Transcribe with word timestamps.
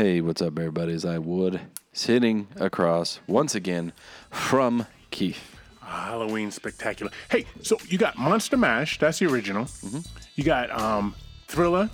Hey, 0.00 0.22
what's 0.22 0.40
up, 0.40 0.58
everybody? 0.58 0.94
Is 0.94 1.04
I 1.04 1.18
Wood 1.18 1.60
sitting 1.92 2.48
across 2.56 3.20
once 3.26 3.54
again 3.54 3.92
from 4.30 4.86
Keith. 5.10 5.56
Halloween 5.82 6.50
spectacular. 6.50 7.12
Hey, 7.30 7.44
so 7.60 7.76
you 7.86 7.98
got 7.98 8.16
Monster 8.16 8.56
Mash, 8.56 8.98
that's 8.98 9.18
the 9.18 9.26
original. 9.26 9.64
Mm-hmm. 9.64 9.98
You 10.36 10.44
got 10.44 10.70
um, 10.70 11.14
Thriller. 11.48 11.90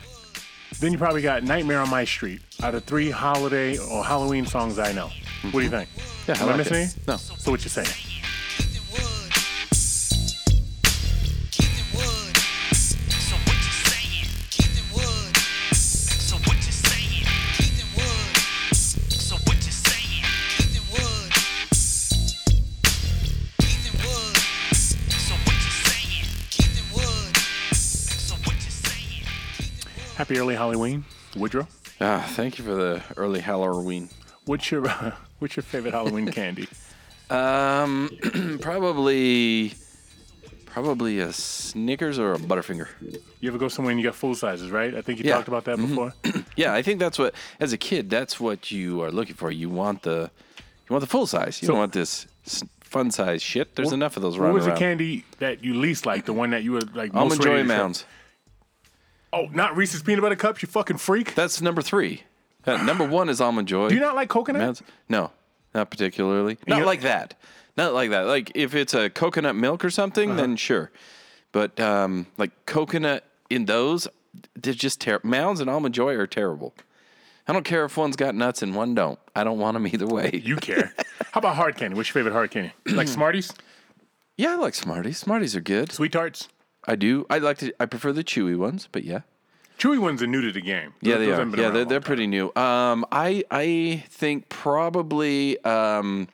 Then 0.79 0.92
you 0.92 0.98
probably 0.98 1.21
got 1.21 1.42
Nightmare 1.42 1.80
on 1.80 1.90
My 1.90 2.04
Street. 2.04 2.42
Out 2.62 2.77
of 2.77 2.84
three 2.84 3.11
holiday 3.11 3.77
or 3.77 4.04
Halloween 4.04 4.47
songs 4.47 4.79
I 4.79 4.93
know, 4.93 5.11
what 5.51 5.59
do 5.59 5.63
you 5.63 5.71
think? 5.71 5.88
Yeah, 6.29 6.37
I 6.38 6.43
Am 6.43 6.45
I 6.45 6.47
like 6.51 6.59
missing 6.59 6.77
it. 6.77 6.79
any? 6.79 7.04
No. 7.09 7.17
So 7.17 7.51
what 7.51 7.65
you 7.65 7.71
saying? 7.71 7.88
Happy 30.26 30.40
early 30.40 30.56
Halloween, 30.56 31.04
Woodrow. 31.36 31.68
Ah, 32.00 32.26
thank 32.30 32.58
you 32.58 32.64
for 32.64 32.74
the 32.74 33.00
early 33.16 33.38
Halloween. 33.38 34.08
What's 34.44 34.72
your 34.72 34.88
what's 35.38 35.54
your 35.54 35.62
favorite 35.62 35.94
Halloween 35.94 36.30
candy? 36.32 36.68
Um, 37.28 38.08
probably, 38.60 39.74
probably 40.64 41.18
a 41.18 41.32
Snickers 41.32 42.20
or 42.20 42.34
a 42.34 42.38
Butterfinger. 42.38 42.86
You 43.40 43.48
ever 43.50 43.58
go 43.58 43.66
somewhere 43.66 43.90
and 43.90 44.00
you 44.00 44.06
got 44.06 44.14
full 44.14 44.36
sizes, 44.36 44.70
right? 44.70 44.94
I 44.94 45.00
think 45.02 45.18
you 45.18 45.24
Yeah. 45.24 45.34
talked 45.34 45.48
about 45.48 45.64
that 45.64 45.76
before. 45.76 46.12
Yeah, 46.56 46.72
I 46.72 46.82
think 46.82 47.00
that's 47.00 47.18
what, 47.18 47.34
as 47.58 47.72
a 47.72 47.77
kid, 47.77 48.08
that's 48.10 48.38
what 48.38 48.70
you 48.70 49.02
are 49.02 49.10
looking 49.10 49.34
for. 49.34 49.50
You 49.50 49.68
want 49.68 50.02
the, 50.02 50.30
you 50.88 50.90
want 50.94 51.00
the 51.00 51.08
full 51.08 51.27
size. 51.27 51.61
You 51.61 51.66
So- 51.66 51.72
don't 51.72 51.80
want 51.80 51.92
this 51.94 52.28
fun 52.80 53.11
size 53.11 53.42
shit. 53.42 53.74
There's 53.74 53.90
enough 53.90 54.16
of 54.16 54.22
those 54.22 54.36
around. 54.36 54.52
What 54.52 54.61
running 54.61 54.70
was 54.70 54.78
the 54.78 54.84
candy 54.84 55.24
that 55.40 55.64
you 55.64 55.74
least 55.74 56.06
liked? 56.06 56.27
The 56.27 56.33
one 56.33 56.50
that 56.50 56.62
you 56.62 56.70
were 56.74 56.83
like 56.94 57.12
most 57.12 57.22
Almond 57.22 57.44
ready 57.44 57.56
Joy 57.58 57.62
to 57.62 57.66
try? 57.68 57.77
Mounds. 57.77 58.05
Oh, 59.32 59.46
not 59.52 59.77
Reese's 59.77 60.02
peanut 60.02 60.22
butter 60.22 60.36
cups. 60.36 60.62
You 60.62 60.69
fucking 60.69 60.98
freak. 60.98 61.34
That's 61.34 61.60
number 61.60 61.82
three. 61.82 62.22
Uh, 62.66 62.78
number 62.82 63.05
one 63.06 63.28
is 63.28 63.41
Almond 63.41 63.68
Joy. 63.68 63.88
Do 63.88 63.94
you 63.94 64.00
not 64.00 64.14
like 64.14 64.28
coconut? 64.28 64.62
Mounds? 64.62 64.83
No, 65.08 65.30
not 65.74 65.91
particularly. 65.91 66.58
Not 66.66 66.84
like 66.84 67.02
that. 67.02 67.34
Not 67.77 67.92
like 67.94 68.10
that. 68.10 68.22
Like 68.27 68.52
if 68.55 68.74
it's 68.74 68.94
a 68.94 69.10
coconut 69.10 69.55
milk 69.56 69.84
or 69.84 69.91
something, 69.91 70.30
Uh-huh. 70.30 70.41
then 70.41 70.56
sure. 70.56 70.91
But 71.52 71.78
um, 71.78 72.27
like 72.38 72.50
coconut 72.66 73.24
in 73.50 73.66
those, 73.66 74.08
they're 74.55 74.72
just 74.74 75.00
terrible. 75.00 75.28
Mounds 75.28 75.61
and 75.61 75.70
Almond 75.70 75.94
Joy 75.94 76.14
are 76.16 76.27
terrible. 76.27 76.74
I 77.48 77.52
don't 77.52 77.64
care 77.64 77.84
if 77.84 77.96
one's 77.96 78.16
got 78.16 78.34
nuts 78.34 78.62
and 78.62 78.74
one 78.74 78.94
don't. 78.94 79.18
I 79.36 79.44
don't 79.44 79.58
want 79.58 79.74
them 79.77 79.86
either 79.86 80.06
way. 80.06 80.40
You 80.44 80.56
care. 80.56 80.92
How 81.30 81.38
about 81.38 81.55
hard 81.55 81.77
candy? 81.77 81.96
What's 81.96 82.08
your 82.08 82.14
favorite 82.14 82.33
hard 82.33 82.50
candy? 82.50 82.72
like 82.86 83.06
Smarties, 83.08 83.52
yeah, 84.36 84.52
I 84.52 84.56
like 84.56 84.74
Smarties. 84.74 85.18
Smarties 85.18 85.55
are 85.55 85.61
good. 85.61 85.92
Sweet 85.92 86.11
Tarts. 86.12 86.48
I 86.87 86.97
do. 86.97 87.27
I 87.29 87.39
like 87.39 87.59
to. 87.59 87.73
I 87.81 87.87
prefer 87.87 88.12
the 88.12 88.25
chewy 88.25 88.56
ones, 88.56 88.89
but 88.91 89.05
yeah. 89.05 89.20
Chewy 89.79 89.98
ones 89.98 90.23
are 90.23 90.27
new 90.27 90.41
to 90.41 90.53
the 90.53 90.61
game. 90.61 90.95
Yeah, 91.03 91.19
they 91.19 91.31
are. 91.33 91.45
Yeah, 91.56 91.70
they're, 91.70 91.84
they're 91.84 92.01
pretty 92.01 92.27
new. 92.27 92.47
Um, 92.56 93.05
I 93.12 93.45
I 93.51 94.05
think 94.09 94.48
probably 94.48 95.62
um, 95.64 96.29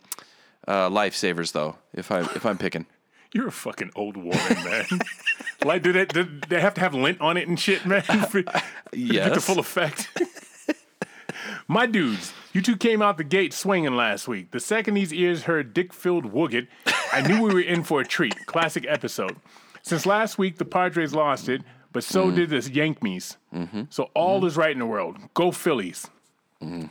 uh, 0.69 0.89
lifesavers 0.89 1.53
though. 1.53 1.77
If 1.93 2.13
I 2.13 2.21
if 2.21 2.47
I'm 2.47 2.59
picking. 2.59 2.87
You're 3.35 3.49
a 3.49 3.53
fucking 3.53 3.93
old 3.97 4.19
woman, 4.19 4.63
man. 4.63 4.85
like, 5.65 5.83
do 5.83 5.91
they, 5.91 6.05
do 6.05 6.29
they 6.51 6.61
have 6.61 6.75
to 6.75 6.83
have 6.83 6.93
lint 6.93 7.19
on 7.23 7.39
it 7.39 7.49
and 7.49 7.59
shit, 7.59 7.87
man? 7.87 8.03
For- 8.31 8.43
Get 8.43 9.33
the 9.33 9.41
full 9.41 9.59
effect. 9.59 10.11
My 11.67 11.87
dudes, 11.87 12.35
you 12.53 12.61
two 12.61 12.77
came 12.77 13.01
out 13.01 13.17
the 13.17 13.25
gate 13.25 13.55
swinging 13.55 13.97
last 13.97 14.29
week. 14.29 14.51
The 14.51 14.61
second 14.61 14.93
these 14.93 15.15
ears 15.15 15.45
heard 15.45 15.73
dick 15.73 15.95
filled 15.95 16.31
wooget, 16.35 16.67
I 17.11 17.23
knew 17.27 17.43
we 17.43 17.55
were 17.55 17.61
in 17.63 17.85
for 17.85 18.03
a 18.03 18.05
treat. 18.05 18.45
Classic 18.45 18.85
episode. 18.87 19.37
Since 19.83 20.07
last 20.07 20.39
week, 20.39 20.59
the 20.59 20.65
Padres 20.65 21.15
lost 21.15 21.49
it, 21.49 21.63
but 21.93 22.05
so 22.05 22.27
Mm-hmm. 22.27 22.37
did 22.37 22.51
the 22.51 22.71
Yankees. 22.73 23.37
So 23.91 24.11
all 24.15 24.45
is 24.47 24.57
right 24.57 24.71
in 24.73 24.79
the 24.79 24.87
world. 24.87 25.17
Go 25.35 25.51
Phillies. 25.51 26.09
Mm-hmm. 26.63 26.87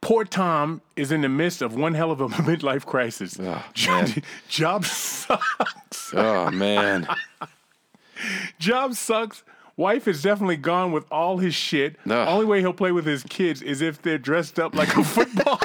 Poor 0.00 0.24
Tom 0.24 0.82
is 0.96 1.12
in 1.12 1.22
the 1.22 1.28
midst 1.30 1.62
of 1.62 1.74
one 1.76 1.94
hell 1.94 2.10
of 2.10 2.20
a 2.20 2.28
midlife 2.28 2.84
crisis. 2.84 3.38
Job, 3.72 4.06
man. 4.06 4.22
job 4.48 4.84
sucks. 4.84 6.12
Oh 6.14 6.50
man. 6.50 7.06
Job 8.58 8.94
sucks. 8.94 9.42
Wife 9.76 10.06
is 10.06 10.22
definitely 10.22 10.56
gone 10.56 10.92
with 10.92 11.04
all 11.10 11.38
his 11.38 11.54
shit. 11.54 11.96
Ugh. 12.06 12.12
Only 12.28 12.46
way 12.46 12.60
he'll 12.60 12.72
play 12.72 12.92
with 12.92 13.04
his 13.06 13.22
kids 13.24 13.60
is 13.60 13.80
if 13.82 14.00
they're 14.02 14.18
dressed 14.18 14.58
up 14.60 14.74
like 14.74 14.94
a 14.96 15.02
football. 15.04 15.60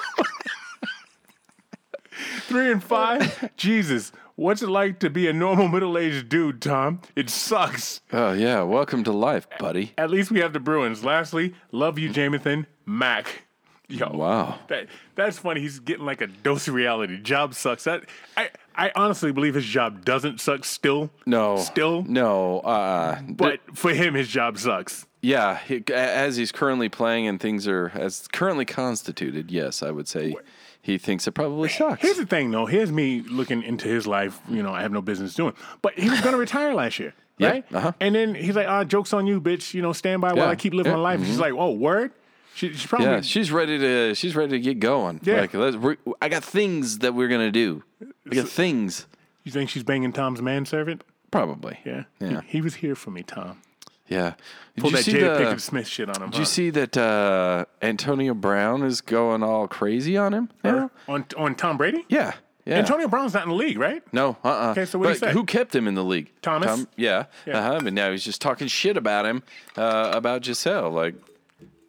Three 2.41 2.71
and 2.71 2.83
five. 2.83 3.49
Jesus, 3.55 4.11
what's 4.39 4.61
it 4.61 4.69
like 4.69 4.99
to 4.99 5.09
be 5.09 5.27
a 5.27 5.33
normal 5.33 5.67
middle-aged 5.75 6.29
dude, 6.29 6.61
Tom? 6.61 7.01
It 7.15 7.29
sucks. 7.29 8.01
Oh 8.13 8.33
yeah. 8.33 8.61
Welcome 8.63 9.03
to 9.05 9.11
life, 9.11 9.47
buddy. 9.59 9.93
At 9.97 10.09
least 10.09 10.31
we 10.31 10.39
have 10.39 10.53
the 10.53 10.59
Bruins. 10.59 11.03
Lastly, 11.03 11.53
love 11.71 11.99
you, 11.99 12.09
Jamathan 12.09 12.65
Mac. 12.85 13.43
Yo, 13.91 14.07
Wow. 14.11 14.59
that 14.67 14.85
that's 15.15 15.39
funny. 15.39 15.61
He's 15.61 15.79
getting 15.79 16.05
like 16.05 16.21
a 16.21 16.27
dose 16.27 16.67
of 16.67 16.75
reality. 16.75 17.17
Job 17.19 17.55
sucks. 17.55 17.85
That 17.85 18.03
I 18.37 18.49
I 18.75 18.91
honestly 18.95 19.31
believe 19.31 19.55
his 19.55 19.65
job 19.65 20.05
doesn't 20.05 20.39
suck 20.39 20.63
still. 20.63 21.09
No. 21.25 21.57
Still? 21.57 22.03
No. 22.03 22.59
Uh. 22.59 23.19
But 23.27 23.61
for 23.75 23.91
him, 23.91 24.13
his 24.13 24.27
job 24.27 24.59
sucks. 24.59 25.07
yeah. 25.21 25.57
He, 25.67 25.83
as 25.91 26.37
he's 26.37 26.51
currently 26.51 26.87
playing 26.87 27.25
and 27.27 27.39
things 27.39 27.67
are 27.67 27.91
as 27.95 28.27
currently 28.27 28.63
constituted, 28.65 29.49
yes, 29.51 29.81
I 29.81 29.89
would 29.89 30.07
say 30.07 30.35
he 30.81 30.97
thinks 30.97 31.27
it 31.27 31.31
probably 31.33 31.69
sucks. 31.69 32.01
Here's 32.01 32.17
the 32.17 32.25
thing, 32.25 32.51
though. 32.51 32.65
Here's 32.65 32.91
me 32.91 33.21
looking 33.21 33.63
into 33.63 33.87
his 33.87 34.07
life. 34.07 34.39
You 34.49 34.63
know, 34.63 34.71
I 34.73 34.81
have 34.81 34.91
no 34.91 35.01
business 35.01 35.33
doing. 35.33 35.53
But 35.81 35.93
he 35.99 36.09
was 36.09 36.21
going 36.21 36.31
to 36.37 36.39
retire 36.39 36.73
last 36.73 36.99
year, 36.99 37.13
Yeah, 37.37 37.49
right? 37.49 37.65
uh-huh. 37.73 37.91
And 37.99 38.15
then 38.15 38.33
he's 38.35 38.55
like, 38.55 38.67
"Ah, 38.67 38.83
jokes 38.83 39.13
on 39.13 39.27
you, 39.27 39.41
bitch. 39.41 39.73
You 39.73 39.81
know, 39.81 39.93
stand 39.93 40.21
by 40.21 40.33
while 40.33 40.47
I 40.49 40.55
keep 40.55 40.73
living 40.73 40.91
yeah, 40.91 40.97
my 40.97 41.03
life." 41.03 41.25
She's 41.25 41.39
like, 41.39 41.53
"Oh, 41.53 41.71
word." 41.71 42.11
She, 42.55 42.73
she's 42.73 42.87
probably 42.87 43.07
Yeah, 43.07 43.21
she's 43.21 43.51
ready 43.51 43.77
to. 43.77 44.15
She's 44.15 44.35
ready 44.35 44.51
to 44.51 44.59
get 44.59 44.79
going. 44.79 45.19
Yeah. 45.23 45.41
Like, 45.41 45.53
let's, 45.53 45.77
we're, 45.77 45.97
I 46.21 46.27
got 46.29 46.43
things 46.43 46.99
that 46.99 47.13
we're 47.13 47.27
gonna 47.29 47.51
do. 47.51 47.83
I 48.29 48.35
got 48.35 48.47
things. 48.49 49.05
You 49.43 49.51
think 49.51 49.69
she's 49.69 49.83
banging 49.83 50.11
Tom's 50.11 50.41
manservant? 50.41 51.03
Probably. 51.31 51.79
Yeah. 51.85 52.03
Yeah. 52.19 52.41
He, 52.41 52.57
he 52.57 52.61
was 52.61 52.75
here 52.75 52.95
for 52.95 53.11
me, 53.11 53.23
Tom. 53.23 53.61
Yeah. 54.09 54.33
Did 54.75 54.81
Pull 54.81 54.91
you 54.91 54.97
that 54.97 55.03
see 55.03 55.13
Jada 55.13 55.37
the- 55.37 55.43
Pinkett 55.45 55.61
Smith 55.61 55.87
shit 55.87 56.09
on 56.09 56.21
him. 56.23 56.29
Did 56.31 56.39
you 56.39 56.45
see 56.45 56.69
that 56.71 56.97
uh, 56.97 57.65
Antonio 57.81 58.33
Brown 58.33 58.83
is 58.83 59.01
going 59.01 59.43
all 59.43 59.67
crazy 59.67 60.17
on 60.17 60.33
him? 60.33 60.49
now? 60.63 60.89
on 61.07 61.25
on 61.37 61.55
Tom 61.55 61.77
Brady? 61.77 62.05
Yeah. 62.09 62.33
Yeah. 62.65 62.75
Antonio 62.79 63.07
Brown's 63.07 63.33
not 63.33 63.43
in 63.43 63.49
the 63.49 63.55
league, 63.55 63.79
right? 63.79 64.03
No, 64.13 64.37
uh, 64.43 64.47
uh 64.47 64.71
Okay, 64.71 64.85
so 64.85 64.99
what'd 64.99 65.15
he 65.15 65.19
But 65.21 65.27
say? 65.29 65.33
who 65.33 65.43
kept 65.43 65.73
him 65.73 65.87
in 65.87 65.95
the 65.95 66.03
league? 66.03 66.31
Thomas? 66.43 66.85
yeah, 66.97 67.25
Yeah. 67.47 67.57
uh 67.57 67.61
huh. 67.63 67.79
But 67.83 67.93
now 67.93 68.11
he's 68.11 68.23
just 68.23 68.41
talking 68.41 68.67
shit 68.67 68.95
about 68.95 69.25
him, 69.25 69.41
uh, 69.75 70.11
about 70.13 70.43
Gisele. 70.43 70.91
Like, 70.91 71.15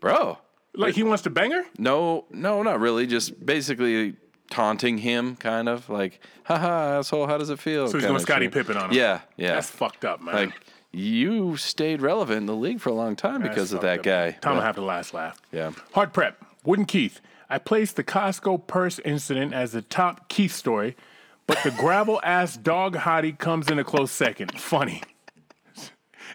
bro, 0.01 0.39
Like 0.75 0.95
he 0.95 1.03
wants 1.03 1.23
to 1.25 1.31
bang 1.31 1.51
her? 1.51 1.65
no, 1.79 2.25
no, 2.31 2.63
not 2.63 2.81
really. 2.81 3.07
Just 3.07 3.45
basically 3.45 4.15
taunting 4.51 4.99
him, 4.99 5.37
kind 5.37 5.69
of 5.69 5.89
like, 5.91 6.19
haha, 6.45 6.99
asshole. 6.99 7.27
How 7.27 7.37
does 7.37 7.51
it 7.51 7.59
feel? 7.59 7.89
So 7.89 7.99
he's 7.99 8.07
going 8.07 8.19
Scottie. 8.21 8.49
Pippen 8.49 8.77
on 8.77 8.91
him. 8.91 8.97
Yeah, 8.97 9.21
yeah. 9.37 9.55
That's 9.55 9.69
fucked 9.71 10.05
up, 10.07 10.23
man. 10.23 10.35
like 10.35 10.53
you 10.93 11.57
stayed 11.57 12.03
relevant 12.03 12.39
in 12.39 12.47
the 12.47 12.57
league 12.57 12.81
for 12.81 12.91
a 12.91 12.95
long 12.95 13.17
time 13.17 13.43
because 13.43 13.73
of 13.73 13.81
that 13.83 14.03
guy. 14.03 14.33
Tom 14.41 14.57
will 14.57 14.63
have 14.63 14.77
the 14.77 14.83
last 14.83 15.15
laugh. 15.15 15.41
Yeah. 15.53 15.73
Hard 15.93 16.13
prep. 16.13 16.43
Wooden 16.65 16.85
Keith. 16.85 17.21
I 17.49 17.59
placed 17.59 17.97
the 17.97 18.05
Costco 18.05 18.67
purse 18.67 18.99
incident 19.01 19.53
as 19.53 19.73
the 19.73 19.83
top 19.83 20.29
Keith 20.29 20.53
story, 20.53 20.97
but 21.47 21.59
the 21.65 21.73
gravel 21.73 22.21
ass 22.23 22.57
dog 22.57 22.97
hottie 22.97 23.37
comes 23.37 23.69
in 23.69 23.79
a 23.79 23.85
close 23.85 24.13
second. 24.13 24.59
Funny. 24.59 25.03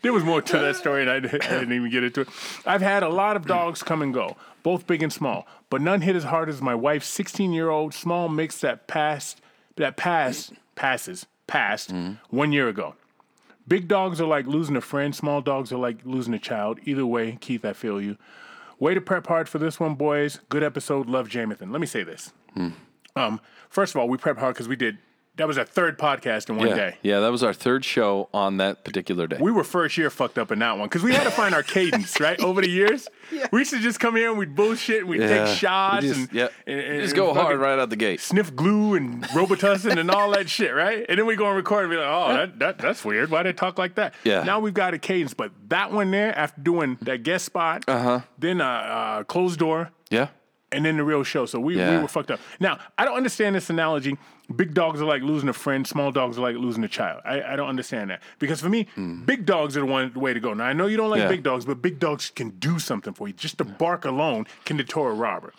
There 0.02 0.12
was 0.12 0.24
more 0.24 0.42
to 0.42 0.58
that 0.60 0.76
story, 0.76 1.02
and 1.02 1.10
I, 1.10 1.20
didn't- 1.20 1.46
I 1.46 1.60
didn't 1.60 1.74
even 1.74 1.90
get 1.90 2.04
into 2.04 2.22
it. 2.22 2.28
I've 2.66 2.82
had 2.82 3.02
a 3.02 3.10
lot 3.10 3.36
of 3.38 3.48
dogs 3.48 3.82
come 3.82 4.02
and 4.02 4.14
go, 4.14 4.36
both 4.62 4.86
big 4.86 5.02
and 5.02 5.12
small, 5.12 5.48
but 5.70 5.82
none 5.82 6.02
hit 6.02 6.16
as 6.16 6.26
hard 6.26 6.50
as 6.50 6.62
my 6.62 6.76
wife's 6.76 7.10
16-year-old 7.18 7.94
small 7.94 8.28
mix 8.28 8.60
that 8.60 8.88
passed, 8.88 9.42
that 9.78 9.96
passed, 9.96 10.54
passes, 10.76 11.26
passed 11.48 11.94
mm-hmm. 11.94 12.36
one 12.36 12.52
year 12.52 12.68
ago. 12.68 12.96
Big 13.68 13.88
dogs 13.88 14.22
are 14.22 14.28
like 14.28 14.46
losing 14.46 14.76
a 14.76 14.82
friend. 14.82 15.16
Small 15.16 15.42
dogs 15.42 15.72
are 15.72 15.78
like 15.78 16.00
losing 16.06 16.34
a 16.34 16.40
child. 16.40 16.80
Either 16.84 17.06
way, 17.06 17.38
Keith, 17.42 17.66
I 17.66 17.74
feel 17.74 18.00
you. 18.02 18.18
Way 18.78 18.94
to 18.94 19.02
prep 19.02 19.28
hard 19.28 19.48
for 19.50 19.58
this 19.58 19.80
one, 19.80 19.96
boys. 19.96 20.40
Good 20.50 20.62
episode. 20.64 21.08
Love 21.08 21.30
Jamathan. 21.30 21.72
Let 21.72 21.82
me 21.82 21.88
say 21.88 22.04
this. 22.04 22.34
Um, 23.16 23.40
first 23.70 23.96
of 23.96 24.00
all, 24.02 24.08
we 24.10 24.18
prep 24.18 24.38
hard 24.38 24.54
because 24.56 24.68
we 24.68 24.76
did. 24.76 24.98
That 25.38 25.48
was 25.48 25.58
our 25.58 25.66
third 25.66 26.00
podcast 26.00 26.50
in 26.50 26.56
one 26.56 26.70
Yeah, 26.70 26.76
day. 26.76 26.98
yeah, 27.02 27.20
that 27.20 27.28
was 27.30 27.44
our 27.44 27.52
third 27.52 27.84
show 27.84 28.30
on 28.34 28.56
that 28.58 28.86
particular 28.86 29.28
day. 29.28 29.38
We 29.40 29.52
were 29.52 29.66
first 29.66 29.98
year 29.98 30.10
fucked 30.10 30.38
up 30.38 30.50
in 30.50 30.60
that 30.60 30.78
one 30.78 30.88
because 30.88 31.04
we 31.04 31.14
had 31.14 31.26
to 31.26 31.32
find 31.32 31.54
our 31.54 31.62
cadence, 31.76 32.22
right? 32.22 32.40
Over 32.42 32.62
the 32.62 32.70
years, 32.70 33.10
we 33.52 33.60
used 33.60 33.72
to 33.72 33.80
just 33.80 34.00
come 34.00 34.16
here 34.16 34.30
and 34.30 34.40
we'd 34.40 34.56
bullshit 34.56 35.02
and 35.02 35.10
we'd 35.10 35.20
Yeah. 35.20 35.46
take 35.46 35.58
shots 35.58 36.06
just, 36.06 36.20
and, 36.20 36.30
yeah, 36.32 36.48
and, 36.66 36.80
and- 36.80 37.02
just 37.02 37.14
and 37.14 37.18
go 37.18 37.34
hard 37.34 37.60
right 37.60 37.78
out 37.78 37.90
the 37.90 37.98
gate. 37.98 38.22
Sniff 38.22 38.56
glue 38.56 38.96
and 38.96 39.24
Robitussin 39.26 39.98
and 40.00 40.10
all 40.10 40.32
that 40.32 40.50
shit, 40.50 40.74
right? 40.74 41.06
And 41.10 41.20
then 41.20 41.26
we 41.26 41.36
go 41.36 41.48
and 41.48 41.58
record 41.58 41.84
and 41.84 41.92
be 41.92 41.98
like, 41.98 42.08
oh, 42.08 42.34
that, 42.34 42.60
that 42.60 42.78
that's 42.78 43.04
weird. 43.04 43.30
Why 43.30 43.44
they 43.44 43.52
talk 43.52 43.78
like 43.78 43.96
that? 43.96 44.14
Yeah. 44.24 44.44
Now 44.44 44.62
we've 44.62 44.74
got 44.74 44.94
a 44.94 44.98
cadence, 44.98 45.34
but 45.34 45.52
that 45.68 45.92
one 45.92 46.12
there, 46.12 46.34
after 46.38 46.62
doing 46.62 46.98
that 47.02 47.24
guest 47.24 47.44
spot, 47.46 47.84
uh-huh. 47.90 48.22
then 48.40 48.62
uh, 48.62 48.66
uh, 48.66 49.24
closed 49.24 49.60
door, 49.60 49.92
Yeah. 50.10 50.30
And 50.76 50.86
then 50.86 50.98
the 50.98 51.04
real 51.04 51.24
show. 51.24 51.46
So 51.46 51.60
we, 51.60 51.76
we 51.78 51.98
were 51.98 52.08
fucked 52.08 52.32
up. 52.32 52.40
Now, 52.60 52.78
I 52.98 53.06
don't 53.06 53.18
understand 53.18 53.56
this 53.56 53.70
analogy. 53.70 54.18
Big 54.56 54.74
dogs 54.74 55.02
are 55.02 55.06
like 55.06 55.24
losing 55.24 55.50
a 55.50 55.54
friend, 55.54 55.88
small 55.88 56.12
dogs 56.12 56.38
are 56.38 56.42
like 56.42 56.56
losing 56.56 56.84
a 56.84 56.88
child. 56.88 57.22
I, 57.26 57.42
I 57.42 57.56
don't 57.56 57.68
understand 57.70 58.10
that. 58.12 58.22
Because 58.38 58.62
for 58.62 58.70
me, 58.70 58.88
big 59.26 59.46
dogs 59.46 59.76
are 59.76 59.80
the 59.80 59.86
one 59.88 60.14
way 60.14 60.34
to 60.34 60.40
go. 60.40 60.54
Now 60.54 60.66
I 60.66 60.74
know 60.74 60.86
you 60.88 60.98
don't 60.98 61.10
like. 61.10 61.22
Yeah. 61.22 61.30
big 61.30 61.44
dogs, 61.44 61.66
but 61.66 61.82
big 61.82 62.00
dogs 62.00 62.30
can 62.30 62.50
do 62.52 62.78
something 62.78 63.14
for 63.14 63.28
you. 63.28 63.34
Just 63.34 63.58
the 63.58 63.64
bark 63.66 64.06
alone 64.06 64.46
can 64.66 64.78
deter 64.78 65.10
a 65.10 65.14
robber. 65.14 65.54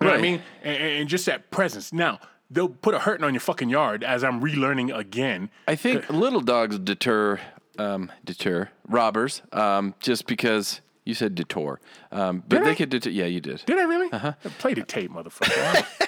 You 0.00 0.06
know 0.06 0.12
what 0.12 0.18
I 0.18 0.22
mean? 0.22 0.42
And, 0.62 0.76
and 0.76 0.92
and 1.00 1.08
just 1.08 1.26
that 1.26 1.50
presence. 1.50 1.92
Now, 1.92 2.20
they'll 2.50 2.68
put 2.68 2.94
a 2.94 2.98
hurting 3.00 3.24
on 3.24 3.32
your 3.32 3.40
fucking 3.40 3.68
yard 3.68 4.04
as 4.04 4.22
I'm 4.22 4.40
relearning 4.40 4.96
again. 4.96 5.50
I 5.66 5.76
think 5.76 6.08
little 6.10 6.40
dogs 6.40 6.78
deter 6.78 7.40
um, 7.78 8.10
deter 8.24 8.68
robbers 8.88 9.42
um, 9.52 9.94
just 10.00 10.26
because 10.26 10.80
you 11.04 11.14
said 11.14 11.34
detour, 11.34 11.80
um, 12.12 12.42
but 12.48 12.58
Did 12.58 12.66
they 12.66 12.70
I? 12.70 12.74
could 12.74 12.88
deter. 12.90 13.10
Yeah, 13.10 13.26
you 13.26 13.40
did. 13.40 13.62
Did 13.66 13.78
I 13.78 13.82
really? 13.84 14.10
Uh-huh. 14.12 14.32
Play 14.58 14.74
the 14.74 14.82
tape, 14.82 15.10
motherfucker. 15.10 15.86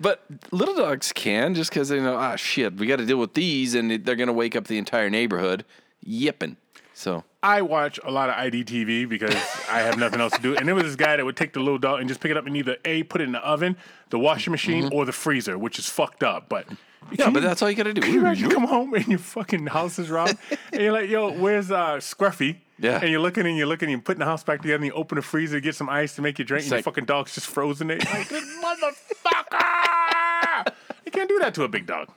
But 0.00 0.24
little 0.52 0.74
dogs 0.76 1.12
can 1.12 1.54
just 1.54 1.68
because 1.70 1.88
they 1.88 2.00
know, 2.00 2.14
ah, 2.16 2.36
shit, 2.36 2.76
we 2.76 2.86
got 2.86 2.96
to 3.00 3.04
deal 3.06 3.18
with 3.18 3.34
these, 3.34 3.74
and 3.74 3.90
they're 4.04 4.14
gonna 4.16 4.32
wake 4.32 4.54
up 4.56 4.66
the 4.68 4.78
entire 4.78 5.10
neighborhood 5.10 5.64
yipping. 6.00 6.56
So 6.94 7.24
I 7.42 7.60
watch 7.62 7.98
a 8.04 8.10
lot 8.10 8.30
of 8.30 8.36
IDTV 8.36 9.08
because 9.08 9.34
I 9.68 9.80
have 9.80 9.98
nothing 9.98 10.20
else 10.20 10.32
to 10.34 10.40
do. 10.40 10.56
And 10.56 10.66
there 10.68 10.76
was 10.76 10.84
this 10.84 10.96
guy 10.96 11.16
that 11.16 11.24
would 11.24 11.36
take 11.36 11.52
the 11.54 11.58
little 11.60 11.78
dog 11.78 11.98
and 11.98 12.08
just 12.08 12.20
pick 12.20 12.30
it 12.30 12.36
up 12.36 12.46
and 12.46 12.56
either 12.56 12.76
A, 12.84 13.02
put 13.02 13.20
it 13.20 13.24
in 13.24 13.32
the 13.32 13.40
oven, 13.40 13.76
the 14.10 14.18
washing 14.18 14.52
machine, 14.52 14.88
or 14.92 15.04
the 15.04 15.12
freezer, 15.12 15.58
which 15.58 15.78
is 15.78 15.88
fucked 15.88 16.22
up. 16.22 16.48
But 16.48 16.66
Mm-hmm. 16.68 17.14
yeah, 17.18 17.28
but 17.30 17.42
that's 17.42 17.60
all 17.60 17.68
you 17.68 17.76
got 17.76 17.82
to 17.82 17.92
Can 17.92 18.04
you 18.06 18.12
do. 18.12 18.20
imagine 18.20 18.48
you 18.48 18.54
come 18.54 18.64
home 18.66 18.94
and 18.94 19.06
your 19.08 19.18
fucking 19.18 19.66
house 19.66 19.98
is 19.98 20.08
robbed? 20.08 20.38
and 20.72 20.80
you're 20.80 20.92
like, 20.92 21.10
yo, 21.10 21.32
where's 21.32 21.70
uh, 21.70 21.96
Scruffy? 21.96 22.56
Yeah. 22.78 23.00
And 23.00 23.10
you're 23.10 23.20
looking 23.20 23.46
and 23.46 23.56
you're 23.56 23.66
looking 23.66 23.86
and 23.86 23.92
you're 23.92 24.02
putting 24.02 24.20
the 24.20 24.24
house 24.24 24.42
back 24.42 24.62
together 24.62 24.76
and 24.76 24.86
you 24.86 24.92
open 24.92 25.16
the 25.16 25.22
freezer, 25.22 25.56
to 25.56 25.60
get 25.60 25.74
some 25.74 25.88
ice 25.88 26.14
to 26.16 26.22
make 26.22 26.38
you 26.38 26.44
drink, 26.44 26.64
and 26.64 26.72
your 26.72 26.82
fucking 26.82 27.04
dog's 27.04 27.34
just 27.34 27.46
frozen 27.46 27.90
it. 27.90 28.04
Like, 28.04 28.28
this 28.28 28.44
motherfucker! 28.64 30.72
You 31.04 31.12
can't 31.12 31.28
do 31.28 31.38
that 31.40 31.54
to 31.54 31.64
a 31.64 31.68
big 31.68 31.86
dog. 31.86 32.08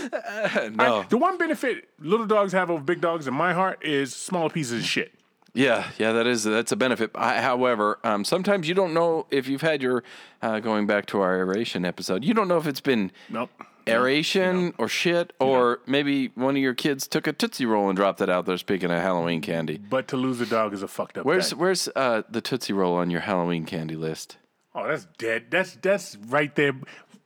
no. 0.72 1.04
The 1.08 1.16
one 1.16 1.38
benefit 1.38 1.88
little 1.98 2.26
dogs 2.26 2.52
have 2.52 2.70
over 2.70 2.82
big 2.82 3.00
dogs 3.00 3.26
in 3.26 3.34
my 3.34 3.52
heart 3.52 3.84
is 3.84 4.14
smaller 4.14 4.50
pieces 4.50 4.82
of 4.82 4.88
shit. 4.88 5.14
Yeah, 5.54 5.90
yeah, 5.98 6.12
that 6.12 6.26
is 6.26 6.44
that's 6.44 6.72
a 6.72 6.76
benefit. 6.76 7.10
I, 7.14 7.42
however, 7.42 7.98
um, 8.04 8.24
sometimes 8.24 8.68
you 8.68 8.74
don't 8.74 8.94
know 8.94 9.26
if 9.30 9.48
you've 9.48 9.60
had 9.60 9.82
your 9.82 10.02
uh, 10.40 10.60
going 10.60 10.86
back 10.86 11.04
to 11.06 11.20
our 11.20 11.36
aeration 11.36 11.84
episode. 11.84 12.24
You 12.24 12.32
don't 12.32 12.48
know 12.48 12.56
if 12.56 12.66
it's 12.66 12.80
been 12.80 13.12
Nope. 13.28 13.50
Aeration 13.88 14.74
or 14.78 14.88
shit, 14.88 15.32
or 15.40 15.80
maybe 15.86 16.28
one 16.34 16.56
of 16.56 16.62
your 16.62 16.74
kids 16.74 17.06
took 17.06 17.26
a 17.26 17.32
tootsie 17.32 17.66
roll 17.66 17.88
and 17.88 17.96
dropped 17.96 18.20
it 18.20 18.28
out 18.28 18.46
there. 18.46 18.56
Speaking 18.58 18.90
of 18.90 19.00
Halloween 19.00 19.40
candy, 19.40 19.78
But 19.78 20.08
to 20.08 20.16
lose 20.16 20.40
a 20.40 20.46
dog 20.46 20.72
is 20.74 20.82
a 20.82 20.88
fucked 20.88 21.18
up. 21.18 21.24
where's 21.26 21.50
thing. 21.50 21.58
where's 21.58 21.88
uh, 21.96 22.22
the 22.30 22.40
tootsie 22.40 22.72
roll 22.72 22.94
on 22.96 23.10
your 23.10 23.20
Halloween 23.20 23.64
candy 23.64 23.96
list? 23.96 24.36
Oh, 24.74 24.86
that's 24.88 25.06
dead. 25.18 25.46
That's 25.50 25.76
that's 25.76 26.16
right 26.28 26.54
there 26.56 26.72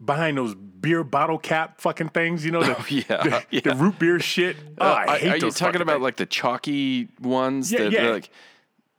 behind 0.04 0.36
those 0.36 0.54
beer 0.54 1.02
bottle 1.04 1.38
cap 1.38 1.80
fucking 1.80 2.08
things. 2.10 2.44
You 2.44 2.50
know 2.50 2.62
the 2.62 2.76
Oh, 2.78 2.86
yeah, 2.88 3.02
the, 3.22 3.44
yeah. 3.50 3.60
the 3.64 3.74
root 3.76 3.98
beer 3.98 4.18
shit. 4.20 4.56
Oh, 4.78 4.84
I 4.86 5.04
are 5.04 5.18
hate 5.18 5.28
are 5.42 5.46
you 5.46 5.50
talking 5.52 5.80
about 5.80 5.94
things. 5.94 6.02
like 6.02 6.16
the 6.16 6.26
chalky 6.26 7.08
ones? 7.20 7.70
Yeah, 7.72 7.84
that, 7.84 7.92
yeah. 7.92 8.02
they're 8.02 8.12
Like, 8.14 8.30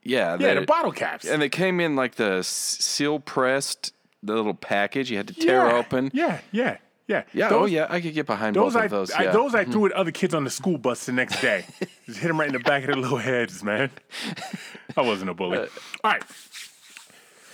yeah, 0.04 0.38
yeah 0.40 0.54
the 0.54 0.62
bottle 0.62 0.94
caps? 0.94 1.26
and 1.26 1.42
they 1.42 1.50
came 1.50 1.80
in 1.82 1.96
like 1.98 2.16
the 2.16 2.42
seal 2.42 3.20
pressed, 3.20 3.94
the 4.24 4.34
little 4.34 4.54
package 4.54 5.12
you 5.12 5.18
had 5.18 5.28
to 5.28 5.34
tear 5.34 5.68
yeah, 5.68 5.74
open. 5.76 6.10
Yeah, 6.14 6.40
yeah, 6.54 6.78
yeah. 7.08 7.24
Yeah, 7.34 7.50
Those, 7.50 7.62
oh 7.62 7.66
yeah, 7.66 7.88
I 7.90 8.02
could 8.02 8.14
get 8.14 8.26
behind 8.26 8.56
Those 8.56 8.76
I, 8.76 8.86
of 8.86 8.92
those. 8.92 9.12
I 9.12 9.24
yeah. 9.24 9.32
those 9.32 9.56
I 9.56 9.66
threw 9.66 9.86
at 9.88 9.92
other 9.94 10.12
kids 10.12 10.34
on 10.34 10.44
the 10.44 10.50
school 10.50 10.78
bus 10.78 11.06
the 11.06 11.12
next 11.14 11.42
day. 11.42 11.66
Just 12.06 12.20
hit 12.20 12.28
them 12.28 12.40
right 12.40 12.48
in 12.48 12.54
the 12.54 12.60
back 12.60 12.84
of 12.84 12.88
their 12.88 12.96
little 12.96 13.18
heads, 13.18 13.64
man. 13.64 13.90
I 14.96 15.02
wasn't 15.02 15.30
a 15.30 15.34
bully. 15.34 15.58
Uh, 15.60 15.68
All 16.04 16.12
right. 16.12 16.24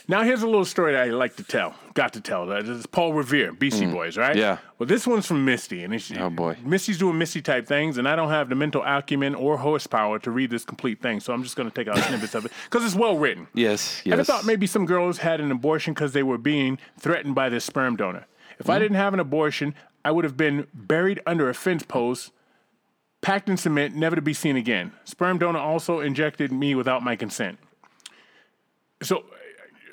Now 0.06 0.24
here's 0.24 0.42
a 0.44 0.48
little 0.48 0.66
story 0.66 0.92
that 0.92 1.08
I 1.08 1.12
like 1.12 1.38
to 1.38 1.44
tell. 1.46 1.76
Got 1.94 2.12
to 2.14 2.22
tell. 2.22 2.46
This 2.46 2.68
is 2.68 2.86
Paul 2.86 3.14
Revere, 3.14 3.54
Beastie 3.54 3.86
Boys, 3.86 4.18
right? 4.18 4.36
Mm. 4.36 4.40
Yeah. 4.40 4.58
Well, 4.78 4.86
this 4.86 5.08
one's 5.08 5.26
from 5.26 5.46
Misty, 5.46 5.82
and 5.86 5.94
it's, 5.94 6.12
Oh, 6.12 6.30
boy. 6.30 6.58
Misty's 6.62 6.98
doing 6.98 7.18
Misty 7.18 7.42
type 7.42 7.66
things, 7.68 7.98
and 7.98 8.06
I 8.06 8.18
don't 8.18 8.28
have 8.30 8.50
the 8.50 8.56
mental 8.56 8.84
acumen 8.86 9.34
or 9.34 9.56
horsepower 9.58 10.20
to 10.20 10.30
read 10.30 10.50
this 10.50 10.66
complete 10.66 11.02
thing, 11.02 11.22
so 11.22 11.32
I'm 11.32 11.42
just 11.42 11.56
going 11.56 11.70
to 11.70 11.74
take 11.74 11.88
out 11.88 11.98
snippets 12.04 12.36
of 12.36 12.46
it 12.46 12.52
because 12.66 12.84
it's 12.86 12.96
well 12.96 13.18
written. 13.18 13.48
yes, 13.54 14.02
yes. 14.04 14.12
Ever 14.14 14.24
thought 14.26 14.46
maybe 14.46 14.68
some 14.68 14.86
girls 14.86 15.20
had 15.20 15.40
an 15.40 15.50
abortion 15.52 15.94
because 15.94 16.12
they 16.12 16.24
were 16.24 16.38
being 16.38 16.80
threatened 17.00 17.34
by 17.36 17.48
their 17.48 17.62
sperm 17.62 17.96
donor? 17.96 18.26
If. 18.64 18.70
I 18.70 18.76
hmm? 18.76 18.82
didn't 18.82 18.98
have 18.98 19.14
an 19.14 19.20
abortion, 19.20 19.76
I 20.06 20.12
would 20.12 20.24
have 20.24 20.38
been 20.38 20.68
buried 20.74 21.22
under 21.26 21.50
a 21.50 21.54
fence 21.54 21.84
post, 21.84 22.32
packed 23.22 23.50
in 23.50 23.58
cement, 23.58 23.96
never 23.96 24.16
to 24.16 24.22
be 24.22 24.34
seen 24.34 24.58
again. 24.58 24.92
Sperm 25.06 25.38
donor 25.38 25.60
also 25.60 26.00
injected 26.00 26.52
me 26.52 26.76
without 26.76 27.04
my 27.04 27.16
consent. 27.16 27.58
So, 29.02 29.18
uh, 29.18 29.22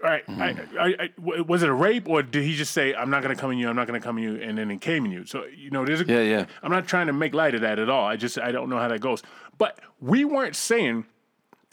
all 0.02 0.11
right, 0.11 0.25
hmm. 0.25 0.40
I, 0.40 0.49
I, 0.78 0.87
I, 0.87 1.08
w- 1.19 1.44
was 1.44 1.62
it 1.62 1.69
a 1.69 1.75
rape 1.75 2.08
or 2.08 2.22
did 2.22 2.43
he 2.43 2.56
just 2.56 2.72
say, 2.72 2.94
I'm 2.94 3.11
not 3.11 3.22
going 3.22 3.34
to 3.34 3.40
come 3.40 3.50
in 3.50 3.58
you, 3.58 3.69
I'm 3.69 3.76
not 3.76 3.87
going 3.87 4.00
to 4.00 4.05
come 4.05 4.19
in 4.19 4.25
you, 4.25 4.37
and 4.37 4.56
then 4.56 4.70
it 4.70 4.81
came 4.81 5.05
in 5.05 5.11
you? 5.11 5.26
So, 5.26 5.44
you 5.44 5.70
know, 5.70 5.84
there's 5.84 6.00
a, 6.00 6.06
Yeah, 6.06 6.23
yeah. 6.23 6.46
I'm 6.62 6.73
not 6.73 6.87
trying 6.87 7.06
to 7.08 7.12
make 7.12 7.34
light 7.34 7.55
of 7.55 7.61
that 7.61 7.78
at 7.78 7.90
all. 7.90 8.06
I 8.06 8.16
just, 8.16 8.38
I 8.38 8.50
don't 8.50 8.70
know 8.70 8.78
how 8.78 8.88
that 8.88 9.00
goes. 9.00 9.23
But 9.58 9.78
we 10.00 10.25
weren't 10.25 10.56
saying 10.56 11.05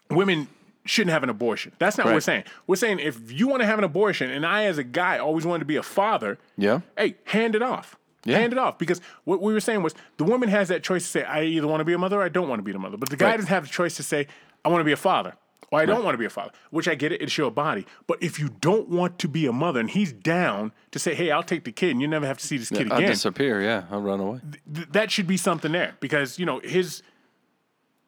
women 0.10 0.48
shouldn't 0.88 1.12
have 1.12 1.24
an 1.24 1.30
abortion. 1.30 1.72
That's 1.80 1.98
not 1.98 2.06
what 2.06 2.14
we're 2.16 2.20
saying. 2.22 2.44
We're 2.66 2.76
saying 2.78 3.00
if 3.00 3.32
you 3.32 3.48
want 3.48 3.62
to 3.62 3.66
have 3.66 3.78
an 3.78 3.84
abortion, 3.84 4.30
and 4.32 4.46
I 4.46 4.66
as 4.66 4.78
a 4.78 4.84
guy 4.84 5.18
always 5.18 5.46
wanted 5.46 5.60
to 5.60 5.66
be 5.66 5.76
a 5.76 5.84
father, 5.84 6.38
Yeah. 6.58 6.80
hey, 6.98 7.16
hand 7.26 7.56
it 7.56 7.62
off. 7.62 7.96
Yeah. 8.26 8.40
Hand 8.40 8.52
it 8.54 8.60
off. 8.60 8.78
Because 8.78 9.00
what 9.24 9.42
we 9.42 9.54
were 9.54 9.60
saying 9.62 9.84
was 9.84 9.94
the 10.18 10.24
woman 10.26 10.50
has 10.50 10.68
that 10.70 10.84
choice 10.84 11.04
to 11.04 11.10
say, 11.10 11.24
I 11.24 11.44
either 11.44 11.68
want 11.68 11.80
to 11.82 11.86
be 11.86 11.94
a 11.94 11.98
mother 11.98 12.20
or 12.20 12.24
I 12.24 12.30
don't 12.30 12.50
want 12.50 12.60
to 12.60 12.64
be 12.64 12.72
the 12.74 12.80
mother. 12.80 12.98
But 12.98 13.10
the 13.10 13.16
guy 13.16 13.28
Right. 13.28 13.36
doesn't 13.38 13.50
have 13.50 13.64
the 13.64 13.70
choice 13.70 13.96
to 13.98 14.04
say, 14.04 14.28
I 14.66 14.70
want 14.70 14.82
to 14.82 14.86
be 14.86 14.92
a 14.92 14.98
father. 14.98 15.36
Or 15.70 15.80
I 15.82 15.86
don't 15.86 16.06
want 16.06 16.14
to 16.14 16.18
be 16.18 16.24
a 16.24 16.30
father, 16.30 16.52
which 16.70 16.88
I 16.88 16.96
get 16.96 17.12
it, 17.12 17.22
it's 17.22 17.38
your 17.38 17.52
body. 17.52 17.86
But 18.08 18.24
if 18.24 18.40
you 18.40 18.48
don't 18.62 18.88
want 18.88 19.20
to 19.20 19.28
be 19.28 19.46
a 19.48 19.52
mother 19.52 19.82
and 19.82 19.90
he's 19.90 20.14
down 20.14 20.72
to 20.92 21.00
say, 21.00 21.14
hey, 21.14 21.30
I'll 21.30 21.44
take 21.44 21.66
the 21.66 21.74
kid 21.74 21.92
and 21.92 22.02
you 22.02 22.08
never 22.08 22.26
have 22.26 22.38
to 22.38 22.48
see 22.48 22.58
this 22.58 22.70
kid 22.70 22.84
again. 22.88 22.94
I'll 22.94 23.02
disappear. 23.02 23.62
Yeah, 23.62 23.84
I'll 23.92 24.02
run 24.02 24.22
away. 24.22 24.40
th- 24.74 24.88
that 24.92 25.12
should 25.12 25.28
be 25.28 25.36
something 25.36 25.74
there 25.74 25.96
because 26.00 26.40
you 26.40 26.46
know 26.46 26.60
his 26.64 27.04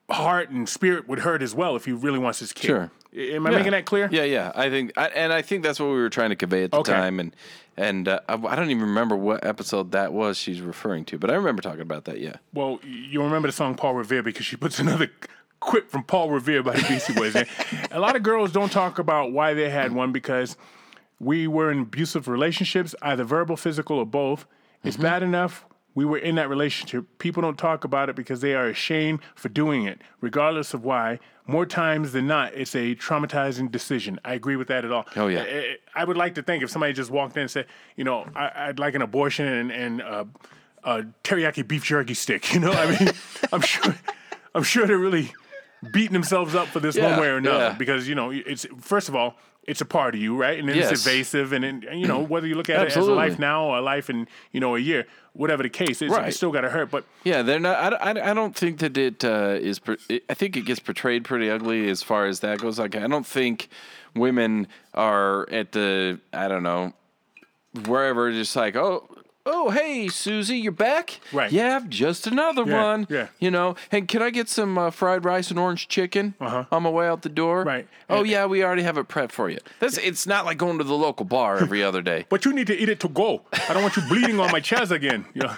heart 0.09 0.49
and 0.49 0.67
spirit 0.67 1.07
would 1.07 1.19
hurt 1.19 1.41
as 1.41 1.53
well 1.55 1.75
if 1.75 1.85
he 1.85 1.91
really 1.91 2.19
wants 2.19 2.39
his 2.39 2.51
kid. 2.53 2.67
Sure. 2.67 2.91
Am 3.15 3.45
I 3.47 3.49
Yeah. 3.51 3.57
making 3.57 3.71
that 3.71 3.85
clear? 3.85 4.07
Yeah, 4.11 4.23
yeah. 4.23 4.51
I 4.55 4.69
think, 4.69 4.91
I, 4.97 5.07
and 5.07 5.33
I 5.33 5.41
think 5.41 5.63
that's 5.63 5.79
what 5.79 5.87
we 5.87 5.95
were 5.95 6.09
trying 6.09 6.29
to 6.29 6.35
convey 6.35 6.63
at 6.63 6.71
the 6.71 6.77
Okay. 6.77 6.91
time, 6.93 7.19
and 7.19 7.35
and 7.77 8.07
uh, 8.07 8.19
I, 8.27 8.33
I 8.33 8.55
don't 8.55 8.69
even 8.71 8.83
remember 8.83 9.15
what 9.15 9.45
episode 9.45 9.91
that 9.93 10.11
was 10.13 10.37
she's 10.37 10.59
referring 10.61 11.05
to, 11.05 11.17
but 11.17 11.31
I 11.31 11.35
remember 11.35 11.61
talking 11.61 11.81
about 11.81 12.05
that. 12.05 12.19
Yeah. 12.19 12.35
Well, 12.53 12.79
you 12.83 13.23
remember 13.23 13.47
the 13.47 13.51
song 13.53 13.75
Paul 13.75 13.93
Revere 13.95 14.21
because 14.21 14.45
she 14.45 14.57
puts 14.57 14.79
another 14.85 15.09
quip 15.61 15.89
from 15.89 16.03
Paul 16.03 16.29
Revere 16.29 16.61
by 16.61 16.75
the 16.75 16.85
Beastie 16.87 17.13
Boys. 17.13 17.35
a 17.91 17.99
lot 17.99 18.15
of 18.15 18.23
girls 18.23 18.51
don't 18.51 18.71
talk 18.71 18.99
about 18.99 19.31
why 19.31 19.53
they 19.53 19.69
had 19.69 19.91
one 19.93 20.11
because 20.11 20.57
we 21.19 21.47
were 21.47 21.71
in 21.71 21.79
abusive 21.81 22.27
relationships, 22.27 22.93
either 23.01 23.23
verbal, 23.23 23.55
physical, 23.57 23.97
or 23.99 24.05
both. 24.05 24.45
It's 24.83 24.95
Mm-hmm. 24.95 25.03
bad 25.03 25.23
enough 25.23 25.65
we 25.95 26.05
were 26.05 26.17
in 26.17 26.35
that 26.35 26.49
relationship. 26.49 27.05
People 27.17 27.41
don't 27.41 27.57
talk 27.57 27.83
about 27.83 28.09
it 28.09 28.15
because 28.15 28.41
they 28.41 28.53
are 28.53 28.67
ashamed 28.67 29.19
for 29.35 29.49
doing 29.49 29.85
it, 29.85 30.01
regardless 30.21 30.73
of 30.73 30.83
why. 30.83 31.19
More 31.47 31.65
times 31.65 32.11
than 32.11 32.27
not, 32.27 32.53
it's 32.53 32.75
a 32.75 32.95
traumatizing 32.95 33.71
decision. 33.71 34.19
I 34.23 34.35
agree 34.35 34.55
with 34.55 34.67
that 34.67 34.85
at 34.85 34.91
all. 34.91 35.05
Oh, 35.15 35.27
yeah. 35.27 35.41
I, 35.41 35.77
I 35.95 36.03
would 36.03 36.17
like 36.17 36.35
to 36.35 36.43
think 36.43 36.63
if 36.63 36.69
somebody 36.69 36.93
just 36.93 37.09
walked 37.09 37.35
in 37.37 37.41
and 37.41 37.51
said, 37.51 37.65
you 37.95 38.03
know, 38.03 38.27
I, 38.35 38.67
I'd 38.67 38.79
like 38.79 38.93
an 38.93 39.01
abortion 39.01 39.47
and, 39.47 39.71
and 39.71 40.01
uh, 40.01 40.25
a 40.83 41.03
teriyaki 41.23 41.67
beef 41.67 41.83
jerky 41.83 42.13
stick. 42.13 42.53
You 42.53 42.59
know, 42.59 42.71
I 42.71 42.97
mean, 42.97 43.09
I'm 43.51 43.61
sure, 43.61 43.95
I'm 44.53 44.63
sure 44.63 44.85
they're 44.85 44.97
really 44.97 45.33
beating 45.91 46.13
themselves 46.13 46.55
up 46.55 46.67
for 46.67 46.79
this 46.79 46.97
one 46.97 47.19
way 47.19 47.27
or 47.27 47.37
another 47.37 47.65
yeah. 47.65 47.73
because 47.77 48.07
you 48.07 48.15
know 48.15 48.31
it's 48.31 48.65
first 48.81 49.09
of 49.09 49.15
all 49.15 49.35
it's 49.69 49.81
a 49.81 49.85
part 49.85 50.15
of 50.15 50.21
you, 50.21 50.35
right? 50.35 50.57
And 50.57 50.67
then 50.67 50.77
Yes. 50.77 50.91
it's 50.91 51.05
evasive, 51.05 51.53
and, 51.53 51.63
then 51.63 51.85
you 51.93 52.07
know 52.07 52.19
whether 52.19 52.47
you 52.47 52.55
look 52.55 52.69
at 52.69 52.81
it 52.81 52.97
as 52.97 53.07
a 53.07 53.13
life 53.13 53.37
now 53.37 53.65
or 53.65 53.77
a 53.77 53.81
life 53.81 54.09
in 54.09 54.27
you 54.51 54.59
know 54.59 54.75
a 54.75 54.79
year, 54.79 55.05
whatever 55.33 55.61
the 55.61 55.69
case, 55.69 56.01
it's, 56.01 56.11
Right. 56.11 56.27
it's 56.29 56.37
still 56.37 56.51
got 56.51 56.61
to 56.61 56.69
hurt. 56.69 56.89
But 56.89 57.05
Yeah, 57.23 57.43
they're 57.43 57.59
not. 57.59 57.93
I, 57.93 58.11
I, 58.11 58.31
I 58.31 58.33
don't 58.33 58.55
think 58.55 58.79
that 58.79 58.97
it 58.97 59.23
uh, 59.23 59.57
is. 59.59 59.79
I 60.29 60.33
think 60.33 60.57
it 60.57 60.61
gets 60.61 60.79
portrayed 60.79 61.23
pretty 61.23 61.49
ugly 61.49 61.87
as 61.89 62.01
far 62.01 62.25
as 62.25 62.39
that 62.39 62.59
goes. 62.59 62.79
Like, 62.79 62.95
I 62.95 63.07
don't 63.07 63.27
think 63.27 63.69
women 64.15 64.67
are 64.93 65.47
at 65.51 65.71
the. 65.73 66.19
I 66.33 66.47
don't 66.47 66.63
know, 66.63 66.93
wherever, 67.85 68.31
just 68.31 68.55
like, 68.55 68.75
oh, 68.75 69.07
oh, 69.51 69.69
hey, 69.71 70.07
Susie, 70.07 70.57
you're 70.57 70.71
back. 70.71 71.19
Right. 71.33 71.51
Yeah, 71.51 71.81
just 71.89 72.27
another 72.27 72.63
Yeah, 72.65 72.83
one. 72.83 73.07
yeah. 73.09 73.27
You 73.39 73.49
know, 73.51 73.75
hey, 73.89 74.01
can 74.01 74.21
I 74.21 74.29
get 74.29 74.47
some 74.47 74.77
uh, 74.77 74.91
fried 74.91 75.25
rice 75.25 75.49
and 75.49 75.57
orange 75.59 75.87
chicken 75.87 76.35
Uh-huh. 76.39 76.65
on 76.71 76.83
my 76.83 76.89
way 76.89 77.07
out 77.07 77.23
the 77.23 77.29
door? 77.29 77.63
Right. 77.63 77.87
Oh 78.09 78.19
And- 78.19 78.27
yeah, 78.27 78.45
we 78.45 78.63
already 78.63 78.83
have 78.83 78.97
it 78.97 79.07
prepped 79.07 79.31
for 79.31 79.49
you. 79.49 79.57
That's. 79.79 79.97
It's 79.97 80.25
not 80.27 80.45
like 80.45 80.57
going 80.57 80.77
to 80.77 80.83
the 80.83 80.93
local 80.95 81.25
bar 81.25 81.57
every 81.57 81.83
other 81.83 82.01
day. 82.01 82.25
but 82.29 82.45
you 82.45 82.53
need 82.53 82.67
to 82.67 82.77
eat 82.77 82.89
it 82.89 82.99
to 83.01 83.09
go. 83.09 83.41
I 83.69 83.73
don't 83.73 83.81
want 83.83 83.97
you 83.97 84.03
bleeding 84.07 84.39
on 84.39 84.51
my 84.51 84.59
chest 84.59 84.91
again. 84.91 85.25
You 85.33 85.41
know. 85.43 85.55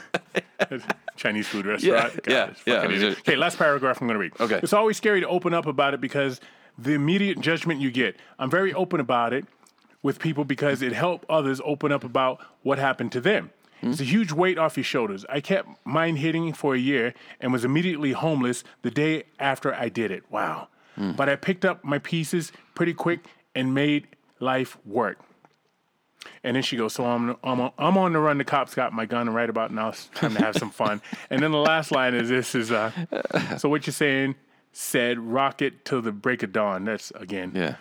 Chinese 1.18 1.48
food 1.48 1.66
restaurant. 1.66 2.20
Yeah, 2.26 2.34
yeah, 2.34 2.54
yeah. 2.66 2.82
fucking 2.82 2.96
idiot. 2.96 3.20
Okay, 3.20 3.36
last 3.36 3.58
paragraph 3.58 4.02
I'm 4.02 4.08
going 4.08 4.16
to 4.16 4.20
read. 4.20 4.34
Okay. 4.40 4.60
It's 4.64 4.74
always 4.74 4.98
scary 4.98 5.22
to 5.22 5.28
open 5.28 5.54
up 5.54 5.66
about 5.68 5.94
it 5.94 6.02
because 6.02 6.40
the 6.78 6.94
immediate 6.94 7.40
judgment 7.40 7.80
you 7.80 7.92
get. 7.92 8.16
I'm 8.40 8.50
very 8.50 8.74
open 8.74 9.00
about 9.00 9.34
it 9.34 9.46
with 10.02 10.18
people 10.20 10.46
because 10.46 10.82
it 10.82 10.94
helped 10.94 11.26
others 11.30 11.62
open 11.64 11.92
up 11.92 12.04
about 12.04 12.40
what 12.64 12.80
happened 12.80 13.12
to 13.12 13.22
them. 13.22 13.52
It's 13.82 14.00
a 14.00 14.04
huge 14.04 14.32
weight 14.32 14.58
off 14.58 14.78
your 14.78 14.84
shoulders. 14.84 15.26
I 15.30 15.42
kept 15.42 15.68
mine 15.86 16.16
hitting 16.18 16.54
for 16.54 16.76
a 16.76 16.80
year 16.80 17.14
and 17.40 17.52
was 17.52 17.66
immediately 17.66 18.12
homeless 18.12 18.64
the 18.84 18.92
day 18.92 19.24
after 19.40 19.74
I 19.74 19.90
did 19.90 20.12
it. 20.12 20.24
Wow. 20.30 20.68
But 20.98 21.30
I 21.30 21.36
picked 21.36 21.66
up 21.66 21.84
my 21.84 21.98
pieces 21.98 22.52
pretty 22.76 22.94
quick 22.94 23.22
and 23.56 23.74
made 23.74 24.08
life 24.40 24.78
work? 24.86 25.20
And 26.44 26.56
then 26.56 26.64
she 26.64 26.78
goes, 26.78 26.94
so 26.94 27.06
I'm 27.06 27.36
I'm 27.44 27.60
on, 27.62 27.72
I'm 27.78 27.98
on 27.98 28.14
the 28.14 28.20
run. 28.20 28.38
The 28.38 28.44
cops 28.44 28.76
got 28.76 28.94
my 28.94 29.06
gun, 29.06 29.28
and 29.28 29.36
right 29.36 29.50
about 29.50 29.72
now 29.72 29.90
it's 29.90 30.06
time 30.14 30.36
to 30.36 30.40
have 30.44 30.56
some 30.56 30.70
fun. 30.70 31.02
And 31.30 31.42
then 31.42 31.52
the 31.52 31.58
last 31.58 31.92
line 31.92 32.14
is 32.14 32.30
this: 32.30 32.54
is 32.56 32.72
uh, 32.72 32.92
so 33.58 33.70
what 33.70 33.88
you're 33.88 33.94
saying? 33.94 34.36
Said 34.74 35.20
rocket 35.20 35.84
till 35.86 36.02
the 36.02 36.12
break 36.12 36.44
of 36.44 36.52
dawn. 36.52 36.86
That's 36.86 37.12
again, 37.12 37.52
Yeah. 37.56 37.76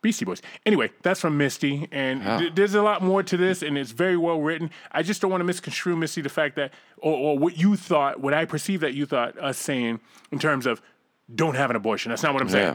Beastie 0.00 0.24
Boys. 0.24 0.40
Anyway, 0.64 0.90
that's 1.02 1.20
from 1.20 1.36
Misty, 1.36 1.88
and 1.90 2.22
th- 2.40 2.54
there's 2.54 2.74
a 2.74 2.82
lot 2.82 3.02
more 3.02 3.22
to 3.22 3.36
this, 3.36 3.62
and 3.62 3.76
it's 3.76 3.90
very 3.90 4.16
well 4.16 4.40
written. 4.40 4.70
I 4.92 5.02
just 5.02 5.20
don't 5.20 5.30
want 5.30 5.40
to 5.40 5.44
misconstrue 5.44 5.96
Misty 5.96 6.20
the 6.20 6.28
fact 6.28 6.54
that, 6.56 6.72
or, 6.98 7.12
or 7.16 7.38
what 7.38 7.58
you 7.58 7.74
thought, 7.76 8.20
what 8.20 8.32
I 8.32 8.44
perceive 8.44 8.80
that 8.80 8.94
you 8.94 9.06
thought 9.06 9.36
us 9.38 9.58
saying 9.58 9.98
in 10.30 10.38
terms 10.38 10.66
of 10.66 10.80
don't 11.34 11.56
have 11.56 11.70
an 11.70 11.76
abortion. 11.76 12.10
That's 12.10 12.22
not 12.22 12.32
what 12.32 12.42
I'm 12.42 12.48
saying. 12.48 12.66
Yeah. 12.68 12.74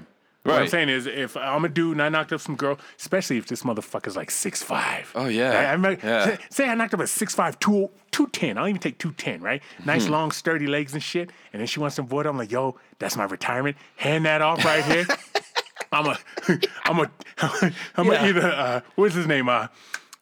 What 0.51 0.61
I'm 0.61 0.67
saying 0.67 0.89
is, 0.89 1.05
if 1.07 1.37
I'm 1.37 1.63
a 1.63 1.69
dude 1.69 1.93
and 1.93 2.01
I 2.01 2.09
knocked 2.09 2.33
up 2.33 2.41
some 2.41 2.57
girl, 2.57 2.77
especially 2.99 3.37
if 3.37 3.47
this 3.47 3.63
motherfucker's 3.63 4.17
like 4.17 4.29
six 4.29 4.61
five. 4.61 5.09
Oh, 5.15 5.27
yeah. 5.27 5.51
I, 5.69 5.71
I 5.73 5.77
might- 5.77 6.03
Yeah. 6.03 6.25
say, 6.25 6.37
say 6.49 6.67
I 6.67 6.75
knocked 6.75 6.93
up 6.93 6.99
a 6.99 7.07
six 7.07 7.33
five 7.33 7.57
two 7.59 7.89
two 8.11 8.27
ten. 8.27 8.57
I'll 8.57 8.67
even 8.67 8.81
take 8.81 8.97
two 8.99 9.13
ten. 9.13 9.39
Right, 9.41 9.63
nice 9.85 10.05
Hmm. 10.07 10.11
long 10.11 10.31
sturdy 10.31 10.67
legs 10.67 10.93
and 10.93 11.01
shit. 11.01 11.29
And 11.53 11.61
then 11.61 11.67
she 11.67 11.79
wants 11.79 11.95
some 11.95 12.07
void. 12.07 12.25
I'm 12.25 12.37
like, 12.37 12.51
yo, 12.51 12.77
that's 12.99 13.15
my 13.15 13.23
retirement. 13.23 13.77
Hand 13.95 14.25
that 14.25 14.41
off 14.41 14.65
right 14.65 14.83
here. 14.83 15.05
I'm 15.93 16.07
a, 16.07 16.19
I'm 16.85 16.99
a, 16.99 17.11
I'm 17.95 18.07
Yeah. 18.07 18.23
a 18.23 18.27
either, 18.29 18.47
uh, 18.51 18.81
what's 18.95 19.15
his 19.15 19.27
name? 19.27 19.47
Uh, 19.49 19.67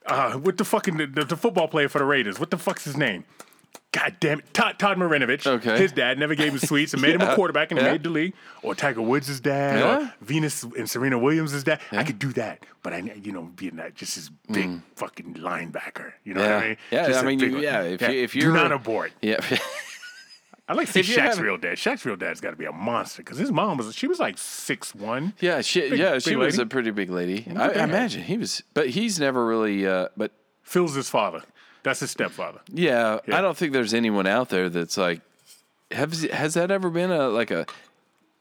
uh, 0.05 0.33
what 0.33 0.57
the 0.57 0.65
fucking, 0.65 0.97
the, 0.97 1.25
the 1.25 1.37
football 1.37 1.67
player 1.67 1.87
for 1.89 1.99
the 1.99 2.05
Raiders. 2.05 2.39
What 2.39 2.51
the 2.51 2.57
fuck's 2.57 2.83
his 2.83 2.97
name? 2.97 3.23
God 3.93 4.15
damn 4.21 4.39
it. 4.39 4.53
Todd, 4.53 4.79
Todd 4.79 4.97
Marinovich. 4.97 5.45
Okay. 5.45 5.77
His 5.77 5.91
dad 5.91 6.17
never 6.17 6.33
gave 6.33 6.53
him 6.53 6.59
sweets 6.59 6.93
and 6.93 7.01
made 7.01 7.13
him 7.15 7.21
a 7.21 7.35
quarterback 7.35 7.71
and 7.71 7.79
Yeah. 7.79 7.91
made 7.91 8.03
the 8.03 8.09
league. 8.09 8.33
Or 8.63 8.73
Tiger 8.73 9.01
Woods' 9.01 9.39
dad. 9.41 9.79
Yeah. 9.79 9.97
Or 10.07 10.13
Venus 10.21 10.63
and 10.63 10.89
Serena 10.89 11.19
Williams' 11.19 11.61
dad. 11.65 11.81
I 11.91 12.05
could 12.05 12.17
do 12.17 12.31
that. 12.33 12.65
But 12.83 12.93
I, 12.93 12.99
you 13.21 13.33
know, 13.33 13.43
being 13.43 13.75
that 13.75 13.95
just 13.95 14.15
this 14.15 14.29
big 14.49 14.79
fucking 14.95 15.33
linebacker. 15.35 16.13
You 16.23 16.35
know 16.35 16.41
what 16.41 16.51
I 16.51 16.61
Mm. 16.61 16.67
Mean? 16.69 16.77
yeah. 16.91 17.07
Just 17.07 17.23
I 17.23 17.25
mean, 17.27 17.39
you, 17.39 17.59
yeah. 17.59 17.81
If 17.81 18.01
You, 18.01 18.07
if 18.09 18.33
you're 18.35 18.53
not 18.53 18.71
abort. 18.71 19.11
yeah, 19.21 19.39
I 20.67 20.73
like 20.73 20.87
to 20.87 20.93
see 20.93 20.99
If 21.01 21.09
you 21.09 21.15
Shaq's 21.15 21.21
haven't- 21.35 21.43
real 21.43 21.57
dad. 21.57 21.77
Shaq's 21.77 22.05
real 22.05 22.15
dad's 22.15 22.39
got 22.39 22.51
to 22.51 22.55
be 22.55 22.65
a 22.65 22.71
monster 22.71 23.21
because 23.23 23.37
his 23.37 23.51
mom 23.51 23.77
was, 23.77 23.93
she 23.93 24.07
was 24.07 24.19
like 24.19 24.37
six 24.37 24.95
one. 24.95 25.33
yeah, 25.39 25.61
she 25.61 25.81
Big- 25.89 25.99
yeah, 25.99 26.13
big 26.13 26.21
she 26.21 26.35
was 26.35 26.55
lady. 26.57 26.63
a 26.63 26.65
pretty 26.67 26.91
big 26.91 27.09
lady. 27.09 27.45
I, 27.55 27.69
I 27.71 27.83
imagine 27.83 28.23
he 28.23 28.37
was, 28.37 28.63
but 28.73 28.89
he's 28.89 29.19
never 29.19 29.45
really. 29.45 29.85
Uh, 29.85 30.07
but 30.15 30.31
Phil's 30.63 30.95
his 30.95 31.09
father. 31.09 31.41
That's 31.83 31.99
his 31.99 32.11
stepfather. 32.11 32.61
yeah, 32.71 33.19
Yeah. 33.27 33.37
I 33.37 33.41
don't 33.41 33.57
think 33.57 33.73
there's 33.73 33.93
anyone 33.93 34.27
out 34.27 34.49
there 34.49 34.69
that's 34.69 34.97
like. 34.97 35.21
Has 35.91 36.21
has 36.31 36.53
that 36.53 36.71
ever 36.71 36.89
been 36.89 37.11
a 37.11 37.27
like 37.27 37.51
a 37.51 37.65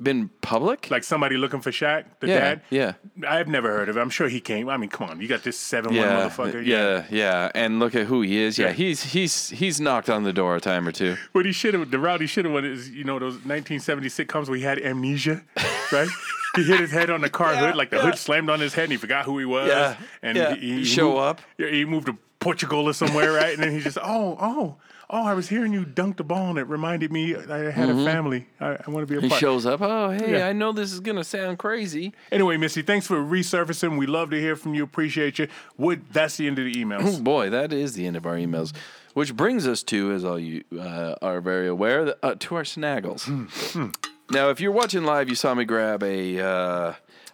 been 0.03 0.29
public? 0.41 0.91
Like 0.91 1.05
somebody 1.05 1.37
looking 1.37 1.61
for 1.61 1.71
Shaq, 1.71 2.05
the 2.21 2.29
yeah, 2.29 2.39
dad. 2.41 2.61
yeah. 2.71 2.93
I've 3.29 3.49
never 3.49 3.69
heard 3.69 3.89
of 3.89 3.97
it. 3.97 4.01
I'm 4.01 4.11
sure 4.11 4.29
he 4.29 4.41
came. 4.41 4.69
I 4.69 4.77
mean, 4.77 4.91
come 4.91 5.09
on, 5.11 5.21
you 5.21 5.29
got 5.29 5.43
this 5.43 5.59
seven 5.59 5.93
Yeah, 5.93 6.17
one 6.19 6.31
motherfucker. 6.31 6.65
yeah, 6.67 7.05
yeah, 7.11 7.51
and 7.55 7.79
look 7.79 7.95
at 7.95 8.07
who 8.07 8.23
he 8.23 8.39
is. 8.39 8.59
Yeah, 8.59 8.69
Yeah. 8.69 8.73
he's 8.73 9.03
he's 9.05 9.51
he's 9.51 9.81
knocked 9.81 10.09
on 10.11 10.23
the 10.25 10.33
door 10.33 10.57
a 10.57 10.61
time 10.61 10.87
or 10.89 10.93
two. 10.93 11.17
But 11.33 11.47
he 11.47 11.53
should 11.53 11.75
have. 11.75 11.91
The 11.91 11.99
route 11.99 12.21
he 12.21 12.27
should 12.27 12.45
have 12.45 12.55
went 12.55 12.67
is 12.67 12.91
you 12.91 13.05
know 13.05 13.19
those 13.19 13.35
1970 13.45 14.09
sitcoms 14.09 14.49
where 14.49 14.57
he 14.57 14.65
had 14.65 14.79
amnesia, 14.81 15.43
right? 15.93 16.09
he 16.57 16.65
hit 16.65 16.81
his 16.81 16.91
head 16.91 17.11
on 17.11 17.21
the 17.21 17.31
car 17.31 17.55
hood, 17.55 17.77
like 17.77 17.91
the 17.91 18.01
hood 18.01 18.17
slammed 18.19 18.51
on 18.51 18.59
his 18.61 18.75
head, 18.75 18.85
and 18.85 18.93
he 18.93 18.99
forgot 18.99 19.25
who 19.25 19.39
he 19.39 19.45
was. 19.45 19.69
Yeah, 19.69 19.97
and 20.23 20.37
yeah. 20.37 20.55
he, 20.57 20.79
he 20.79 20.85
Show 20.85 21.11
moved- 21.11 21.21
up. 21.21 21.41
Yeah, 21.59 21.69
he 21.69 21.85
moved 21.85 22.07
to 22.07 22.17
Portugal 22.41 22.87
or 22.89 22.93
somewhere, 22.93 23.33
right? 23.33 23.53
And 23.55 23.63
then 23.63 23.71
he 23.73 23.81
just, 23.81 23.99
oh, 24.03 24.37
oh, 24.41 24.77
oh, 25.11 25.25
I 25.27 25.35
was 25.35 25.49
hearing 25.49 25.73
you 25.73 25.85
dunk 25.85 26.17
the 26.17 26.25
ball, 26.25 26.51
and 26.51 26.59
it 26.59 26.67
reminded 26.69 27.13
me 27.13 27.35
I 27.37 27.71
had 27.71 27.89
a 27.91 28.05
family. 28.05 28.47
I, 28.61 28.77
I 28.87 28.91
want 28.91 29.07
to 29.07 29.07
be 29.07 29.15
a 29.15 29.19
Mm-hmm. 29.19 29.25
He 29.25 29.29
part. 29.29 29.41
shows 29.41 29.67
up. 29.67 29.81
Oh, 29.83 30.11
hey, 30.11 30.39
Yeah. 30.39 30.47
I 30.49 30.53
know 30.53 30.73
this 30.73 30.93
is 30.93 31.01
gonna 31.01 31.25
sound 31.25 31.59
crazy. 31.59 32.13
Anyway, 32.33 32.57
Missy, 32.57 32.83
thanks 32.83 33.07
for 33.07 33.17
resurfacing. 33.17 33.99
We 33.99 34.07
love 34.07 34.31
to 34.31 34.41
hear 34.41 34.57
from 34.57 34.75
you. 34.75 34.85
Appreciate 34.85 35.39
you. 35.39 35.49
Would 35.77 36.13
that's 36.13 36.37
the 36.37 36.47
end 36.47 36.59
of 36.59 36.65
the 36.65 36.73
emails. 36.75 37.19
Oh, 37.19 37.21
boy, 37.23 37.51
that 37.51 37.73
is 37.73 37.95
the 37.95 38.07
end 38.07 38.17
of 38.17 38.25
our 38.27 38.37
emails. 38.37 38.73
Which 39.15 39.35
brings 39.37 39.67
us 39.67 39.83
to, 39.85 40.13
as 40.13 40.25
all 40.25 40.39
you 40.39 40.63
uh, 40.79 41.17
are 41.21 41.41
very 41.41 41.67
aware, 41.67 42.05
the, 42.05 42.19
uh, 42.23 42.37
to 42.39 42.55
our 42.55 42.63
snaggles. 42.63 43.25
Hmm, 43.73 43.89
Now, 44.31 44.51
if 44.51 44.61
you're 44.61 44.71
watching 44.71 45.03
live, 45.03 45.29
you 45.29 45.35
saw 45.35 45.53
me 45.55 45.65
grab 45.65 46.05
a 46.05 46.41
uh, 46.41 46.93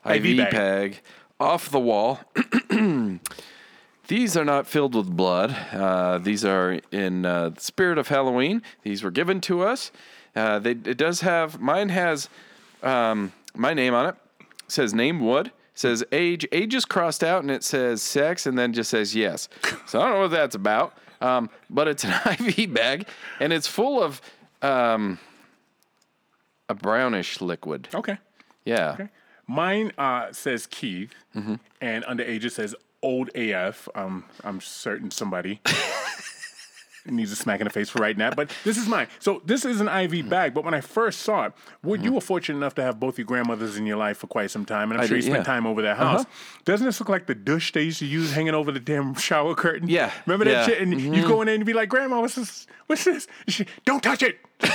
IV, 0.09 0.25
IV 0.25 0.37
bag. 0.39 0.51
bag. 0.53 1.01
off 1.39 1.69
the 1.71 1.79
wall. 1.79 2.21
These 4.09 4.37
are 4.37 4.45
not 4.45 4.67
filled 4.67 4.95
with 4.95 5.11
blood. 5.17 5.51
Uh, 5.73 6.19
these 6.19 6.45
are 6.45 6.79
in 6.93 7.27
uh, 7.27 7.51
the 7.51 7.61
spirit 7.61 7.99
of 7.99 8.09
Halloween. 8.09 8.63
These 8.83 9.03
were 9.03 9.11
given 9.11 9.41
to 9.43 9.63
us. 9.63 9.91
Uh, 10.35 10.59
they, 10.61 10.71
it 10.73 10.97
does 10.97 11.23
have, 11.23 11.61
mine 11.61 11.89
has 11.89 12.29
um, 12.83 13.33
my 13.55 13.75
name 13.75 13.95
on 13.95 14.07
it. 14.07 14.15
It 14.41 14.47
says 14.71 14.95
name 14.95 15.19
Wood. 15.21 15.51
Says 15.75 16.05
age. 16.13 16.47
Age 16.53 16.75
is 16.75 16.85
crossed 16.85 17.23
out 17.25 17.43
and 17.43 17.51
it 17.51 17.63
says 17.65 18.01
sex 18.01 18.47
and 18.47 18.57
then 18.59 18.73
just 18.73 18.91
says 18.91 19.15
yes. 19.15 19.49
So 19.87 20.01
I 20.01 20.05
don't 20.05 20.15
know 20.15 20.21
what 20.21 20.31
that's 20.31 20.55
about. 20.55 20.97
Um, 21.21 21.51
but 21.69 21.89
it's 21.89 22.05
an 22.05 22.15
IV 22.41 22.73
bag 22.73 23.09
and 23.41 23.53
it's 23.53 23.67
full 23.67 24.03
of 24.03 24.21
um, 24.63 25.19
a 26.69 26.75
brownish 26.75 27.41
liquid. 27.41 27.89
Okay. 27.95 28.19
Yeah. 28.65 29.09
Mine 29.47 29.93
uh, 29.99 30.33
says 30.33 30.67
Keith, 30.67 31.13
Mm-hmm. 31.35 31.55
and 31.83 32.05
underage 32.05 32.45
it 32.45 32.53
says 32.53 32.75
old 33.07 33.31
AF. 33.35 33.89
Um, 33.95 34.25
I'm 34.45 34.61
certain 34.61 35.11
somebody 35.11 35.61
needs 37.07 37.31
a 37.31 37.37
smack 37.37 37.61
in 37.61 37.65
the 37.67 37.71
face 37.71 37.89
for 37.89 38.01
writing 38.01 38.19
that, 38.19 38.35
but 38.35 38.51
this 38.65 38.77
is 38.77 38.89
mine. 38.89 39.07
So 39.21 39.41
this 39.45 39.65
is 39.65 39.81
an 39.81 39.87
Mm-hmm. 39.87 40.15
IV 40.15 40.29
bag, 40.29 40.55
but 40.55 40.65
when 40.65 40.75
I 40.75 40.81
first 40.81 41.21
saw 41.21 41.45
it, 41.47 41.53
Wood, 41.85 42.03
you 42.03 42.13
were 42.13 42.21
fortunate 42.21 42.57
enough 42.59 42.75
to 42.75 42.83
have 42.83 42.99
both 42.99 43.17
your 43.17 43.25
grandmothers 43.27 43.77
in 43.77 43.87
your 43.87 43.97
life 43.97 44.19
for 44.19 44.27
quite 44.27 44.51
some 44.51 44.65
time, 44.65 44.91
and 44.91 44.99
I'm 45.01 45.05
I 45.05 45.07
sure 45.07 45.17
did, 45.17 45.25
you 45.25 45.31
spent 45.31 45.47
yeah. 45.47 45.53
Uh-huh. 45.53 45.61
time 45.61 45.67
over 45.67 45.83
their 45.83 45.95
house. 45.95 46.25
Doesn't 46.65 46.85
this 46.85 46.99
look 46.99 47.09
like 47.09 47.27
the 47.27 47.35
douche 47.37 47.71
they 47.73 47.83
used 47.83 48.01
to 48.01 48.07
use 48.07 48.33
hanging 48.33 48.55
over 48.55 48.73
the 48.73 48.81
damn 48.81 49.15
shower 49.15 49.55
curtain? 49.55 49.89
Yeah, 49.89 50.11
Remember 50.27 50.45
that 50.47 50.51
yeah. 50.51 50.67
shit? 50.67 50.81
And 50.83 51.01
you 51.01 51.23
go 51.29 51.41
in 51.43 51.47
there 51.47 51.55
and 51.55 51.65
be 51.65 51.73
like, 51.75 51.89
Grandma, 51.89 52.21
what's 52.21 52.35
this? 52.35 52.67
What's 52.89 53.05
this? 53.05 53.29
She, 53.47 53.67
don't 53.85 54.03
touch 54.03 54.23
it. 54.25 54.39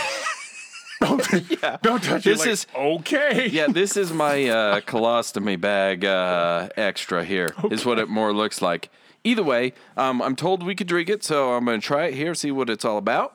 don't, 1.01 1.51
yeah. 1.63 1.77
don't 1.81 2.01
touch 2.03 2.23
This 2.23 2.39
it. 2.39 2.45
Like, 2.45 2.49
is- 2.49 2.67
okay. 2.75 3.47
Yeah, 3.51 3.67
this 3.67 3.97
is 3.97 4.13
my 4.13 4.47
uh, 4.47 4.79
colostomy 4.81 5.59
bag 5.59 6.05
uh, 6.05 6.69
extra 6.77 7.23
here. 7.25 7.53
Is 7.69 7.85
what 7.85 7.99
it 7.99 8.07
more 8.07 8.33
looks 8.33 8.61
like. 8.61 8.89
Either 9.23 9.43
way, 9.43 9.73
um, 9.97 10.21
I'm 10.21 10.35
told 10.35 10.63
we 10.63 10.73
could 10.75 10.87
drink 10.87 11.09
it, 11.09 11.23
so 11.23 11.53
I'm 11.53 11.65
going 11.65 11.79
to 11.81 11.85
try 11.85 12.05
it 12.05 12.13
here, 12.15 12.33
see 12.33 12.49
what 12.51 12.69
it's 12.69 12.85
all 12.85 12.97
about. 12.97 13.33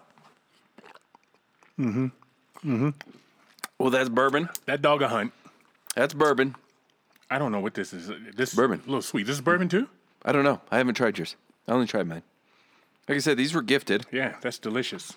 Mm-hmm. 1.78 2.06
Mm-hmm. 2.06 2.88
Well, 3.78 3.90
that's 3.90 4.08
bourbon. 4.08 4.48
That 4.64 4.80
dog 4.82 5.02
a 5.02 5.08
hunt. 5.08 5.32
That's 5.94 6.14
bourbon. 6.14 6.56
I 7.30 7.38
don't 7.38 7.52
know 7.52 7.60
what 7.60 7.74
this 7.74 7.92
is. 7.92 8.10
This 8.36 8.54
Bourbon. 8.54 8.80
a 8.84 8.86
little 8.86 9.02
sweet. 9.02 9.26
This 9.26 9.36
is 9.36 9.42
bourbon 9.42 9.68
too. 9.68 9.88
I 10.24 10.32
don't 10.32 10.44
know. 10.44 10.60
I 10.70 10.78
haven't 10.78 10.94
tried 10.94 11.18
yours. 11.18 11.36
I 11.68 11.72
only 11.72 11.86
tried 11.86 12.06
mine. 12.06 12.22
Like 13.08 13.16
I 13.16 13.18
said, 13.20 13.36
these 13.36 13.52
were 13.54 13.62
gifted. 13.62 14.06
Yeah, 14.12 14.36
that's 14.40 14.58
delicious. 14.58 15.14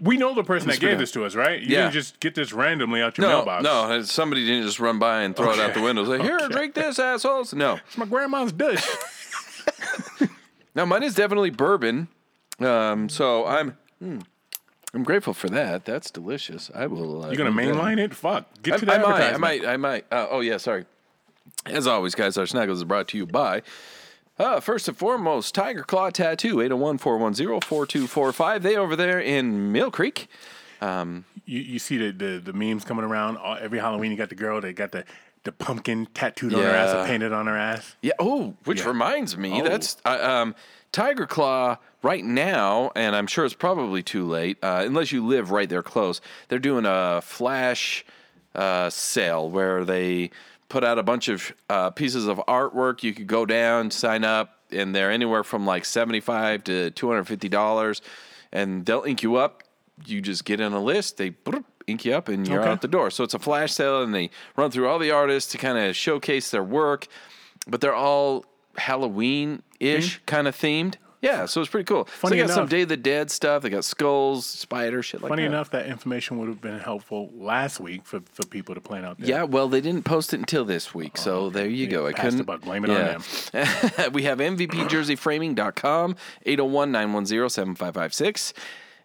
We 0.00 0.16
know 0.16 0.32
the 0.34 0.44
person 0.44 0.68
that 0.68 0.78
gave 0.80 0.98
this 0.98 1.10
to 1.12 1.24
us, 1.24 1.34
right? 1.34 1.60
You 1.60 1.68
Yeah. 1.68 1.80
didn't 1.82 1.92
just 1.94 2.20
get 2.20 2.34
this 2.36 2.52
randomly 2.52 3.02
out 3.02 3.18
your 3.18 3.26
No, 3.26 3.36
mailbox. 3.38 3.64
no, 3.64 4.02
somebody 4.02 4.46
didn't 4.46 4.64
just 4.66 4.78
run 4.78 4.98
by 5.00 5.22
and 5.22 5.34
throw 5.36 5.52
it 5.52 5.58
out 5.58 5.74
the 5.74 5.80
window. 5.80 6.04
Say, 6.04 6.22
here, 6.22 6.38
drink 6.50 6.74
this, 6.74 6.98
assholes. 7.00 7.52
No, 7.52 7.80
it's 7.86 7.98
my 7.98 8.06
grandma's 8.06 8.52
dish. 8.52 8.86
no, 10.74 10.86
mine 10.86 11.02
is 11.02 11.14
definitely 11.14 11.50
bourbon. 11.50 12.08
Um, 12.60 13.08
so 13.08 13.46
I'm, 13.46 13.76
hmm, 13.98 14.18
I'm 14.94 15.02
grateful 15.04 15.34
for 15.34 15.48
that. 15.50 15.84
That's 15.84 16.10
delicious. 16.10 16.70
I 16.74 16.86
will. 16.86 17.24
Uh, 17.24 17.30
You 17.30 17.36
gonna 17.36 17.50
eat 17.50 17.66
that. 17.66 17.74
mainline 17.74 17.98
it? 17.98 18.14
Fuck, 18.14 18.46
get 18.62 18.74
I, 18.74 18.76
to 18.78 18.86
the 18.86 18.94
I 18.94 18.98
might. 18.98 19.22
I 19.34 19.36
might. 19.36 19.66
I 19.66 19.76
might. 19.76 20.04
Uh, 20.12 20.26
oh 20.30 20.40
yeah, 20.40 20.56
sorry. 20.58 20.86
As 21.66 21.86
always, 21.86 22.14
guys, 22.14 22.38
our 22.38 22.44
Snaggles 22.46 22.74
is 22.74 22.84
brought 22.84 23.08
to 23.08 23.16
you 23.16 23.26
by. 23.26 23.62
Uh, 24.38 24.60
first 24.60 24.88
and 24.88 24.96
foremost, 24.96 25.54
Tiger 25.54 25.82
Claw 25.82 26.10
Tattoo, 26.10 26.56
801-410-4245. 26.56 28.62
They 28.62 28.76
over 28.76 28.96
there 28.96 29.20
in 29.20 29.72
Mill 29.72 29.90
Creek. 29.90 30.28
You, 30.80 31.24
you 31.46 31.78
see 31.78 31.96
the, 31.96 32.12
the 32.12 32.38
the 32.38 32.52
memes 32.52 32.84
coming 32.84 33.04
around 33.04 33.36
all, 33.38 33.56
every 33.58 33.78
Halloween. 33.78 34.10
You 34.12 34.16
got 34.16 34.28
the 34.28 34.34
girl 34.34 34.60
that 34.60 34.74
got 34.74 34.92
the 34.92 35.04
the 35.44 35.52
pumpkin 35.52 36.06
tattooed 36.14 36.52
on 36.54 36.62
her 36.62 36.68
ass 36.70 36.94
or 36.94 37.06
painted 37.06 37.32
on 37.32 37.46
her 37.46 37.56
ass. 37.56 37.96
Yeah. 38.02 38.12
Oh, 38.18 38.54
which 38.64 38.80
Yeah. 38.80 38.88
reminds 38.88 39.36
me, 39.38 39.62
Oh. 39.62 39.64
that's 39.64 39.96
uh, 40.04 40.18
um, 40.20 40.54
Tiger 40.92 41.26
Claw 41.26 41.78
right 42.02 42.24
now, 42.24 42.90
and 42.94 43.16
I'm 43.16 43.26
sure 43.26 43.44
it's 43.46 43.54
probably 43.54 44.02
too 44.02 44.26
late, 44.26 44.58
uh, 44.62 44.82
unless 44.84 45.10
you 45.10 45.24
live 45.26 45.50
right 45.50 45.68
there 45.68 45.82
close. 45.82 46.20
They're 46.48 46.58
doing 46.58 46.84
a 46.86 47.20
flash 47.22 48.04
uh, 48.54 48.90
sale 48.90 49.48
where 49.48 49.84
they 49.84 50.30
put 50.68 50.84
out 50.84 50.98
a 50.98 51.02
bunch 51.02 51.28
of 51.28 51.52
uh, 51.70 51.90
pieces 51.90 52.26
of 52.26 52.38
artwork. 52.48 53.02
You 53.02 53.12
could 53.14 53.26
go 53.26 53.46
down, 53.46 53.90
sign 53.90 54.24
up, 54.24 54.58
and 54.70 54.94
they're 54.94 55.10
anywhere 55.10 55.44
from 55.44 55.64
like 55.66 55.84
75 55.84 56.64
to 56.64 56.90
250 56.90 57.48
dollars, 57.48 58.02
and 58.52 58.84
they'll 58.84 59.04
ink 59.04 59.22
you 59.22 59.36
up. 59.36 59.62
You 60.04 60.20
just 60.20 60.44
get 60.44 60.60
in 60.60 60.72
a 60.72 60.80
list. 60.80 61.16
They 61.16 61.34
ink 61.86 62.04
you 62.04 62.14
up, 62.14 62.28
and 62.28 62.46
you're 62.46 62.60
Okay. 62.60 62.70
out 62.70 62.82
the 62.82 62.88
door. 62.88 63.10
So 63.10 63.24
it's 63.24 63.34
a 63.34 63.38
flash 63.38 63.72
sale, 63.72 64.02
and 64.02 64.14
they 64.14 64.30
run 64.56 64.70
through 64.70 64.88
all 64.88 64.98
the 64.98 65.10
artists 65.10 65.50
to 65.52 65.58
kind 65.58 65.78
of 65.78 65.96
showcase 65.96 66.50
their 66.50 66.62
work, 66.62 67.06
but 67.66 67.80
they're 67.80 67.94
all 67.94 68.44
Halloween 68.76 69.62
ish 69.80 70.20
kind 70.26 70.46
of 70.46 70.54
themed. 70.56 70.94
Yeah, 71.20 71.46
so 71.46 71.60
it's 71.60 71.70
pretty 71.70 71.84
cool. 71.86 72.06
so 72.20 72.28
they 72.28 72.36
got 72.36 72.50
some 72.50 72.68
Day 72.68 72.82
of 72.82 72.88
the 72.88 72.96
Dead 72.96 73.30
stuff. 73.30 73.62
They 73.62 73.70
got 73.70 73.84
skulls, 73.84 74.46
spider, 74.46 75.02
shit 75.02 75.20
like 75.20 75.30
Funny 75.30 75.42
that. 75.42 75.46
Funny 75.48 75.54
enough, 75.56 75.70
that 75.70 75.86
information 75.86 76.38
would 76.38 76.48
have 76.48 76.60
been 76.60 76.78
helpful 76.78 77.30
last 77.34 77.80
week 77.80 78.04
for, 78.04 78.20
for 78.32 78.46
people 78.46 78.74
to 78.76 78.80
plan 78.80 79.04
out 79.04 79.18
there. 79.18 79.28
Yeah, 79.28 79.42
well, 79.42 79.68
they 79.68 79.80
didn't 79.80 80.04
post 80.04 80.32
it 80.32 80.38
until 80.38 80.64
this 80.64 80.94
week, 80.94 81.16
so 81.16 81.50
there 81.50 81.66
you 81.68 81.88
go. 81.88 82.06
I 82.06 82.12
couldn't. 82.12 82.44
buck. 82.44 82.60
Blame 82.62 82.84
it 82.84 82.90
on 82.90 82.96
them. 82.96 84.12
we 84.12 84.22
have 84.24 84.38
MVPJerseyFraming.com, 84.38 86.16
801 86.46 86.92
910 86.92 87.48
7556. 87.50 88.54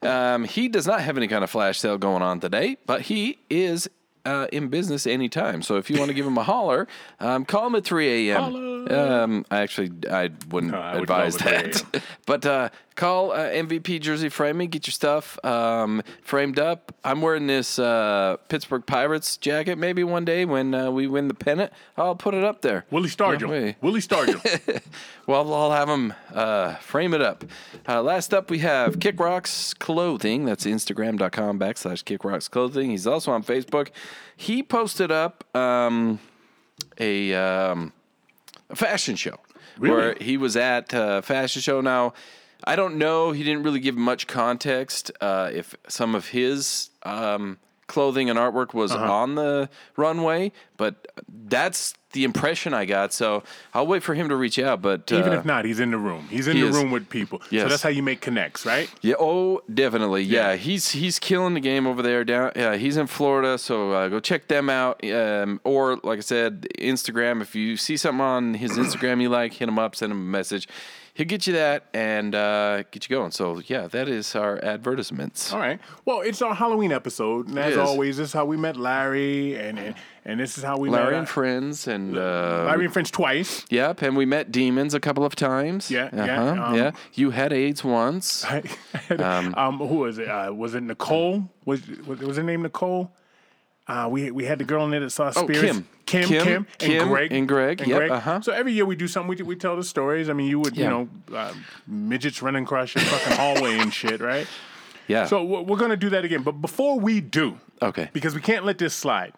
Um, 0.04 0.44
He 0.44 0.68
does 0.68 0.86
not 0.86 1.02
have 1.02 1.18
any 1.18 1.28
kind 1.28 1.44
of 1.44 1.50
flash 1.50 1.80
sale 1.80 1.98
going 1.98 2.22
on 2.22 2.40
today, 2.40 2.78
but 2.86 3.02
he 3.02 3.40
is 3.50 3.90
uh, 4.26 4.48
in 4.52 4.70
business 4.70 5.06
anytime. 5.06 5.62
So 5.62 5.78
if 5.78 5.90
you 5.90 5.98
want 5.98 6.10
to 6.10 6.14
give 6.14 6.26
him 6.26 6.38
a 6.38 6.44
holler, 6.44 6.88
um, 7.20 7.46
call 7.46 7.68
him 7.68 7.76
at 7.76 7.84
3 7.84 8.30
a.m. 8.30 8.92
Um, 8.92 9.46
I 9.52 9.62
actually, 9.62 9.92
I 10.10 10.30
wouldn't 10.50 10.74
No, 10.74 10.80
I 10.80 10.98
advise 10.98 11.38
call 11.38 11.52
him 11.52 11.66
at 11.66 11.76
3 11.76 11.82
that. 11.92 12.04
but 12.26 12.46
uh, 12.46 12.70
call 12.96 13.32
uh, 13.32 13.38
MVP 13.50 14.02
Jersey 14.02 14.30
Framing, 14.30 14.70
get 14.70 14.88
your 14.88 14.92
stuff 14.92 15.44
um, 15.44 16.02
framed 16.22 16.60
up. 16.60 16.94
I'm 17.04 17.22
wearing 17.22 17.48
this 17.48 17.80
uh, 17.80 18.38
Pittsburgh 18.48 18.86
Pirates 18.86 19.38
jacket. 19.38 19.78
Maybe 19.78 20.04
one 20.04 20.26
day 20.26 20.46
when 20.46 20.74
uh, 20.74 20.92
we 20.92 21.08
win 21.08 21.28
the 21.28 21.34
pennant, 21.34 21.72
I'll 21.98 22.16
put 22.16 22.34
it 22.34 22.44
up 22.44 22.62
there. 22.62 22.86
Willie 22.92 23.10
Stargell. 23.10 23.76
Willie 23.82 24.02
Stargell. 24.02 24.82
Well, 25.26 25.54
I'll 25.54 25.72
have 25.72 25.88
him 25.88 26.14
uh, 26.34 26.76
frame 26.76 27.14
it 27.14 27.22
up. 27.22 27.46
Uh, 27.88 28.02
last 28.02 28.34
up, 28.34 28.50
we 28.52 28.60
have 28.60 29.00
Kick 29.00 29.18
Rocks 29.22 29.74
Clothing. 29.74 30.44
That's 30.44 30.66
Instagram.com 30.66 31.58
backslash 31.58 32.04
Kick 32.04 32.26
Rocks 32.26 32.50
Clothing. 32.50 32.92
He's 32.92 33.08
also 33.08 33.32
on 33.32 33.42
Facebook. 33.42 33.92
He 34.36 34.64
posted 34.64 35.12
up 35.12 35.44
um, 35.56 36.20
a, 37.00 37.34
um, 37.34 37.94
a 38.70 38.76
fashion 38.76 39.16
show 39.16 39.40
Really? 39.78 39.96
where 39.96 40.16
he 40.20 40.38
was 40.38 40.56
at 40.56 40.92
a 40.94 41.22
fashion 41.22 41.62
show. 41.62 41.82
Now, 41.82 42.14
I 42.64 42.76
don't 42.76 42.98
know. 42.98 43.32
He 43.32 43.44
didn't 43.44 43.64
really 43.64 43.80
give 43.80 43.96
much 43.96 44.28
context 44.28 45.12
uh, 45.20 45.50
if 45.54 45.76
some 45.88 46.16
of 46.16 46.28
his 46.30 46.90
um, 47.04 47.58
clothing 47.94 48.30
and 48.30 48.40
artwork 48.40 48.74
was 48.74 48.92
Uh-huh. 48.92 49.12
on 49.22 49.36
the 49.36 49.70
runway, 49.96 50.52
but 50.78 51.08
that's 51.46 51.94
the 52.14 52.24
impression 52.24 52.74
I 52.74 52.86
got. 52.86 53.12
So 53.14 53.44
I'll 53.74 53.88
wait 53.88 54.04
for 54.04 54.14
him 54.14 54.30
to 54.30 54.36
reach 54.36 54.58
out. 54.60 54.82
But 54.82 55.12
Even 55.12 55.34
uh, 55.34 55.38
if 55.40 55.46
not, 55.46 55.66
he's 55.66 55.80
in 55.80 55.92
the 55.92 55.98
room. 55.98 56.28
He's 56.30 56.48
in 56.48 56.56
he 56.56 56.62
the 56.64 56.70
is. 56.70 56.76
room 56.76 56.92
with 56.92 57.10
people. 57.10 57.42
Yes. 57.50 57.64
So 57.64 57.70
that's 57.70 57.82
how 57.84 57.90
you 57.90 58.04
make 58.04 58.22
connects, 58.22 58.66
right? 58.66 58.90
Yeah. 59.02 59.16
Oh, 59.20 59.62
definitely. 59.74 60.24
Yeah. 60.24 60.50
Yeah. 60.52 60.56
He's 60.58 60.90
he's 60.90 61.18
killing 61.20 61.54
the 61.54 61.60
game 61.60 61.88
over 61.88 62.02
there. 62.02 62.24
Down. 62.24 62.52
Yeah. 62.56 62.76
He's 62.76 62.98
in 62.98 63.08
Florida, 63.08 63.58
so 63.58 63.92
uh, 63.92 64.10
go 64.10 64.20
check 64.20 64.48
them 64.48 64.70
out. 64.70 65.04
Um, 65.10 65.60
or 65.64 65.98
like 66.04 66.18
I 66.20 66.22
said, 66.22 66.68
Instagram. 66.80 67.42
If 67.42 67.56
you 67.56 67.78
see 67.78 67.98
something 67.98 68.22
on 68.22 68.54
his 68.56 68.72
Instagram 68.74 69.22
you 69.22 69.30
like, 69.30 69.54
hit 69.54 69.68
him 69.70 69.80
up, 69.80 69.96
send 69.96 70.12
him 70.12 70.20
a 70.20 70.22
message. 70.40 70.68
He'll 71.16 71.28
get 71.28 71.46
you 71.46 71.54
that 71.54 71.86
and 71.94 72.34
uh, 72.34 72.84
get 72.90 73.08
you 73.08 73.16
going. 73.16 73.30
So 73.30 73.62
yeah, 73.68 73.88
that 73.88 74.10
is 74.10 74.36
our 74.36 74.64
advertisements. 74.64 75.54
All 75.54 75.60
right. 75.60 75.80
Well, 76.06 76.22
it's 76.22 76.42
our 76.42 76.56
Halloween 76.56 76.92
episode, 76.92 77.50
and 77.50 77.60
as 77.60 77.74
is. 77.74 77.78
always, 77.78 78.18
this 78.18 78.30
is 78.30 78.34
how 78.34 78.46
we 78.46 78.58
met 78.58 78.78
Larry, 78.78 79.56
and 79.56 79.78
and, 79.78 79.96
and 80.26 80.40
this 80.40 80.58
is 80.58 80.64
how 80.64 80.78
we 80.78 80.90
Larry 80.90 81.12
met 81.12 81.20
and 81.20 81.30
friends, 81.30 81.88
and 81.88 82.18
uh, 82.18 82.64
Larry 82.66 82.86
and 82.86 82.94
friends 82.94 83.12
twice. 83.12 83.64
Yep, 83.70 84.02
and 84.02 84.18
we 84.18 84.26
met 84.26 84.52
demons 84.52 84.96
a 84.96 85.00
couple 85.00 85.24
of 85.24 85.36
times. 85.36 85.92
Yeah, 85.92 86.10
yeah, 86.12 86.42
uh-huh, 86.44 86.64
um, 86.64 86.76
yeah. 86.76 86.92
You 87.14 87.30
had 87.30 87.54
AIDS 87.54 87.84
once. 87.84 88.44
um, 89.20 89.78
who 89.78 89.98
was 89.98 90.18
it? 90.18 90.28
Uh, 90.28 90.52
was 90.52 90.74
it 90.74 90.82
Nicole? 90.82 91.48
Was 91.66 91.88
was, 92.08 92.22
was 92.22 92.38
her 92.38 92.44
name 92.44 92.64
Nicole? 92.64 93.12
Uh, 93.88 94.08
we 94.10 94.32
we 94.32 94.46
had 94.46 94.60
the 94.60 94.64
girl 94.64 94.86
in 94.86 94.92
there 94.92 95.02
that 95.02 95.10
saw 95.10 95.30
spirits. 95.32 95.60
Oh, 95.60 95.62
Kim. 95.62 95.88
Kim, 96.06 96.28
Kim, 96.28 96.44
Kim, 96.44 96.68
Kim, 96.78 97.02
and 97.02 97.10
Greg, 97.10 97.32
and 97.32 97.48
Greg. 97.48 97.88
Yep, 97.88 98.12
uh-huh. 98.12 98.42
So 98.42 98.52
every 98.52 98.74
year 98.74 98.86
we 98.86 98.96
do 98.96 99.08
something. 99.08 99.36
We, 99.38 99.42
we 99.44 99.56
tell 99.56 99.76
the 99.76 99.84
stories. 99.84 100.30
I 100.30 100.34
mean, 100.34 100.48
you 100.48 100.60
would, 100.60 100.76
Yeah. 100.76 100.84
you 100.84 100.90
know, 100.90 101.10
uh, 101.38 101.54
midgets 101.88 102.42
running 102.42 102.64
across 102.64 102.94
your 102.94 103.04
fucking 103.06 103.38
hallway 103.38 103.78
and 103.80 103.92
shit, 103.94 104.20
right? 104.22 104.46
Yeah. 105.08 105.26
So 105.26 105.44
we're 105.44 105.62
we're 105.62 105.78
gonna 105.78 105.98
do 105.98 106.10
that 106.12 106.24
again. 106.26 106.44
But 106.44 106.54
before 106.62 107.00
we 107.00 107.20
do, 107.22 107.58
Okay. 107.82 108.10
because 108.14 108.36
we 108.36 108.42
can't 108.42 108.64
let 108.66 108.78
this 108.78 108.94
slide. 108.94 109.34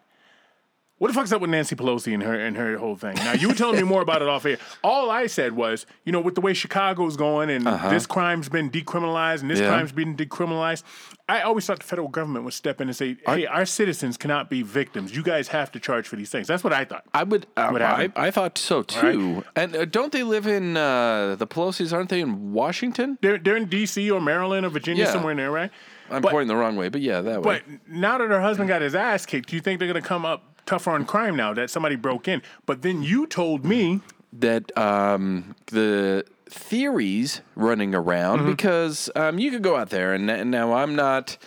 What 0.98 1.10
the 1.10 1.14
fuck's 1.14 1.34
up 1.34 1.42
with 1.42 1.50
Nancy 1.50 1.76
Pelosi 1.76 2.14
and 2.14 2.24
her 2.24 2.34
and 2.40 2.56
her 2.56 2.78
whole 2.78 2.96
thing? 2.96 3.16
Now 3.16 3.34
you 3.34 3.50
were 3.50 3.54
telling 3.54 3.76
me 3.76 3.84
more 3.84 4.02
about 4.02 4.22
it 4.22 4.30
off 4.30 4.46
air. 4.46 4.58
All 4.82 5.12
I 5.12 5.28
said 5.28 5.52
was, 5.52 5.86
you 6.06 6.14
know, 6.14 6.22
with 6.22 6.36
the 6.36 6.42
way 6.42 6.54
Chicago's 6.54 7.18
going 7.18 7.50
and 7.50 7.66
this 7.92 8.06
crime's 8.06 8.48
been 8.48 8.70
decriminalized 8.72 9.42
and 9.42 9.52
this 9.52 9.60
Uh-huh. 9.60 9.66
Yeah. 9.72 9.76
crime's 9.76 9.92
been 9.92 10.16
decriminalized, 10.16 10.84
I 11.28 11.42
always 11.42 11.66
thought 11.66 11.80
the 11.80 11.86
federal 11.86 12.08
government 12.08 12.46
would 12.46 12.54
step 12.54 12.80
in 12.80 12.88
and 12.88 12.96
say, 12.96 13.18
"Hey, 13.26 13.46
our 13.46 13.66
citizens 13.66 14.16
cannot 14.16 14.50
be 14.50 14.62
victims. 14.62 15.14
You 15.14 15.22
guys 15.24 15.50
have 15.50 15.70
to 15.74 15.80
charge 15.82 16.08
for 16.08 16.16
these 16.16 16.30
things." 16.30 16.48
That's 16.48 16.64
what 16.64 16.72
I 16.72 16.86
thought. 16.86 17.04
I 17.14 17.24
would. 17.24 17.46
Uh, 17.58 17.72
I. 17.82 18.10
I 18.16 18.32
thought 18.32 18.58
so 18.58 18.82
too. 18.84 19.44
And 19.56 19.76
uh, 19.76 19.84
don't 19.86 20.12
they 20.14 20.24
live 20.24 20.48
in 20.48 20.78
uh, 20.78 21.36
the 21.36 21.48
Pelosi's? 21.48 21.92
Aren't 21.92 22.10
they 22.10 22.22
in 22.22 22.54
Washington? 22.54 23.18
They're 23.22 23.38
they're 23.40 23.58
in 23.58 23.66
D.C. 23.66 24.10
or 24.12 24.22
Maryland 24.22 24.66
or 24.66 24.70
Virginia 24.70 25.04
Yeah. 25.06 25.12
somewhere 25.12 25.32
in 25.32 25.38
there, 25.38 25.52
right? 25.52 25.72
I'm 26.10 26.22
But- 26.22 26.32
pointing 26.32 26.48
the 26.48 26.56
wrong 26.56 26.76
way, 26.78 26.88
but 26.90 27.02
yeah, 27.02 27.20
that 27.22 27.42
way. 27.42 27.62
But 27.68 27.80
now 27.90 28.18
that 28.20 28.30
her 28.30 28.42
husband 28.42 28.70
got 28.70 28.82
his 28.84 28.94
ass 28.96 29.26
kicked, 29.26 29.50
do 29.50 29.56
you 29.58 29.62
think 29.62 29.80
they're 29.80 29.92
going 29.92 30.02
to 30.02 30.08
come 30.08 30.26
up 30.26 30.44
tougher 30.66 30.92
on 30.92 31.06
crime 31.06 31.36
now 31.36 31.54
that 31.54 31.70
somebody 31.70 31.96
broke 31.96 32.28
in? 32.28 32.42
But 32.66 32.82
then 32.82 33.04
you 33.04 33.28
told 33.28 33.66
me 33.66 34.02
that 34.34 34.76
um, 34.78 35.56
the 35.68 36.26
theories 36.48 37.42
running 37.56 37.94
around 37.96 38.40
Mm-hmm. 38.40 38.52
because 38.52 39.10
um, 39.16 39.40
you 39.40 39.52
could 39.52 39.62
go 39.64 39.76
out 39.76 39.90
there 39.90 40.14
and, 40.14 40.30
and 40.30 40.52
now 40.52 40.74
I'm 40.74 40.96
not 40.96 41.38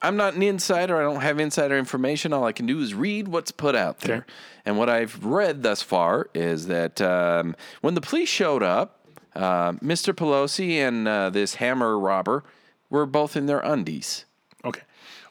I'm 0.00 0.16
not 0.16 0.34
an 0.34 0.42
insider. 0.44 0.96
I 0.96 1.02
don't 1.02 1.22
have 1.22 1.40
insider 1.40 1.76
information. 1.76 2.32
All 2.32 2.44
I 2.44 2.52
can 2.52 2.66
do 2.66 2.78
is 2.80 2.94
read 2.94 3.26
what's 3.26 3.50
put 3.50 3.74
out 3.74 3.98
there. 4.00 4.26
And 4.64 4.78
what 4.78 4.88
I've 4.88 5.24
read 5.24 5.64
thus 5.64 5.82
far 5.82 6.28
is 6.34 6.68
that 6.68 7.00
um, 7.00 7.56
when 7.80 7.94
the 7.94 8.00
police 8.00 8.28
showed 8.28 8.62
up, 8.62 9.04
uh, 9.34 9.72
Mr. 9.72 10.14
Pelosi 10.14 10.76
and 10.76 11.08
uh, 11.08 11.30
this 11.30 11.56
hammer 11.56 11.98
robber 11.98 12.44
were 12.90 13.06
both 13.06 13.36
in 13.36 13.46
their 13.46 13.58
undies. 13.58 14.24
Okay. 14.64 14.82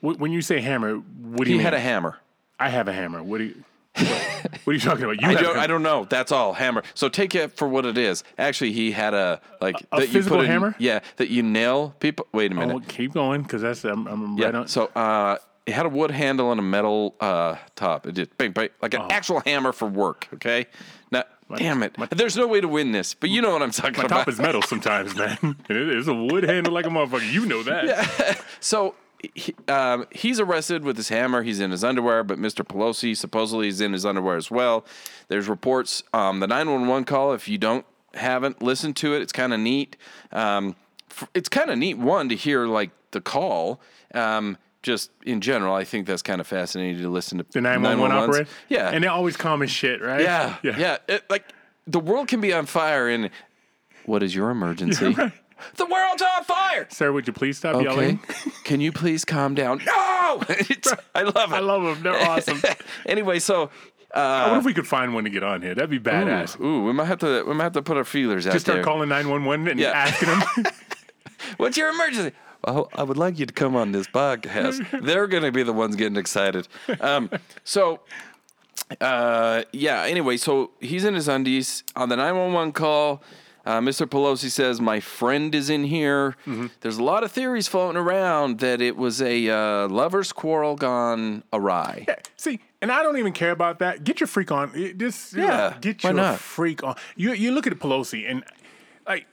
Wh- 0.01 0.19
When 0.19 0.33
you 0.33 0.41
say 0.41 0.59
hammer, 0.59 0.95
what 0.95 1.45
do 1.45 1.51
He 1.51 1.55
you 1.57 1.63
had 1.63 1.73
a 1.73 1.79
hammer. 1.79 2.17
I 2.59 2.69
have 2.69 2.87
a 2.87 2.93
hammer. 2.93 3.21
What 3.23 3.39
do 3.39 3.45
you? 3.45 3.63
What, 3.97 4.67
are 4.67 4.73
you 4.73 4.79
talking 4.79 5.03
about? 5.05 5.19
You 5.21 5.27
I 5.29 5.33
don't. 5.33 5.57
I 5.57 5.67
don't 5.67 5.81
know. 5.83 6.05
That's 6.05 6.31
all 6.31 6.53
hammer. 6.53 6.83
So 6.93 7.09
take 7.09 7.33
it 7.35 7.53
for 7.57 7.67
what 7.67 7.85
it 7.85 7.97
is. 7.97 8.23
Actually, 8.37 8.71
he 8.73 8.91
had 8.91 9.13
a 9.13 9.41
like 9.61 9.75
A- 9.91 9.95
a 9.95 9.99
that 9.99 10.07
you 10.07 10.13
physical 10.13 10.37
put 10.37 10.45
in, 10.45 10.51
hammer? 10.51 10.75
Yeah, 10.77 10.99
that 11.17 11.29
you 11.29 11.41
nail 11.43 11.95
people. 11.99 12.27
Wait 12.31 12.51
a 12.51 12.55
minute. 12.55 12.75
Oh, 12.75 12.79
keep 12.87 13.13
going, 13.13 13.41
because 13.41 13.61
that's 13.63 13.83
I'm, 13.85 14.05
I'm 14.07 14.37
yeah. 14.37 14.45
right 14.45 14.55
on. 14.55 14.67
So 14.67 14.85
uh, 14.95 15.37
it 15.65 15.73
had 15.73 15.85
a 15.85 15.89
wood 15.89 16.11
handle 16.11 16.51
and 16.51 16.59
a 16.59 16.63
metal 16.63 17.15
uh, 17.19 17.55
top. 17.75 18.05
It 18.05 18.13
did 18.15 18.37
bang 18.37 18.51
bang 18.51 18.69
like 18.81 18.93
an 18.93 19.01
Oh. 19.01 19.07
actual 19.09 19.39
hammer 19.41 19.71
for 19.71 19.87
work. 19.87 20.27
Okay. 20.35 20.67
Now, 21.09 21.23
damn 21.55 21.81
it. 21.81 21.95
There's 22.11 22.35
no 22.37 22.45
way 22.47 22.61
to 22.61 22.67
win 22.67 22.91
this, 22.91 23.13
but 23.15 23.29
you 23.31 23.41
know 23.41 23.51
what 23.53 23.61
I'm 23.63 23.71
talking 23.71 23.97
My 23.97 24.03
about. 24.05 24.17
top 24.19 24.27
is 24.27 24.37
metal 24.39 24.61
sometimes, 24.61 25.15
man. 25.15 25.55
It 25.69 25.75
is 25.97 26.07
a 26.07 26.13
wood 26.13 26.43
handle 26.43 26.71
like 26.73 26.85
a 26.85 26.89
motherfucker. 26.89 27.31
You 27.31 27.45
know 27.47 27.63
that. 27.63 27.85
Yeah. 28.19 28.35
So 28.59 28.93
he, 29.33 29.55
um, 29.67 30.05
he's 30.11 30.39
arrested 30.39 30.83
with 30.83 30.97
his 30.97 31.09
hammer. 31.09 31.43
He's 31.43 31.59
in 31.59 31.71
his 31.71 31.83
underwear, 31.83 32.23
but 32.23 32.37
Mr. 32.39 32.65
Pelosi 32.65 33.15
supposedly 33.17 33.67
is 33.67 33.81
in 33.81 33.93
his 33.93 34.05
underwear 34.05 34.35
as 34.37 34.51
well. 34.51 34.85
There's 35.27 35.47
reports. 35.47 36.03
Um, 36.13 36.39
the 36.39 36.47
911 36.47 37.05
call, 37.05 37.33
if 37.33 37.47
you 37.47 37.57
don't 37.57 37.85
haven't 38.13 38.61
listened 38.61 38.95
to 38.97 39.13
it, 39.13 39.21
it's 39.21 39.33
kind 39.33 39.53
of 39.53 39.59
neat. 39.59 39.95
Um, 40.31 40.75
f- 41.11 41.29
it's 41.33 41.49
kind 41.49 41.69
of 41.69 41.77
neat 41.77 41.97
one 41.97 42.29
to 42.29 42.35
hear 42.35 42.65
like 42.67 42.91
the 43.11 43.21
call. 43.21 43.79
Um, 44.13 44.57
just 44.83 45.11
in 45.25 45.41
general, 45.41 45.73
I 45.73 45.83
think 45.83 46.07
that's 46.07 46.21
kind 46.21 46.39
of 46.39 46.47
fascinating 46.47 47.01
to 47.01 47.09
listen 47.09 47.39
to 47.39 47.45
The 47.51 47.59
911 47.61 48.15
operator. 48.15 48.49
Yeah, 48.69 48.89
And 48.89 49.03
they're 49.03 49.11
always 49.11 49.35
calm 49.35 49.61
as 49.61 49.69
shit, 49.71 50.01
right? 50.01 50.21
yeah, 50.21 50.57
yeah. 50.63 50.97
It, 51.09 51.23
like 51.29 51.43
the 51.85 51.99
world 51.99 52.27
can 52.27 52.39
be 52.39 52.53
on 52.53 52.65
fire, 52.67 53.09
and 53.09 53.29
what 54.05 54.23
is 54.23 54.33
your 54.33 54.49
emergency? 54.49 55.09
right. 55.17 55.31
The 55.75 55.85
world's 55.85 56.21
on 56.21 56.43
fire. 56.43 56.87
Sir, 56.89 57.11
would 57.11 57.27
you 57.27 57.33
please 57.33 57.57
stop 57.57 57.75
Okay. 57.75 57.85
yelling? 57.85 58.19
Can 58.63 58.81
you 58.81 58.91
please 58.91 59.25
calm 59.25 59.55
down? 59.55 59.81
No! 59.85 60.43
It's, 60.49 60.93
I 61.15 61.21
love 61.23 61.51
it. 61.51 61.55
I 61.55 61.59
love 61.59 61.83
them. 61.83 62.03
They're 62.03 62.27
awesome. 62.29 62.61
anyway, 63.05 63.39
so 63.39 63.69
I 64.13 64.45
wonder 64.47 64.59
if 64.59 64.65
we 64.65 64.73
could 64.73 64.87
find 64.87 65.13
one 65.13 65.23
to 65.25 65.29
get 65.29 65.43
on 65.43 65.61
here. 65.61 65.73
That'd 65.75 65.89
be 65.89 65.99
badass. 65.99 66.59
ooh, 66.61 66.83
we 66.83 66.93
might 66.93 67.05
have 67.05 67.19
to 67.19 67.43
we 67.45 67.53
might 67.53 67.63
have 67.63 67.73
to 67.73 67.81
put 67.81 67.97
our 67.97 68.03
feelers 68.03 68.45
out 68.45 68.49
there. 68.51 68.55
Just 68.55 68.65
start 68.65 68.77
there. 68.77 68.83
calling 68.83 69.09
911 69.09 69.67
and 69.69 69.79
Yeah. 69.79 69.91
asking 69.91 70.29
them. 70.29 70.73
What's 71.57 71.77
your 71.77 71.89
emergency? 71.89 72.35
Well, 72.65 72.89
I 72.95 73.03
would 73.03 73.17
like 73.17 73.39
you 73.39 73.45
to 73.45 73.53
come 73.53 73.75
on 73.75 73.91
this 73.91 74.07
podcast. 74.07 75.03
They're 75.05 75.27
going 75.27 75.43
to 75.43 75.51
be 75.51 75.63
the 75.63 75.71
ones 75.73 75.95
getting 75.95 76.17
excited. 76.17 76.67
Um, 76.99 77.29
so, 77.63 78.01
uh, 78.99 79.63
yeah. 79.71 80.03
Anyway, 80.03 80.37
so 80.37 80.71
he's 80.79 81.05
in 81.05 81.13
his 81.13 81.27
undies 81.27 81.83
on 81.95 82.09
the 82.09 82.15
nine 82.15 82.35
one 82.35 82.53
one 82.53 82.71
call. 82.71 83.21
Uh, 83.67 83.81
Mr. 83.81 84.07
Pelosi 84.07 84.49
says, 84.49 84.79
"My 84.79 84.99
friend 85.01 85.53
is 85.53 85.69
in 85.69 85.83
here." 85.83 86.35
Mm-hmm. 86.45 86.67
There's 86.81 86.97
a 86.97 87.03
lot 87.03 87.23
of 87.23 87.31
theories 87.31 87.67
floating 87.67 87.97
around 87.97 88.59
that 88.59 88.81
it 88.81 88.95
was 88.95 89.21
a 89.21 89.49
uh, 89.49 89.87
lovers' 89.89 90.31
quarrel 90.31 90.75
gone 90.75 91.43
awry. 91.51 92.05
See, 92.37 92.59
and 92.81 92.91
I 92.91 93.03
don't 93.03 93.17
even 93.17 93.33
care 93.33 93.51
about 93.51 93.79
that. 93.79 94.03
Get 94.05 94.19
your 94.21 94.27
freak 94.27 94.51
on. 94.51 94.71
It- 94.73 94.97
Just 94.97 95.33
you 95.33 95.39
know, 95.41 95.47
Yeah, 95.47 95.77
get 95.81 96.03
your 96.03 96.13
not? 96.13 96.39
freak 96.39 96.81
on. 96.83 96.95
You 97.17 97.33
you 97.33 97.51
look 97.51 97.67
at 97.67 97.73
Pelosi 97.79 98.29
and 98.29 98.43
like 99.05 99.25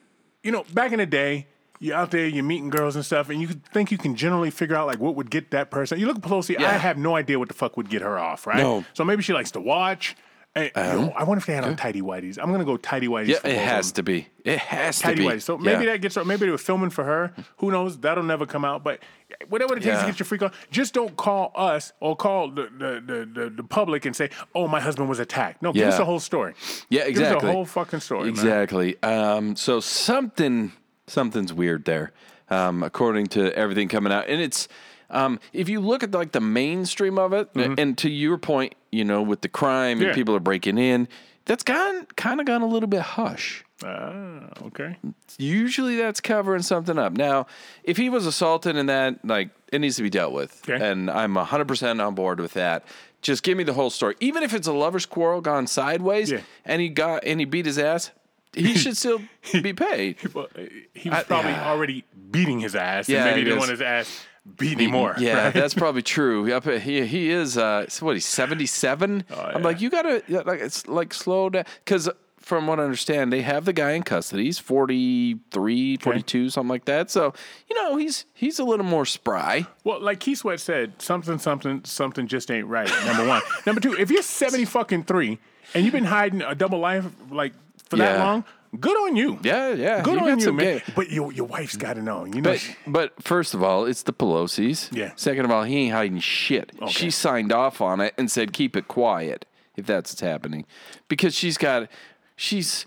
you 0.42 0.50
know 0.50 0.64
back 0.74 0.90
in 0.92 0.98
the 0.98 1.06
day. 1.06 1.46
You're 1.80 1.96
out 1.96 2.12
there, 2.12 2.26
you're 2.26 2.44
meeting 2.44 2.70
girls 2.70 2.94
and 2.96 3.04
stuff, 3.04 3.28
and 3.28 3.42
you 3.42 3.48
think 3.74 3.90
you 3.90 3.98
can 3.98 4.14
generally 4.14 4.50
figure 4.50 4.74
out 4.76 4.86
like 4.86 5.00
what 5.00 5.16
would 5.16 5.28
get 5.30 5.50
that 5.50 5.70
person. 5.70 5.98
You 6.00 6.06
look 6.06 6.16
at 6.16 6.22
Pelosi, 6.22 6.58
I 6.58 6.78
have 6.78 6.96
no 6.96 7.14
idea 7.16 7.38
what 7.38 7.48
the 7.48 7.54
fuck 7.54 7.76
would 7.76 7.90
get 7.90 8.00
her 8.00 8.16
off, 8.18 8.46
right? 8.46 8.56
No. 8.58 8.84
So 8.94 9.04
maybe 9.04 9.22
she 9.22 9.32
likes 9.34 9.50
to 9.50 9.60
watch. 9.60 10.16
Yo, 10.56 11.12
I 11.16 11.24
wonder 11.24 11.38
if 11.38 11.46
they 11.46 11.54
had 11.54 11.64
on 11.64 11.74
tidy 11.74 12.00
whities. 12.00 12.38
I'm 12.40 12.52
gonna 12.52 12.64
go 12.64 12.76
tidy 12.76 13.08
whities. 13.08 13.26
Yeah, 13.26 13.38
it 13.44 13.58
has 13.58 13.90
to 13.92 14.04
be. 14.04 14.28
It 14.44 14.58
has 14.60 14.98
to 14.98 15.02
tidy 15.02 15.22
be. 15.22 15.26
whities. 15.26 15.42
So 15.42 15.58
maybe 15.58 15.84
Yeah. 15.84 15.92
that 15.92 16.00
gets. 16.00 16.16
Maybe 16.16 16.46
they 16.46 16.50
were 16.50 16.58
filming 16.58 16.90
for 16.90 17.02
her. 17.02 17.34
Who 17.56 17.72
knows? 17.72 17.98
That'll 17.98 18.22
never 18.22 18.46
come 18.46 18.64
out. 18.64 18.84
But 18.84 19.00
whatever 19.48 19.76
it 19.76 19.82
takes 19.82 19.98
to 20.00 20.06
get 20.06 20.18
your 20.20 20.26
freak 20.26 20.42
on, 20.42 20.52
just 20.70 20.94
don't 20.94 21.16
call 21.16 21.50
us 21.56 21.92
or 21.98 22.14
call 22.14 22.50
the 22.50 22.62
the, 22.78 23.02
the, 23.04 23.40
the, 23.44 23.50
the 23.50 23.64
public 23.64 24.04
and 24.04 24.14
say, 24.14 24.30
"Oh, 24.54 24.68
my 24.68 24.78
husband 24.78 25.08
was 25.08 25.18
attacked." 25.18 25.60
No, 25.60 25.72
give 25.72 25.88
us 25.88 25.96
the 25.98 26.04
whole 26.04 26.20
story. 26.20 26.54
Yeah, 26.88 27.02
exactly. 27.02 27.12
Give 27.24 27.36
us 27.36 27.42
the 27.42 27.52
whole 27.52 27.64
fucking 27.64 28.00
story. 28.00 28.20
man. 28.24 28.28
Exactly. 28.30 29.02
Um, 29.02 29.56
so 29.56 29.80
something 29.80 30.70
something's 31.08 31.52
weird 31.52 31.84
there, 31.84 32.12
um, 32.48 32.84
according 32.84 33.26
to 33.26 33.52
everything 33.58 33.88
coming 33.88 34.12
out, 34.12 34.28
and 34.28 34.40
it's 34.40 34.68
um, 35.10 35.40
if 35.52 35.68
you 35.68 35.80
look 35.80 36.02
at 36.04 36.12
like 36.12 36.30
the 36.32 36.40
mainstream 36.40 37.18
of 37.18 37.32
it, 37.32 37.48
and 37.56 37.98
to 37.98 38.08
your 38.08 38.38
point, 38.38 38.74
you 38.94 39.04
know, 39.04 39.22
with 39.22 39.40
the 39.42 39.48
crime. 39.48 40.00
Yeah. 40.00 40.08
and 40.08 40.14
people 40.14 40.34
are 40.34 40.40
breaking 40.40 40.78
in, 40.78 41.08
that's 41.44 41.62
gone 41.62 42.06
kind 42.16 42.40
of 42.40 42.46
gone 42.46 42.62
a 42.62 42.66
little 42.66 42.88
bit 42.88 43.00
hush. 43.02 43.64
Ah, 43.84 44.48
okay. 44.62 44.96
Usually 45.36 45.96
that's 45.96 46.20
covering 46.20 46.62
something 46.62 46.98
up. 46.98 47.12
Now, 47.12 47.46
if 47.82 47.96
he 47.96 48.08
was 48.08 48.24
assaulted 48.26 48.76
and 48.76 48.88
that, 48.88 49.22
like, 49.24 49.50
it 49.72 49.80
needs 49.80 49.96
to 49.96 50.02
be 50.02 50.10
dealt 50.10 50.32
with. 50.32 50.62
Okay. 50.68 50.82
And 50.82 51.10
I'm 51.10 51.34
100% 51.34 52.06
on 52.06 52.14
board 52.14 52.40
with 52.40 52.54
that. 52.54 52.84
Just 53.20 53.42
give 53.42 53.58
me 53.58 53.64
the 53.64 53.72
whole 53.74 53.90
story. 53.90 54.14
Even 54.20 54.42
if 54.42 54.54
it's 54.54 54.66
a 54.68 54.72
lover's 54.72 55.06
quarrel 55.06 55.40
gone 55.40 55.66
sideways 55.66 56.30
Yeah. 56.30 56.40
and 56.64 56.80
he 56.80 56.88
got 56.88 57.24
and 57.24 57.40
he 57.40 57.46
beat 57.46 57.66
his 57.66 57.78
ass, 57.78 58.10
he 58.54 58.74
should 58.82 58.96
still 58.96 59.20
be 59.52 59.72
paid. 59.72 60.16
Well, 60.32 60.48
he 60.94 61.08
was 61.10 61.18
I- 61.18 61.22
probably 61.24 61.50
yeah. 61.52 61.68
already 61.70 62.04
beating 62.30 62.60
his 62.60 62.74
ass, 62.76 63.08
Yeah, 63.08 63.18
and 63.18 63.24
maybe 63.26 63.40
he 63.40 63.44
he 63.44 63.44
didn't 63.50 63.56
is. 63.58 63.60
want 63.60 63.70
his 63.70 63.80
ass 63.82 64.26
beat 64.56 64.72
anymore. 64.72 65.14
Yeah, 65.18 65.44
right? 65.44 65.54
that's 65.54 65.74
probably 65.74 66.02
true. 66.02 66.46
Yep, 66.46 66.64
He 66.82 67.06
he 67.06 67.30
is 67.30 67.56
uh 67.56 67.86
what 68.00 68.14
he's 68.14 68.26
77. 68.26 69.24
I'm 69.30 69.62
like 69.62 69.80
you 69.80 69.90
got 69.90 70.02
to 70.02 70.42
like 70.44 70.60
it's 70.60 70.86
like 70.86 71.14
slow 71.14 71.50
down 71.50 71.64
cuz 71.86 72.08
from 72.44 72.66
what 72.66 72.78
I 72.78 72.82
understand, 72.82 73.32
they 73.32 73.40
have 73.40 73.64
the 73.64 73.72
guy 73.72 73.92
in 73.92 74.02
custody. 74.02 74.44
He's 74.44 74.58
43, 74.58 75.96
42, 75.96 76.50
something 76.50 76.68
like 76.68 76.84
that. 76.84 77.10
So, 77.10 77.32
you 77.70 77.74
know, 77.74 77.96
he's 77.96 78.26
he's 78.34 78.58
a 78.58 78.64
little 78.64 78.84
more 78.84 79.06
spry. 79.06 79.66
Well, 79.82 80.00
like 80.00 80.20
Keith 80.20 80.38
Sweat 80.38 80.60
said, 80.60 81.00
something, 81.00 81.38
something, 81.38 81.82
something 81.84 82.26
just 82.26 82.50
ain't 82.50 82.66
right. 82.66 82.90
Number 83.06 83.26
one. 83.26 83.40
Number 83.66 83.80
two, 83.80 83.94
if 83.94 84.10
you're 84.10 84.22
seventy 84.22 84.66
fucking 84.66 85.04
three 85.04 85.38
and 85.72 85.84
you've 85.84 85.94
been 85.94 86.04
hiding 86.04 86.42
a 86.42 86.54
double 86.54 86.78
life 86.78 87.06
like 87.30 87.54
for 87.88 87.96
that 87.96 88.18
long, 88.18 88.44
good 88.80 88.96
on 88.96 89.16
you. 89.16 89.38
Yeah, 89.42 89.72
yeah. 89.72 90.02
Good 90.02 90.18
on 90.18 90.38
you, 90.38 90.52
man. 90.52 90.82
But 90.94 91.10
your 91.10 91.32
your 91.32 91.46
wife's 91.46 91.76
got 91.76 91.94
to 91.94 92.02
know. 92.02 92.24
You 92.24 92.36
know, 92.40 92.50
But 92.50 92.58
she- 92.60 92.74
but 92.86 93.12
first 93.22 93.54
of 93.54 93.62
all, 93.62 93.84
it's 93.86 94.02
the 94.02 94.12
Pelosi's. 94.12 94.90
Yeah. 94.92 95.12
Second 95.16 95.44
of 95.44 95.50
all, 95.50 95.64
he 95.64 95.76
ain't 95.78 95.92
hiding 95.94 96.18
shit. 96.20 96.72
She 96.88 97.10
signed 97.10 97.52
off 97.52 97.80
on 97.80 98.00
it 98.00 98.14
and 98.18 98.30
said 98.30 98.52
keep 98.52 98.76
it 98.76 98.88
quiet 98.88 99.46
if 99.76 99.86
that's 99.86 100.12
what's 100.12 100.20
happening, 100.20 100.64
because 101.08 101.34
she's 101.34 101.58
got 101.58 101.88
she's 102.36 102.86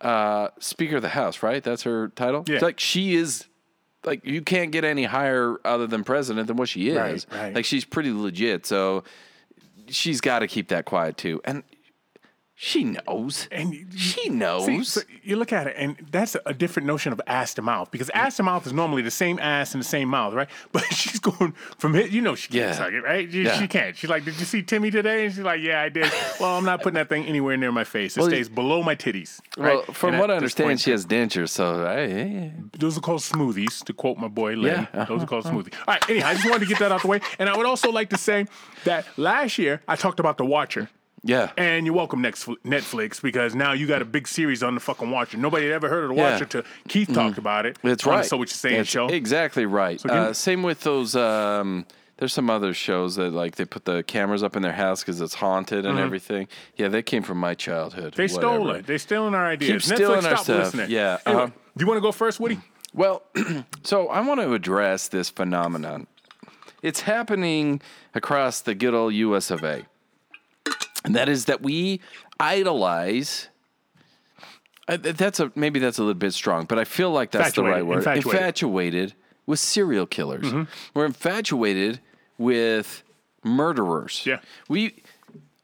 uh 0.00 0.48
Speaker 0.58 0.96
of 0.96 1.02
the 1.02 1.08
House, 1.10 1.42
right? 1.42 1.62
That's 1.62 1.82
her 1.82 2.08
title. 2.08 2.44
Yeah. 2.46 2.54
It's 2.56 2.62
like 2.62 2.78
she 2.80 3.14
is. 3.16 3.46
Like 4.04 4.24
you 4.24 4.40
can't 4.42 4.70
get 4.70 4.84
any 4.84 5.02
higher 5.04 5.56
other 5.64 5.88
than 5.88 6.04
president 6.04 6.46
than 6.46 6.56
what 6.56 6.68
she 6.68 6.90
is. 6.90 6.96
Right, 6.96 7.26
right. 7.32 7.54
Like 7.56 7.64
she's 7.64 7.84
pretty 7.84 8.12
legit, 8.12 8.64
so 8.64 9.02
she's 9.88 10.20
got 10.20 10.40
to 10.40 10.46
keep 10.46 10.68
that 10.68 10.84
quiet 10.84 11.16
too. 11.16 11.40
And 11.44 11.64
she 12.58 12.84
knows. 12.84 13.48
and 13.52 13.86
she 13.94 14.30
knows. 14.30 14.64
See, 14.64 14.82
so 14.84 15.00
you 15.22 15.36
look 15.36 15.52
at 15.52 15.66
it, 15.66 15.74
and 15.76 15.94
that's 16.10 16.36
a 16.46 16.54
different 16.54 16.86
notion 16.86 17.12
of 17.12 17.20
ass 17.26 17.52
to 17.54 17.62
mouth 17.62 17.90
because 17.90 18.08
ass 18.10 18.38
to 18.38 18.42
mouth 18.42 18.66
is 18.66 18.72
normally 18.72 19.02
the 19.02 19.10
same 19.10 19.38
ass 19.38 19.74
and 19.74 19.82
the 19.82 19.86
same 19.86 20.08
mouth, 20.08 20.32
right? 20.32 20.48
But 20.72 20.84
she's 20.92 21.20
going 21.20 21.52
from 21.78 21.94
it, 21.96 22.10
you 22.10 22.22
know, 22.22 22.34
she 22.34 22.48
can't 22.48 22.60
Yeah. 22.70 22.72
suck 22.72 22.92
it, 22.92 23.00
right? 23.02 23.30
She, 23.30 23.42
Yeah. 23.42 23.58
she 23.60 23.68
can't. 23.68 23.94
She's 23.94 24.08
like, 24.08 24.24
"Did 24.24 24.38
you 24.38 24.46
see 24.46 24.62
Timmy 24.62 24.90
today?" 24.90 25.26
And 25.26 25.34
she's 25.34 25.44
like, 25.44 25.60
"Yeah, 25.60 25.82
I 25.82 25.90
did." 25.90 26.10
well, 26.40 26.56
I'm 26.56 26.64
not 26.64 26.80
putting 26.82 26.94
that 26.94 27.10
thing 27.10 27.26
anywhere 27.26 27.58
near 27.58 27.72
my 27.72 27.84
face. 27.84 28.16
It 28.16 28.20
Well, 28.20 28.30
stays 28.30 28.48
below 28.48 28.82
my 28.82 28.94
titties. 28.96 29.38
well, 29.58 29.82
from 29.92 30.14
And 30.14 30.20
what 30.20 30.30
I 30.30 30.36
understand, 30.36 30.68
point- 30.68 30.80
she 30.80 30.92
has 30.92 31.04
dentures, 31.04 31.50
so 31.50 31.84
I, 31.86 32.52
Those 32.78 32.96
are 32.96 33.00
called 33.02 33.20
smoothies, 33.20 33.84
to 33.84 33.92
quote 33.92 34.16
my 34.16 34.28
boy 34.28 34.54
Lynn. 34.54 34.72
Yeah, 34.72 34.86
uh-huh. 35.02 35.04
Those 35.04 35.22
are 35.24 35.26
called 35.26 35.44
smoothies. 35.44 35.74
All 35.86 35.92
right, 35.94 36.10
anyhow, 36.10 36.28
I 36.28 36.34
just 36.34 36.46
wanted 36.48 36.60
to 36.60 36.66
get 36.66 36.78
that 36.78 36.90
out 36.92 37.02
the 37.02 37.08
way. 37.08 37.20
And 37.38 37.48
I 37.50 37.56
would 37.56 37.66
also 37.66 37.90
like 37.92 38.08
to 38.10 38.18
say 38.18 38.46
that 38.84 39.04
last 39.18 39.58
year 39.58 39.82
I 39.86 39.96
talked 39.96 40.20
about 40.20 40.38
The 40.38 40.46
Watcher. 40.46 40.88
Yeah. 41.26 41.50
And 41.56 41.84
you're 41.86 41.94
welcome, 41.94 42.20
next 42.22 42.46
Netflix, 42.64 43.20
because 43.20 43.54
now 43.54 43.72
you 43.72 43.86
got 43.86 44.00
a 44.02 44.04
big 44.04 44.26
series 44.28 44.62
on 44.62 44.74
the 44.74 44.80
fucking 44.80 45.10
Watcher. 45.10 45.36
Nobody 45.38 45.66
had 45.66 45.74
ever 45.74 45.88
heard 45.88 46.04
of 46.04 46.10
The 46.10 46.14
Yeah. 46.16 46.22
Mm-hmm. 46.22 46.32
Watcher 46.34 46.44
till 46.46 46.62
Keith 46.88 47.12
talked 47.12 47.38
about 47.38 47.66
it. 47.66 47.78
That's 47.82 48.06
right. 48.06 48.24
So 48.24 48.36
What 48.36 48.48
You're 48.48 48.54
Saying 48.54 48.76
That's 48.78 48.88
show. 48.88 49.08
Exactly 49.08 49.66
right. 49.66 50.02
me- 50.04 50.10
uh, 50.10 50.32
same 50.32 50.62
with 50.62 50.80
those. 50.82 51.14
Um, 51.16 51.86
there's 52.18 52.32
some 52.32 52.48
other 52.48 52.72
shows 52.72 53.16
that 53.16 53.32
like 53.34 53.56
they 53.56 53.66
put 53.66 53.84
the 53.84 54.02
cameras 54.02 54.42
up 54.42 54.56
in 54.56 54.62
their 54.62 54.72
house 54.72 55.00
because 55.02 55.20
it's 55.20 55.34
haunted 55.34 55.84
and 55.84 55.98
everything. 55.98 56.48
Yeah, 56.76 56.88
they 56.88 57.02
came 57.02 57.22
from 57.22 57.36
my 57.38 57.52
childhood. 57.54 58.12
Mm-hmm. 58.12 58.22
they 58.22 58.28
stole 58.28 58.70
it. 58.70 58.86
They 58.86 58.96
stealing 58.96 59.34
our 59.34 59.46
ideas. 59.46 59.84
Keep 59.84 59.92
Netflix, 59.92 59.96
stealing 59.96 60.14
our 60.16 60.22
stop 60.22 60.44
stuff. 60.44 60.58
listening. 60.64 60.90
Yeah, 60.90 61.18
Anyway, 61.26 61.42
uh-huh. 61.42 61.52
do 61.76 61.82
you 61.82 61.86
want 61.86 61.98
to 61.98 62.02
go 62.02 62.12
first, 62.12 62.40
Woody? 62.40 62.58
Well, 62.94 63.22
so 63.82 64.08
I 64.08 64.20
want 64.22 64.40
to 64.40 64.54
address 64.54 65.08
this 65.08 65.28
phenomenon. 65.28 66.06
It's 66.82 67.00
happening 67.02 67.82
across 68.14 68.62
the 68.62 68.74
good 68.74 68.94
old 68.94 69.12
U.S. 69.12 69.50
of 69.50 69.62
A. 69.62 69.84
And 71.06 71.14
that 71.14 71.28
is 71.28 71.46
that 71.46 71.62
we 71.62 72.00
idolize. 72.38 73.48
uh, 74.88 74.96
That's 75.00 75.40
a 75.40 75.50
maybe 75.54 75.78
that's 75.80 75.98
a 75.98 76.02
little 76.02 76.14
bit 76.14 76.32
strong, 76.34 76.66
but 76.66 76.78
I 76.78 76.84
feel 76.84 77.10
like 77.10 77.30
that's 77.30 77.54
the 77.54 77.62
right 77.64 77.86
word. 77.86 77.98
infatuated. 77.98 78.24
Mm-hmm. 78.26 78.38
infatuated 78.38 79.14
with 79.46 79.58
serial 79.60 80.06
killers. 80.06 80.52
We're 80.94 81.06
infatuated 81.06 82.00
with 82.38 83.02
murderers. 83.44 84.24
Yeah. 84.26 84.40
We 84.68 85.02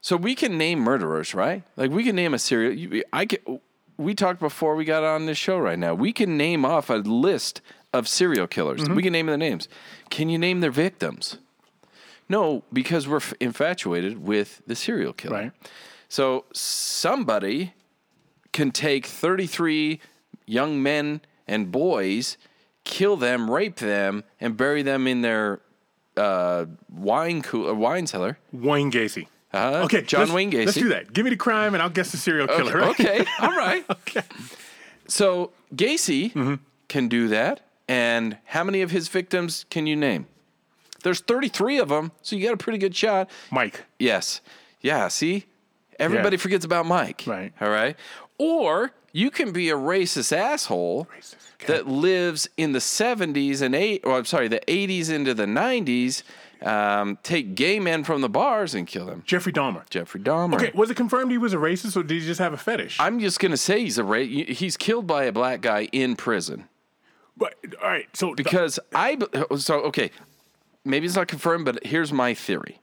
so 0.00 0.16
we 0.16 0.34
can 0.34 0.56
name 0.56 0.78
murderers, 0.78 1.34
right? 1.34 1.62
Like 1.76 1.90
we 1.90 2.04
can 2.04 2.14
name 2.16 2.32
a 2.34 2.38
serial. 2.38 3.02
I 3.12 3.26
can. 3.26 3.60
We 3.98 4.14
talked 4.14 4.40
before 4.40 4.74
we 4.74 4.84
got 4.84 5.04
on 5.04 5.26
this 5.26 5.38
show 5.38 5.58
right 5.58 5.78
now. 5.78 5.94
We 5.94 6.12
can 6.12 6.36
name 6.36 6.64
off 6.64 6.88
a 6.88 6.94
list 6.94 7.60
of 7.92 8.08
serial 8.08 8.46
killers. 8.46 8.80
Mm-hmm. 8.82 8.94
We 8.94 9.02
can 9.02 9.12
name 9.12 9.26
their 9.26 9.36
names. 9.36 9.68
Can 10.10 10.28
you 10.28 10.38
name 10.38 10.60
their 10.60 10.70
victims? 10.70 11.38
No, 12.28 12.62
because 12.72 13.06
we're 13.08 13.16
f- 13.18 13.34
infatuated 13.40 14.24
with 14.26 14.62
the 14.66 14.74
serial 14.74 15.12
killer. 15.12 15.34
Right. 15.36 15.52
So 16.08 16.44
somebody 16.52 17.74
can 18.52 18.70
take 18.70 19.06
33 19.06 20.00
young 20.46 20.82
men 20.82 21.20
and 21.46 21.70
boys, 21.72 22.36
kill 22.84 23.16
them, 23.16 23.50
rape 23.50 23.76
them, 23.76 24.24
and 24.40 24.56
bury 24.56 24.82
them 24.82 25.06
in 25.06 25.22
their 25.22 25.60
uh, 26.16 26.66
wine 26.90 27.42
cooler, 27.42 27.74
wine 27.74 28.06
cellar. 28.06 28.38
Wayne 28.52 28.90
Gacy. 28.90 29.26
Uh, 29.52 29.82
Okay, 29.84 30.02
John 30.02 30.32
Wayne 30.32 30.50
Gacy. 30.50 30.66
Let's 30.66 30.78
do 30.78 30.88
that. 30.90 31.12
Give 31.12 31.24
me 31.24 31.30
the 31.30 31.36
crime, 31.36 31.74
and 31.74 31.82
I'll 31.82 31.90
guess 31.90 32.10
the 32.12 32.16
serial 32.18 32.46
killer. 32.46 32.72
right? 32.78 32.90
Okay, 33.00 33.24
all 33.40 33.50
right. 33.56 33.84
okay. 33.90 34.22
So 35.08 35.52
Gacy 35.74 36.32
Mm-hmm. 36.32 36.54
can 36.88 37.08
do 37.08 37.28
that. 37.28 37.60
And 37.88 38.38
how 38.46 38.64
many 38.64 38.80
of 38.82 38.90
his 38.90 39.08
victims 39.08 39.66
can 39.68 39.86
you 39.86 39.96
name? 39.96 40.26
There's 41.02 41.20
33 41.20 41.78
of 41.78 41.88
them, 41.88 42.12
so 42.22 42.36
you 42.36 42.44
got 42.46 42.54
a 42.54 42.58
pretty 42.58 42.78
good 42.78 42.94
shot. 42.94 43.28
Mike. 43.50 43.84
Yes. 43.98 44.40
Yeah, 44.80 45.08
see? 45.08 45.46
Everybody 45.98 46.36
Yeah. 46.36 46.40
forgets 46.42 46.64
about 46.64 46.86
Mike. 46.86 47.24
Right. 47.26 47.52
All 47.60 47.68
right. 47.70 47.96
Or 48.38 48.92
you 49.12 49.30
can 49.30 49.52
be 49.52 49.68
a 49.70 49.76
racist 49.76 50.36
asshole 50.36 51.06
that 51.66 51.86
lives 51.86 52.48
in 52.56 52.72
the 52.72 52.80
70s 52.80 53.60
and 53.62 53.74
8 53.74 54.00
or 54.04 54.16
I'm 54.16 54.24
sorry, 54.24 54.48
the 54.48 54.62
80s 54.66 55.10
into 55.10 55.34
the 55.34 55.46
90s, 55.46 56.22
um, 56.62 57.18
take 57.22 57.54
gay 57.54 57.78
men 57.78 58.02
from 58.04 58.20
the 58.20 58.28
bars 58.28 58.74
and 58.74 58.86
kill 58.86 59.06
them. 59.06 59.22
Jeffrey 59.26 59.52
Dahmer. 59.52 59.88
Jeffrey 59.90 60.20
Dahmer. 60.20 60.54
Okay, 60.54 60.70
was 60.74 60.90
it 60.90 60.96
confirmed 60.96 61.30
he 61.30 61.38
was 61.38 61.52
a 61.52 61.56
racist, 61.58 61.96
or 61.96 62.02
did 62.02 62.20
he 62.20 62.26
just 62.26 62.40
have 62.40 62.52
a 62.52 62.56
fetish? 62.56 62.98
I'm 63.00 63.20
just 63.20 63.38
to 63.52 63.56
say 63.56 63.80
he's 63.80 63.98
a 63.98 64.04
ra- 64.04 64.18
he's 64.20 64.76
killed 64.76 65.06
by 65.06 65.24
a 65.24 65.32
black 65.32 65.60
guy 65.60 65.88
in 65.92 66.16
prison. 66.16 66.68
but 67.36 67.54
all 67.82 67.88
right, 67.88 68.06
so 68.16 68.34
Because 68.34 68.78
I 68.94 69.16
b- 69.16 69.26
so 69.58 69.80
okay, 69.82 70.10
maybe 70.84 71.06
it's 71.06 71.16
not 71.16 71.28
confirmed, 71.28 71.64
but 71.64 71.84
here's 71.86 72.12
my 72.12 72.34
theory. 72.34 72.80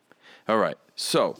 All 0.47 0.57
right, 0.57 0.77
so 0.95 1.37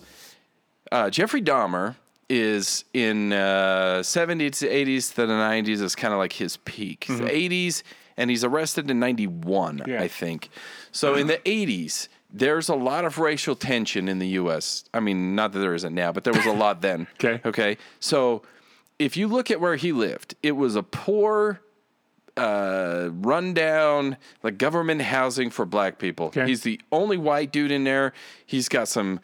uh, 0.91 1.09
Jeffrey 1.09 1.41
Dahmer 1.41 1.95
is 2.29 2.85
in 2.93 3.33
uh, 3.33 3.99
70s 4.03 4.59
to 4.59 4.67
80s 4.69 5.15
to 5.15 5.25
the 5.25 5.33
90s 5.33 5.81
is 5.81 5.95
kind 5.95 6.13
of 6.13 6.19
like 6.19 6.33
his 6.33 6.57
peak. 6.57 7.05
The 7.07 7.23
80s, 7.23 7.81
and 8.17 8.29
he's 8.29 8.43
arrested 8.43 8.91
in 8.91 8.99
91, 8.99 9.81
Yeah. 9.87 10.01
I 10.01 10.07
think. 10.07 10.49
So 10.91 11.15
in 11.15 11.25
the 11.25 11.37
80s, 11.39 12.07
there's 12.31 12.69
a 12.69 12.75
lot 12.75 13.03
of 13.05 13.17
racial 13.17 13.55
tension 13.55 14.07
in 14.07 14.19
the 14.19 14.27
U.S. 14.29 14.83
I 14.93 14.99
mean, 14.99 15.33
not 15.33 15.53
that 15.53 15.59
there 15.59 15.73
isn't 15.73 15.95
now, 15.95 16.11
but 16.11 16.23
there 16.23 16.33
was 16.33 16.45
a 16.45 16.51
lot 16.53 16.81
then. 16.81 17.07
Okay. 17.15 17.41
Okay. 17.43 17.77
So 17.99 18.43
if 18.99 19.17
you 19.17 19.27
look 19.27 19.49
at 19.49 19.59
where 19.59 19.75
he 19.77 19.91
lived, 19.91 20.35
it 20.43 20.51
was 20.51 20.75
a 20.75 20.83
poor 20.83 21.61
uh, 22.39 23.09
rundown, 23.11 24.17
like 24.43 24.57
government 24.57 25.01
housing 25.01 25.49
for 25.49 25.65
black 25.65 25.99
people. 25.99 26.27
Okay. 26.27 26.47
He's 26.47 26.61
the 26.61 26.79
only 26.91 27.17
white 27.17 27.51
dude 27.51 27.71
in 27.71 27.83
there. 27.83 28.13
He's 28.45 28.69
got 28.69 28.87
some, 28.87 29.19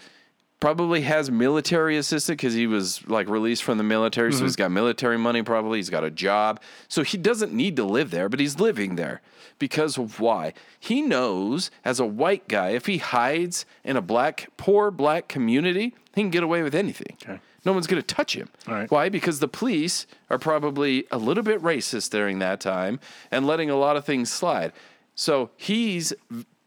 probably 0.59 1.01
has 1.01 1.29
military 1.29 1.97
assistant 1.97 2.37
because 2.37 2.53
he 2.53 2.67
was 2.67 3.05
like 3.07 3.29
released 3.29 3.63
from 3.63 3.77
the 3.77 3.83
military. 3.83 4.33
So 4.33 4.43
he's 4.43 4.55
got 4.55 4.71
military 4.71 5.17
money, 5.17 5.43
probably. 5.43 5.79
He's 5.79 5.89
got 5.89 6.03
a 6.03 6.11
job. 6.11 6.61
So 6.87 7.03
he 7.03 7.17
doesn't 7.17 7.53
need 7.53 7.75
to 7.75 7.83
live 7.83 8.11
there, 8.11 8.29
but 8.29 8.39
he's 8.39 8.59
living 8.59 8.95
there 8.95 9.21
because 9.59 9.97
of 9.97 10.19
why? 10.19 10.53
He 10.79 11.01
knows 11.01 11.71
as 11.83 11.99
a 11.99 12.05
white 12.05 12.47
guy, 12.47 12.69
if 12.69 12.85
he 12.85 12.97
hides 12.97 13.65
in 13.83 13.95
a 13.97 14.01
black, 14.01 14.49
poor 14.57 14.91
black 14.91 15.27
community, 15.27 15.93
he 16.13 16.21
can 16.21 16.29
get 16.29 16.43
away 16.43 16.61
with 16.63 16.75
anything. 16.75 17.17
Okay. 17.23 17.39
No 17.65 17.73
one's 17.73 17.87
going 17.87 18.01
to 18.01 18.15
touch 18.15 18.35
him. 18.35 18.49
Right. 18.67 18.89
Why? 18.89 19.09
Because 19.09 19.39
the 19.39 19.47
police 19.47 20.05
are 20.29 20.37
probably 20.37 21.05
a 21.11 21.17
little 21.17 21.43
bit 21.43 21.61
racist 21.61 22.11
during 22.11 22.39
that 22.39 22.59
time 22.61 22.99
and 23.31 23.45
letting 23.47 23.69
a 23.69 23.75
lot 23.75 23.97
of 23.97 24.05
things 24.05 24.31
slide. 24.31 24.71
So 25.15 25.49
he's 25.57 26.13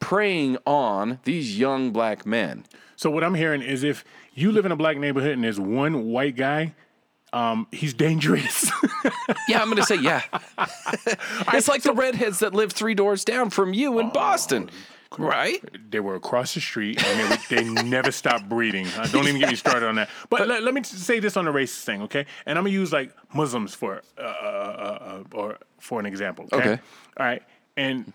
preying 0.01 0.59
on 0.67 1.21
these 1.25 1.59
young 1.59 1.91
black 1.93 2.27
men. 2.27 2.65
So 2.97 3.11
what 3.11 3.23
I'm 3.23 3.35
hearing 3.35 3.63
is 3.63 3.85
if 3.85 4.05
you 4.35 4.51
live 4.53 4.67
in 4.67 4.73
a 4.73 4.77
black 4.77 4.97
neighborhood 4.97 5.33
and 5.33 5.45
there's 5.45 5.61
one 5.61 6.07
white 6.07 6.37
guy, 6.37 6.75
um, 7.33 7.67
he's 7.73 7.95
dangerous. 7.95 8.71
Yeah, 9.49 9.61
I'm 9.63 9.67
going 9.67 9.77
to 9.79 9.85
say 9.85 9.97
yeah. 9.97 10.23
it's 11.55 11.69
like 11.69 11.83
the 11.83 11.93
redheads 11.95 12.41
that 12.41 12.55
live 12.55 12.73
three 12.73 12.95
doors 12.95 13.25
down 13.25 13.49
from 13.49 13.73
you 13.73 13.99
in 13.99 14.11
Boston, 14.11 14.71
right? 15.17 15.63
they 15.91 16.01
were 16.01 16.15
across 16.15 16.55
the 16.55 16.61
street 16.61 17.03
and 17.03 17.39
they, 17.49 17.57
they 17.63 17.83
never 17.85 18.11
stopped 18.13 18.49
breeding. 18.49 18.87
Uh, 18.89 19.07
don't 19.07 19.27
even 19.27 19.41
get 19.41 19.49
me 19.49 19.57
started 19.67 19.87
on 19.89 19.95
that. 19.95 20.11
But 20.29 20.47
let, 20.49 20.63
let 20.63 20.75
me 20.75 20.83
say 20.83 21.19
this 21.21 21.37
on 21.37 21.45
the 21.47 21.53
racist 21.53 21.85
thing, 21.85 22.03
okay? 22.03 22.27
And 22.47 22.59
I'm 22.59 22.65
gonna 22.65 22.75
use 22.75 22.93
like 22.93 23.13
Muslims 23.35 23.75
for 23.75 24.03
uh, 24.19 24.21
uh, 24.21 24.25
uh, 25.33 25.37
or 25.37 25.59
for 25.79 25.99
an 26.01 26.07
example. 26.07 26.47
Okay? 26.53 26.73
Okay. 26.73 26.83
All 27.17 27.27
right. 27.27 27.43
And 27.77 28.13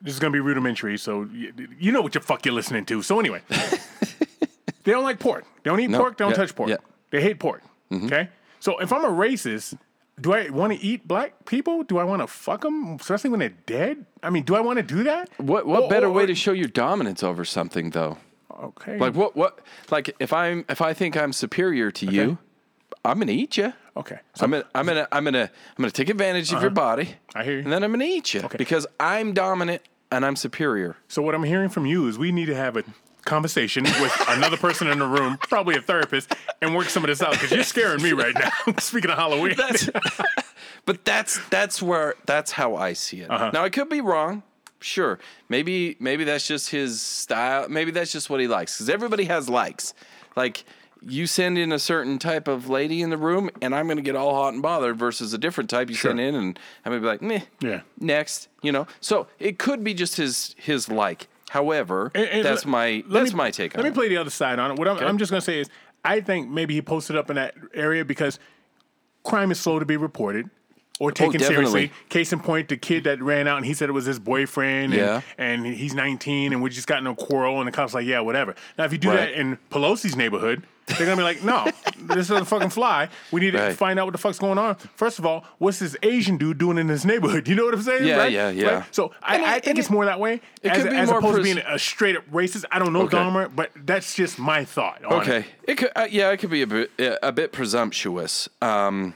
this 0.00 0.14
is 0.14 0.20
gonna 0.20 0.32
be 0.32 0.40
rudimentary, 0.40 0.98
so 0.98 1.28
you, 1.32 1.52
you 1.78 1.92
know 1.92 2.00
what 2.02 2.12
the 2.12 2.20
fuck 2.20 2.44
you're 2.44 2.54
listening 2.54 2.84
to. 2.86 3.02
So 3.02 3.20
anyway, 3.20 3.42
they 4.84 4.92
don't 4.92 5.04
like 5.04 5.18
pork. 5.18 5.44
They 5.62 5.70
don't 5.70 5.80
eat 5.80 5.90
No, 5.90 5.98
pork. 5.98 6.16
They 6.18 6.24
don't 6.24 6.32
yeah, 6.32 6.36
touch 6.36 6.54
pork. 6.54 6.68
yeah. 6.70 6.76
Mm-hmm. 6.76 6.86
They 7.10 7.20
hate 7.22 7.38
pork. 7.38 7.62
Okay. 7.92 8.28
So 8.60 8.78
if 8.78 8.92
I'm 8.92 9.04
a 9.04 9.08
racist. 9.08 9.78
Do 10.20 10.32
I 10.32 10.50
want 10.50 10.72
to 10.72 10.78
eat 10.80 11.06
black 11.06 11.44
people? 11.46 11.82
Do 11.82 11.98
I 11.98 12.04
want 12.04 12.22
to 12.22 12.26
fuck 12.26 12.62
them, 12.62 12.96
especially 13.00 13.30
when 13.30 13.40
they're 13.40 13.54
dead? 13.66 14.06
I 14.22 14.30
mean, 14.30 14.42
do 14.44 14.54
I 14.56 14.60
want 14.60 14.78
to 14.78 14.82
do 14.82 15.02
that? 15.04 15.28
What 15.38 15.66
what 15.66 15.84
Or- 15.84 15.88
better 15.88 16.06
or- 16.06 16.12
way 16.12 16.26
to 16.26 16.34
show 16.34 16.52
your 16.52 16.68
dominance 16.68 17.22
over 17.22 17.44
something 17.44 17.90
though? 17.90 18.18
Okay. 18.60 18.98
Like 18.98 19.14
what 19.14 19.36
what 19.36 19.60
like 19.90 20.14
if 20.18 20.32
I'm 20.32 20.64
if 20.68 20.80
I 20.80 20.92
think 20.92 21.16
I'm 21.16 21.32
superior 21.32 21.90
to 21.92 22.06
you, 22.06 22.38
I'm 23.04 23.18
gonna 23.20 23.32
eat 23.32 23.56
you. 23.56 23.72
Okay. 23.96 24.18
I'm 24.40 24.50
gonna 24.50 24.64
I'm 24.74 24.86
gonna 24.86 25.06
I'm 25.12 25.24
gonna 25.24 25.42
I'm 25.42 25.82
gonna 25.82 25.90
take 25.92 26.08
advantage 26.08 26.52
of 26.52 26.60
your 26.62 26.70
body. 26.70 27.02
Uh-huh. 27.04 27.40
I 27.40 27.44
hear 27.44 27.54
you. 27.54 27.60
And 27.60 27.72
then 27.72 27.84
I'm 27.84 27.92
gonna 27.92 28.04
eat 28.04 28.34
you 28.34 28.48
because 28.56 28.86
I'm 28.98 29.32
dominant 29.32 29.82
and 30.10 30.24
I'm 30.26 30.34
superior. 30.36 30.96
So 31.06 31.22
what 31.22 31.34
I'm 31.34 31.44
hearing 31.44 31.68
from 31.68 31.86
you 31.86 32.08
is 32.08 32.18
we 32.18 32.32
need 32.32 32.46
to 32.46 32.54
have 32.56 32.76
a 32.76 32.82
conversation 33.28 33.84
with 33.84 34.24
another 34.28 34.56
person 34.56 34.88
in 34.88 34.98
the 34.98 35.06
room, 35.06 35.38
probably 35.38 35.76
a 35.76 35.82
therapist, 35.82 36.34
and 36.60 36.74
work 36.74 36.88
some 36.88 37.04
of 37.04 37.08
this 37.08 37.22
out 37.22 37.32
because 37.32 37.52
you're 37.52 37.62
scaring 37.62 38.02
me 38.02 38.12
right 38.12 38.34
now. 38.34 38.50
Speaking 38.80 39.10
of 39.10 39.18
Halloween, 39.18 39.54
But 40.84 41.04
that's 41.04 41.38
that's 41.50 41.82
where 41.82 42.14
that's 42.24 42.52
how 42.52 42.76
I 42.76 42.94
see 42.94 43.20
it. 43.20 43.30
Uh-huh. 43.30 43.50
Now 43.52 43.62
I 43.62 43.68
could 43.68 43.90
be 43.90 44.00
wrong. 44.00 44.42
Sure. 44.80 45.18
Maybe 45.48 45.96
maybe 46.00 46.24
that's 46.24 46.46
just 46.46 46.70
his 46.70 47.02
style. 47.02 47.68
Maybe 47.68 47.90
that's 47.90 48.10
just 48.10 48.30
what 48.30 48.40
he 48.40 48.48
likes 48.48 48.78
cuz 48.78 48.88
everybody 48.88 49.24
has 49.24 49.50
likes. 49.50 49.92
Like 50.34 50.64
you 51.06 51.26
send 51.26 51.58
in 51.58 51.72
a 51.72 51.78
certain 51.78 52.18
type 52.18 52.48
of 52.48 52.68
lady 52.68 53.02
in 53.02 53.10
the 53.10 53.16
room 53.18 53.50
and 53.60 53.74
I'm 53.74 53.86
going 53.86 53.98
to 53.98 54.02
get 54.02 54.16
all 54.16 54.34
hot 54.34 54.54
and 54.54 54.62
bothered 54.62 54.96
versus 54.98 55.32
a 55.32 55.38
different 55.38 55.70
type 55.70 55.90
you 55.90 55.94
send 55.94 56.18
in 56.20 56.34
and 56.34 56.58
I'm 56.84 56.92
going 56.92 57.02
to 57.02 57.06
be 57.06 57.10
like, 57.10 57.22
"Meh." 57.22 57.42
Yeah. 57.60 57.80
Next, 58.00 58.48
you 58.62 58.72
know. 58.72 58.86
So 59.00 59.26
it 59.38 59.58
could 59.58 59.84
be 59.84 59.94
just 59.94 60.16
his 60.16 60.54
his 60.58 60.88
like. 60.88 61.28
However, 61.50 62.10
And- 62.14 62.26
and 62.28 62.44
that's 62.44 62.66
my 62.66 63.02
that's 63.08 63.32
me- 63.32 63.36
my 63.36 63.50
take 63.50 63.74
on 63.74 63.80
it. 63.80 63.84
Let 63.84 63.90
me 63.90 63.94
play 63.94 64.08
the 64.08 64.16
other 64.18 64.30
side 64.30 64.58
on 64.58 64.70
it. 64.72 64.78
What 64.78 64.88
I'm, 64.88 64.98
I'm 64.98 65.18
just 65.18 65.30
going 65.30 65.40
to 65.40 65.44
say 65.44 65.60
is, 65.60 65.68
I 66.04 66.20
think 66.20 66.48
maybe 66.48 66.74
he 66.74 66.82
posted 66.82 67.16
up 67.16 67.30
in 67.30 67.36
that 67.36 67.54
area 67.74 68.04
because 68.04 68.38
crime 69.24 69.50
is 69.50 69.58
slow 69.60 69.78
to 69.78 69.84
be 69.86 69.96
reported. 69.96 70.48
Or 71.00 71.10
oh, 71.10 71.12
taken 71.12 71.38
seriously. 71.38 71.54
Oh, 71.54 71.62
definitely. 71.86 71.92
Case 72.08 72.32
in 72.32 72.40
point, 72.40 72.68
the 72.68 72.76
kid 72.76 73.04
that 73.04 73.22
ran 73.22 73.46
out 73.46 73.56
and 73.58 73.64
he 73.64 73.72
said 73.72 73.88
it 73.88 73.92
was 73.92 74.04
his 74.04 74.18
boyfriend, 74.18 74.92
and, 74.94 75.00
Yeah. 75.00 75.20
and 75.38 75.64
he's 75.64 75.94
19, 75.94 76.52
and 76.52 76.60
we 76.60 76.70
just 76.70 76.88
got 76.88 76.98
in 76.98 77.06
a 77.06 77.14
quarrel, 77.14 77.60
and 77.60 77.68
the 77.68 77.72
cops 77.72 77.94
like, 77.94 78.04
yeah, 78.04 78.18
whatever. 78.18 78.56
Now, 78.76 78.84
if 78.84 78.90
you 78.90 78.98
do 78.98 79.10
Right. 79.10 79.16
that 79.16 79.32
in 79.34 79.58
Pelosi's 79.70 80.16
neighborhood, 80.16 80.64
they're 80.96 81.06
gonna 81.06 81.16
be 81.16 81.22
like, 81.22 81.42
no, 81.42 81.64
this 81.98 82.28
doesn't 82.28 82.46
fucking 82.46 82.70
fly. 82.70 83.08
We 83.30 83.40
need 83.40 83.52
to 83.52 83.72
find 83.74 83.98
out 83.98 84.06
what 84.06 84.12
the 84.12 84.18
fuck's 84.18 84.38
going 84.38 84.58
on. 84.58 84.76
First 84.96 85.18
of 85.18 85.26
all, 85.26 85.44
what's 85.58 85.78
this 85.78 85.96
Asian 86.02 86.36
dude 86.38 86.58
doing 86.58 86.78
in 86.78 86.86
this 86.86 87.04
neighborhood? 87.04 87.46
You 87.48 87.54
know 87.54 87.64
what 87.64 87.74
I'm 87.74 87.82
saying? 87.82 88.06
Yeah, 88.06 88.16
right? 88.16 88.32
yeah, 88.32 88.50
yeah. 88.50 88.66
Right? 88.80 88.94
So 88.94 89.12
I, 89.22 89.34
And 89.34 89.42
it- 89.44 89.48
I 89.48 89.60
think 89.60 89.78
it's 89.78 89.88
it- 89.88 89.92
more 89.92 90.04
that 90.04 90.18
way. 90.20 90.40
it 90.62 90.70
as, 90.70 90.82
could 90.82 90.90
be 90.90 90.96
as 90.96 91.08
more 91.08 91.18
opposed 91.18 91.36
to 91.36 91.42
being 91.42 91.58
a 91.58 91.78
straight 91.78 92.16
up 92.16 92.28
racist. 92.30 92.64
I 92.70 92.78
don't 92.78 92.92
know 92.92 93.02
Okay. 93.02 93.16
Dahmer, 93.16 93.54
but 93.54 93.70
that's 93.84 94.14
just 94.14 94.38
my 94.38 94.64
thought. 94.64 95.04
On 95.04 95.20
Okay. 95.20 95.38
It. 95.38 95.44
It 95.64 95.74
could 95.78 95.90
uh, 95.96 96.06
yeah, 96.10 96.30
it 96.30 96.38
could 96.38 96.50
be 96.50 96.62
a 96.62 96.66
bit 96.66 96.90
a 97.22 97.32
bit 97.32 97.52
presumptuous. 97.52 98.48
Um 98.62 99.14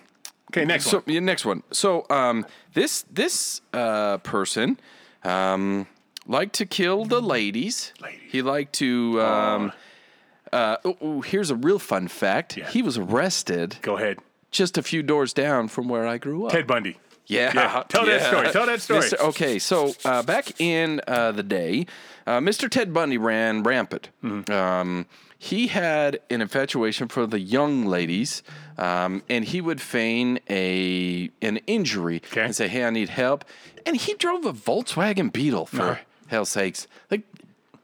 Okay. 0.50 0.66
Next 0.66 0.85
So 0.87 0.98
one. 0.98 1.04
yeah, 1.06 1.20
next 1.20 1.46
one. 1.46 1.62
So 1.72 2.04
um, 2.11 2.44
this 2.74 3.06
this 3.11 3.62
uh, 3.72 4.18
person 4.18 4.78
um, 5.24 5.87
liked 6.26 6.52
to 6.56 6.66
kill 6.66 7.06
the 7.06 7.22
ladies. 7.22 7.92
Ladies. 8.02 8.20
He 8.30 8.42
liked 8.42 8.74
to. 8.74 9.22
Um, 9.22 9.72
uh, 10.52 10.76
oh, 10.84 10.96
oh, 11.00 11.20
here's 11.22 11.50
a 11.50 11.56
real 11.56 11.78
fun 11.78 12.08
fact. 12.08 12.56
Yeah. 12.56 12.68
He 12.68 12.82
was 12.82 12.98
arrested 12.98 13.76
Go 13.82 13.96
ahead. 13.96 14.18
just 14.50 14.76
a 14.78 14.82
few 14.82 15.02
doors 15.02 15.32
down 15.32 15.68
from 15.68 15.88
where 15.88 16.06
I 16.06 16.18
grew 16.18 16.46
up. 16.46 16.52
Ted 16.52 16.66
Bundy. 16.66 16.98
Yeah. 17.26 17.52
Yeah, 17.54 17.82
tell 17.88 18.04
that 18.04 18.22
story, 18.26 18.50
tell 18.50 18.66
that 18.66 18.82
story. 18.82 19.00
Mr. 19.02 19.18
Okay, 19.28 19.58
so 19.58 19.94
uh, 20.04 20.22
back 20.24 20.60
in 20.60 21.00
uh, 21.06 21.30
the 21.32 21.42
day, 21.44 21.86
uh, 22.26 22.38
Mr. 22.40 22.68
Ted 22.68 22.92
Bundy 22.92 23.16
ran 23.16 23.62
rampant. 23.62 24.10
Mm-hmm. 24.24 24.52
Um, 24.52 25.06
he 25.38 25.68
had 25.68 26.18
an 26.30 26.40
infatuation 26.42 27.08
for 27.08 27.26
the 27.26 27.38
young 27.40 27.84
ladies, 27.86 28.42
um, 28.76 29.22
and 29.28 29.44
he 29.44 29.60
would 29.60 29.80
feign 29.80 30.40
a 30.50 31.30
an 31.40 31.58
injury 31.66 32.20
Okay. 32.26 32.42
and 32.44 32.54
say, 32.54 32.68
"Hey, 32.68 32.84
I 32.84 32.90
need 32.90 33.08
help." 33.08 33.44
And 33.86 33.96
he 33.96 34.14
drove 34.14 34.44
a 34.44 34.52
Volkswagen 34.52 35.32
Beetle 35.32 35.66
for 35.66 35.82
Uh-huh. 35.82 36.00
hell's 36.26 36.50
sakes, 36.50 36.86
like 37.10 37.22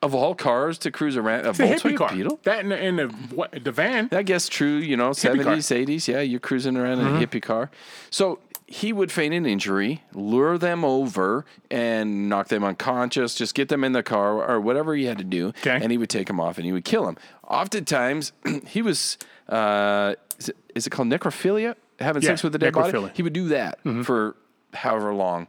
of 0.03 0.15
all 0.15 0.35
cars 0.35 0.79
to 0.79 0.91
cruise 0.91 1.17
around 1.17 1.47
a 1.47 1.51
It's 1.51 1.59
a 1.61 1.63
Volkswagen 1.65 1.97
car. 1.97 2.13
Beetle. 2.15 2.41
That 2.45 2.61
and 2.61 2.71
the, 2.71 2.77
and 2.77 2.99
the, 2.99 3.07
what, 3.35 3.65
the 3.65 3.73
van. 3.73 4.09
I 4.13 4.23
guess 4.23 4.49
true, 4.49 4.77
you 4.77 4.97
know. 4.97 5.11
Mm-hmm. 5.11 5.41
70s, 5.41 5.87
80s. 5.87 6.09
Yeah, 6.09 6.21
you're 6.21 6.41
cruising 6.41 6.77
around 6.77 7.01
in 7.01 7.07
a 7.07 7.27
hippie 7.27 7.43
car. 7.43 7.71
So 8.11 8.39
he 8.67 8.93
would 8.93 9.11
feign 9.11 9.33
an 9.33 9.47
injury, 9.47 10.05
lure 10.13 10.59
them 10.59 10.85
over, 10.85 11.45
and 11.71 12.29
knock 12.29 12.49
them 12.49 12.63
unconscious, 12.63 13.35
just 13.35 13.55
get 13.55 13.69
them 13.71 13.83
in 13.83 13.93
the 13.93 14.03
car 14.03 14.47
or 14.47 14.61
whatever 14.61 14.95
he 14.95 15.07
had 15.07 15.19
to 15.19 15.25
do. 15.25 15.49
Okay. 15.49 15.79
And 15.83 15.91
he 15.91 15.99
would 15.99 16.11
take 16.11 16.27
them 16.27 16.39
off 16.39 16.59
and 16.59 16.67
he 16.67 16.73
would 16.73 16.85
kill 16.85 17.07
them. 17.07 17.17
Oftentimes, 17.49 18.33
he 18.67 18.83
was, 18.83 19.17
uh, 19.49 20.15
is, 20.39 20.51
it, 20.51 20.57
is 20.75 20.87
it 20.87 20.91
called 20.91 21.09
necrophilia? 21.09 21.75
Having 21.99 22.23
Yeah, 22.23 22.29
sex 22.29 22.43
with 22.45 22.55
a 22.55 22.59
dead 22.59 22.75
body? 22.75 22.93
necrophilia. 22.93 23.05
Mm-hmm. 23.07 23.15
He 23.15 23.23
would 23.23 23.33
do 23.33 23.49
that 23.49 23.79
for 24.05 24.37
however 24.75 25.15
long. 25.15 25.49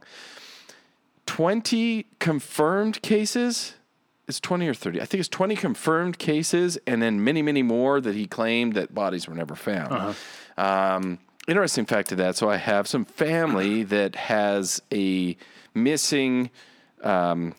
20 1.26 2.06
confirmed 2.18 3.02
cases. 3.02 3.74
It's 4.30 4.40
20 4.40 4.68
or 4.68 4.74
30. 4.74 5.00
I 5.00 5.04
think 5.04 5.18
it's 5.18 5.28
20 5.28 5.56
confirmed 5.56 6.18
cases 6.18 6.78
and 6.86 7.02
then 7.02 7.24
many, 7.24 7.42
many 7.42 7.62
more 7.64 8.00
that 8.00 8.14
he 8.14 8.26
claimed 8.26 8.74
that 8.74 8.94
bodies 8.94 9.26
were 9.26 9.34
never 9.34 9.56
found. 9.56 10.14
Um, 10.56 11.18
interesting 11.48 11.84
fact 11.84 12.10
to 12.10 12.16
that. 12.16 12.36
So 12.36 12.48
I 12.48 12.56
have 12.56 12.86
some 12.86 13.04
family 13.04 13.82
that 13.94 14.14
has 14.14 14.80
a 14.92 15.36
missing, 15.74 16.50
um, 17.02 17.54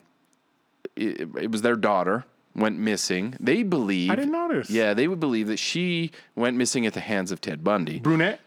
it, 0.96 1.28
it 1.36 1.50
was 1.50 1.60
their 1.60 1.76
daughter 1.76 2.24
went 2.54 2.78
missing. 2.78 3.36
They 3.38 3.62
believe. 3.62 4.10
I 4.10 4.16
didn't 4.16 4.48
this. 4.48 4.70
Yeah, 4.70 4.94
they 4.94 5.08
would 5.08 5.20
believe 5.20 5.48
that 5.48 5.58
she 5.58 6.10
went 6.34 6.56
missing 6.56 6.86
at 6.86 6.94
the 6.94 7.00
hands 7.00 7.32
of 7.32 7.40
Ted 7.40 7.62
Bundy. 7.62 7.98
Brunette. 7.98 8.40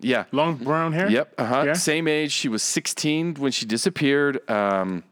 Yeah. 0.00 0.24
Long 0.32 0.56
brown 0.56 0.92
hair. 0.92 1.10
Yep. 1.10 1.34
Uh 1.38 1.44
huh. 1.44 1.62
Yeah? 1.66 1.72
Same 1.74 2.06
age. 2.08 2.30
She 2.32 2.48
was 2.48 2.62
16 2.62 3.34
when 3.34 3.52
she 3.52 3.66
disappeared. 3.66 4.48
Um, 4.48 5.04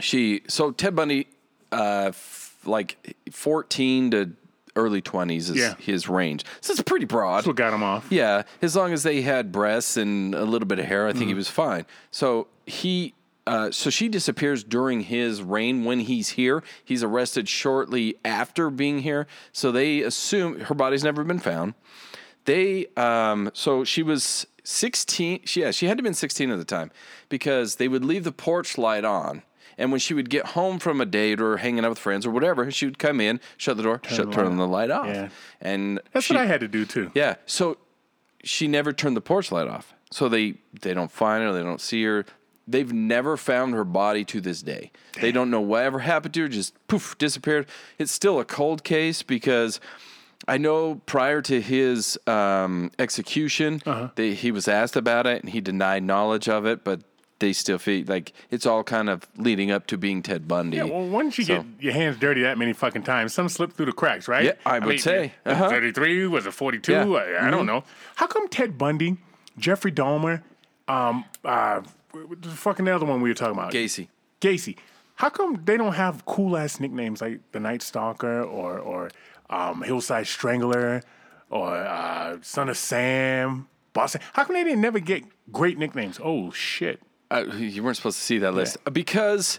she 0.00 0.42
so 0.48 0.72
Ted 0.72 0.96
Bundy, 0.96 1.28
uh, 1.74 2.06
f- 2.08 2.56
like 2.64 3.16
14 3.30 4.10
to 4.12 4.30
early 4.76 5.00
20s 5.02 5.50
is 5.50 5.56
Yeah. 5.56 5.74
his 5.78 6.08
range. 6.08 6.44
So 6.60 6.72
it's 6.72 6.82
pretty 6.82 7.04
broad. 7.06 7.36
That's 7.38 7.46
what 7.46 7.56
got 7.56 7.72
him 7.72 7.82
off. 7.82 8.06
Yeah, 8.10 8.42
as 8.62 8.74
long 8.74 8.92
as 8.92 9.02
they 9.02 9.22
had 9.22 9.52
breasts 9.52 9.96
and 9.96 10.34
a 10.34 10.44
little 10.44 10.66
bit 10.66 10.78
of 10.78 10.86
hair, 10.86 11.06
I 11.06 11.10
think 11.12 11.22
Mm-hmm. 11.22 11.28
he 11.28 11.34
was 11.34 11.48
fine. 11.48 11.86
So 12.10 12.48
he, 12.66 13.14
uh, 13.46 13.70
so 13.70 13.88
she 13.90 14.08
disappears 14.08 14.64
during 14.64 15.02
his 15.02 15.42
reign 15.42 15.84
when 15.84 16.00
he's 16.00 16.30
here. 16.30 16.62
He's 16.84 17.02
arrested 17.04 17.48
shortly 17.48 18.16
after 18.24 18.68
being 18.70 19.00
here. 19.00 19.26
So 19.52 19.70
they 19.70 20.00
assume 20.00 20.60
her 20.60 20.74
body's 20.74 21.04
never 21.04 21.22
been 21.22 21.38
found. 21.38 21.74
They, 22.46 22.86
um, 22.96 23.50
so 23.54 23.84
she 23.84 24.02
was 24.02 24.46
16. 24.64 25.42
She, 25.44 25.60
yeah, 25.60 25.70
she 25.70 25.86
had 25.86 25.98
to 25.98 26.02
have 26.02 26.04
been 26.04 26.14
16 26.14 26.50
at 26.50 26.58
the 26.58 26.64
time 26.64 26.90
because 27.28 27.76
they 27.76 27.86
would 27.88 28.04
leave 28.04 28.24
the 28.24 28.32
porch 28.32 28.76
light 28.76 29.04
on. 29.04 29.42
And 29.78 29.90
when 29.90 30.00
she 30.00 30.14
would 30.14 30.30
get 30.30 30.46
home 30.46 30.78
from 30.78 31.00
a 31.00 31.06
date 31.06 31.40
or 31.40 31.56
hanging 31.56 31.84
out 31.84 31.90
with 31.90 31.98
friends 31.98 32.26
or 32.26 32.30
whatever, 32.30 32.70
she 32.70 32.86
would 32.86 32.98
come 32.98 33.20
in, 33.20 33.40
shut 33.56 33.76
the 33.76 33.82
door, 33.82 34.00
shut, 34.08 34.26
the 34.30 34.32
turn 34.32 34.56
the 34.56 34.66
light 34.68 34.90
off. 34.90 35.06
Yeah. 35.06 35.28
And 35.60 36.00
That's 36.12 36.26
she, 36.26 36.34
what 36.34 36.42
I 36.42 36.46
had 36.46 36.60
to 36.60 36.68
do 36.68 36.84
too. 36.84 37.10
yeah. 37.14 37.36
So 37.46 37.78
she 38.42 38.68
never 38.68 38.92
turned 38.92 39.16
the 39.16 39.20
porch 39.20 39.50
light 39.50 39.68
off. 39.68 39.94
So 40.10 40.28
they 40.28 40.54
they 40.80 40.94
don't 40.94 41.10
find 41.10 41.42
her. 41.42 41.52
They 41.52 41.62
don't 41.62 41.80
see 41.80 42.04
her. 42.04 42.24
They've 42.66 42.92
never 42.92 43.36
found 43.36 43.74
her 43.74 43.84
body 43.84 44.24
to 44.26 44.40
this 44.40 44.62
day. 44.62 44.90
They 45.20 45.32
don't 45.32 45.50
know 45.50 45.60
whatever 45.60 45.98
happened 45.98 46.32
to 46.34 46.42
her. 46.42 46.48
Just 46.48 46.74
poof, 46.88 47.18
disappeared. 47.18 47.66
It's 47.98 48.12
still 48.12 48.40
a 48.40 48.44
cold 48.44 48.84
case 48.84 49.22
because 49.22 49.80
I 50.48 50.56
know 50.56 51.00
prior 51.06 51.42
to 51.42 51.60
his 51.60 52.18
um, 52.26 52.90
execution, 52.98 53.82
they, 54.14 54.32
he 54.34 54.50
was 54.50 54.66
asked 54.68 54.96
about 54.96 55.26
it 55.26 55.42
and 55.42 55.52
he 55.52 55.60
denied 55.60 56.04
knowledge 56.04 56.48
of 56.48 56.64
it. 56.64 56.84
But 56.84 57.00
they 57.40 57.52
still 57.52 57.78
feel 57.78 58.04
like 58.06 58.32
it's 58.50 58.64
all 58.64 58.84
kind 58.84 59.10
of 59.10 59.26
leading 59.36 59.70
up 59.70 59.86
to 59.88 59.98
being 59.98 60.22
Ted 60.22 60.46
Bundy. 60.46 60.76
Yeah, 60.78 60.84
well, 60.84 61.06
once 61.06 61.36
you 61.38 61.44
So- 61.44 61.62
get 61.62 61.66
your 61.82 61.92
hands 61.92 62.16
dirty 62.18 62.42
that 62.42 62.56
many 62.58 62.72
fucking 62.72 63.02
times, 63.02 63.34
some 63.34 63.48
slip 63.48 63.72
through 63.72 63.86
the 63.86 63.92
cracks, 63.92 64.28
right? 64.28 64.44
Yeah, 64.44 64.52
I 64.64 64.78
would 64.78 65.00
say. 65.00 65.32
Uh-huh. 65.44 65.68
33, 65.68 66.26
was 66.28 66.46
it 66.46 66.52
42? 66.52 66.92
Yeah. 66.92 67.04
I, 67.04 67.48
I 67.48 67.50
don't 67.50 67.66
know. 67.66 67.84
How 68.16 68.26
come 68.26 68.48
Ted 68.48 68.78
Bundy, 68.78 69.16
Jeffrey 69.58 69.92
Dahmer, 69.92 70.42
um, 70.88 71.24
uh, 71.44 71.82
the 72.40 72.48
fucking 72.50 72.86
other 72.88 73.04
one 73.06 73.20
we 73.20 73.28
were 73.30 73.34
talking 73.34 73.58
about? 73.58 73.72
Gacy. 73.72 74.08
Gacy. 74.40 74.76
How 75.16 75.28
come 75.30 75.60
they 75.64 75.76
don't 75.76 75.94
have 75.94 76.24
cool 76.26 76.56
ass 76.56 76.80
nicknames 76.80 77.20
like 77.20 77.40
the 77.52 77.60
Night 77.60 77.82
Stalker 77.82 78.42
or 78.42 78.78
or 78.78 79.10
um, 79.48 79.82
Hillside 79.82 80.26
Strangler 80.26 81.02
or 81.50 81.76
uh, 81.76 82.38
Son 82.42 82.68
of 82.68 82.76
Sam, 82.76 83.68
Boston? 83.92 84.20
How 84.32 84.42
come 84.44 84.54
they 84.56 84.64
didn't 84.64 84.80
never 84.80 84.98
get 84.98 85.22
great 85.52 85.78
nicknames? 85.78 86.18
Oh 86.22 86.50
shit! 86.50 87.00
Uh, 87.34 87.44
you 87.56 87.82
weren't 87.82 87.96
supposed 87.96 88.18
to 88.18 88.22
see 88.24 88.38
that 88.38 88.52
list 88.54 88.76
because, 88.92 89.58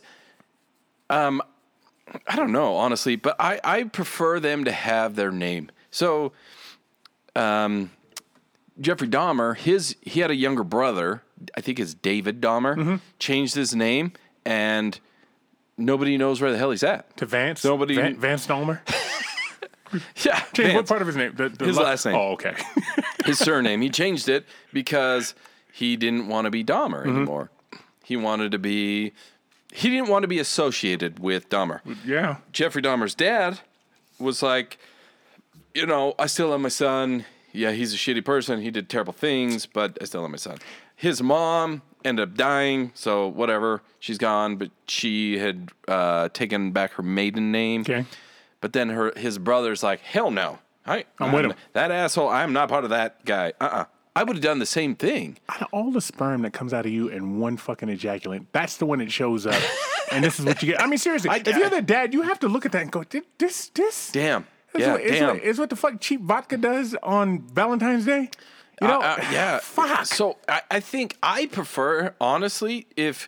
um, 1.10 1.42
I 2.28 2.36
don't 2.36 2.52
know 2.52 2.76
honestly, 2.76 3.16
but 3.16 3.36
I 3.40 3.60
I 3.64 3.84
prefer 3.84 4.40
them 4.40 4.64
to 4.66 4.72
have 4.72 5.16
their 5.16 5.32
name. 5.32 5.70
So, 5.92 6.32
um, 7.36 7.92
Jeffrey 8.80 9.08
Dahmer, 9.08 9.56
his 9.58 9.96
he 10.02 10.20
had 10.22 10.32
a 10.32 10.36
younger 10.36 10.64
brother. 10.64 11.24
I 11.58 11.62
think 11.62 11.80
it's 11.80 11.94
David 11.94 12.42
Dahmer. 12.42 13.00
Changed 13.20 13.56
his 13.56 13.76
name, 13.76 14.14
and 14.46 15.00
nobody 15.78 16.18
knows 16.18 16.40
where 16.42 16.52
the 16.52 16.58
hell 16.58 16.72
he's 16.72 16.84
at. 16.84 17.16
To 17.18 17.26
Vance, 17.26 17.64
Nobody- 17.66 17.96
Van, 17.96 18.16
Vance 18.18 18.48
Dahmer. 18.48 18.80
Yeah, 20.26 20.40
Change 20.54 20.74
what 20.74 20.88
part 20.88 21.02
of 21.02 21.08
his 21.08 21.16
name? 21.16 21.34
The, 21.36 21.48
the 21.48 21.66
His 21.66 21.78
la- 21.78 21.84
last 21.84 22.06
name. 22.06 22.16
Oh, 22.16 22.32
okay. 22.34 22.54
his 23.24 23.38
surname. 23.40 23.80
He 23.82 23.90
changed 23.90 24.28
it 24.28 24.46
because 24.74 25.36
he 25.72 25.96
didn't 25.96 26.28
want 26.28 26.46
to 26.46 26.52
be 26.52 26.66
Dahmer 26.66 27.06
Mm-hmm. 27.06 27.16
anymore. 27.18 27.50
He 28.06 28.16
wanted 28.16 28.52
to 28.52 28.60
be. 28.60 29.12
He 29.74 29.90
didn't 29.90 30.08
want 30.10 30.24
to 30.24 30.28
be 30.28 30.40
associated 30.40 31.20
with 31.20 31.50
Dahmer. 31.50 31.82
yeah. 32.06 32.38
Jeffrey 32.54 32.82
Dahmer's 32.82 33.14
dad 33.16 33.60
was 34.20 34.42
like, 34.42 34.78
you 35.74 35.86
know, 35.86 36.14
I 36.18 36.28
still 36.28 36.50
love 36.50 36.62
my 36.62 36.70
son. 36.70 37.26
Yeah, 37.52 37.72
he's 37.72 37.94
a 37.94 37.98
shitty 37.98 38.24
person. 38.24 38.62
He 38.62 38.72
did 38.72 38.90
terrible 38.90 39.12
things, 39.14 39.66
but 39.66 39.98
I 40.02 40.06
still 40.06 40.22
love 40.22 40.32
my 40.32 40.38
son. 40.38 40.60
His 40.96 41.22
mom 41.22 41.82
ended 42.06 42.30
up 42.30 42.36
dying, 42.38 42.92
so 42.94 43.28
whatever. 43.28 43.82
She's 44.00 44.18
gone, 44.18 44.56
but 44.58 44.70
she 44.88 45.40
had 45.40 45.72
uh, 45.88 46.30
taken 46.30 46.72
back 46.72 46.94
her 46.94 47.04
maiden 47.04 47.52
name. 47.52 47.82
Okay. 47.82 48.06
But 48.62 48.72
then 48.74 48.90
her 48.90 49.12
his 49.18 49.38
brother's 49.38 49.84
like, 49.84 50.00
hell 50.02 50.32
no. 50.32 50.60
I, 50.86 51.06
I'm 51.20 51.32
with 51.32 51.46
him. 51.46 51.54
That 51.74 51.92
asshole, 51.92 52.30
I'm 52.30 52.54
not 52.54 52.70
part 52.70 52.84
of 52.84 52.92
that 52.92 53.26
guy. 53.26 53.54
Uh 53.60 53.64
uh 53.66 53.86
I 54.16 54.24
would 54.24 54.38
have 54.38 54.44
done 54.44 54.60
the 54.60 54.66
same 54.66 54.96
thing. 54.96 55.38
Out 55.50 55.62
of 55.64 55.68
all 55.72 55.92
the 55.92 56.02
sperm 56.02 56.44
that 56.44 56.54
comes 56.54 56.74
out 56.74 56.86
of 56.86 56.92
you 56.92 57.10
in 57.10 57.40
one 57.40 57.58
fucking 57.58 57.90
ejaculate, 57.90 58.44
that's 58.54 58.78
the 58.78 58.86
one 58.86 59.00
that 59.00 59.12
shows 59.12 59.46
up. 59.46 59.62
and 60.12 60.24
this 60.24 60.40
is 60.40 60.46
what 60.46 60.62
you 60.64 60.72
get. 60.72 60.82
I 60.82 60.88
mean, 60.88 60.98
seriously, 60.98 61.30
I- 61.34 61.38
if 61.46 61.58
you're 61.58 61.70
the 61.70 61.82
dad, 61.82 62.14
you 62.14 62.22
have 62.22 62.40
to 62.40 62.48
look 62.48 62.66
at 62.66 62.72
that 62.72 62.82
and 62.84 62.92
go, 62.92 63.04
"Thi- 63.04 63.24
this, 63.38 63.70
this. 63.70 64.12
Damn. 64.12 64.48
Is 64.74 64.82
Yeah, 64.82 64.92
what, 64.94 65.02
is 65.02 65.12
damn. 65.20 65.28
What, 65.36 65.44
is 65.44 65.60
what 65.60 65.70
the 65.70 65.76
fuck 65.76 66.00
cheap 66.02 66.22
vodka 66.22 66.58
does 66.58 66.96
on 67.04 67.40
Valentine's 67.54 68.06
Day. 68.06 68.30
You 68.82 68.88
know, 68.88 69.00
Uh, 69.02 69.18
uh, 69.20 69.26
yeah. 69.32 69.60
fuck. 69.64 70.06
So 70.06 70.38
I, 70.50 70.62
I 70.72 70.80
think 70.82 71.18
I 71.24 71.46
prefer, 71.48 72.14
honestly, 72.20 72.88
if 72.98 73.28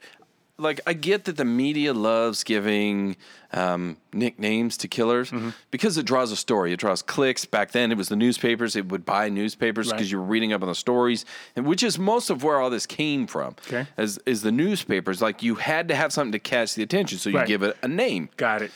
like 0.59 0.79
I 0.87 0.93
get 0.93 1.25
that 1.25 1.37
the 1.37 1.45
media 1.45 1.93
loves 1.93 2.43
giving 2.43 3.15
um, 3.53 3.97
nicknames 4.11 4.75
to 4.77 4.87
killers 4.87 5.29
Mm-hmm. 5.31 5.49
because 5.71 5.97
it 5.97 6.05
draws 6.05 6.31
a 6.31 6.35
story. 6.35 6.73
It 6.73 6.79
draws 6.79 7.01
clicks. 7.01 7.45
Back 7.45 7.71
then, 7.71 7.91
it 7.91 7.97
was 7.97 8.09
the 8.09 8.15
newspapers. 8.15 8.75
It 8.75 8.89
would 8.89 9.05
buy 9.05 9.29
newspapers 9.29 9.87
because 9.87 10.01
Right. 10.07 10.11
you 10.11 10.17
were 10.19 10.25
reading 10.25 10.53
up 10.53 10.61
on 10.63 10.67
the 10.67 10.75
stories, 10.75 11.25
and 11.55 11.65
which 11.65 11.83
is 11.83 11.99
most 11.99 12.29
of 12.29 12.43
where 12.43 12.59
all 12.59 12.69
this 12.69 12.85
came 12.85 13.27
from. 13.27 13.55
Okay. 13.67 13.85
Is 13.97 14.17
is 14.25 14.41
the 14.41 14.51
newspapers 14.51 15.21
like 15.21 15.43
you 15.43 15.55
had 15.55 15.87
to 15.89 15.95
have 15.95 16.11
something 16.11 16.31
to 16.31 16.39
catch 16.39 16.73
the 16.75 16.83
attention, 16.83 17.17
so 17.19 17.29
you 17.29 17.37
Right. 17.37 17.47
give 17.47 17.61
it 17.63 17.77
a 17.83 17.87
name. 17.87 18.29
Got 18.37 18.61
it. 18.63 18.71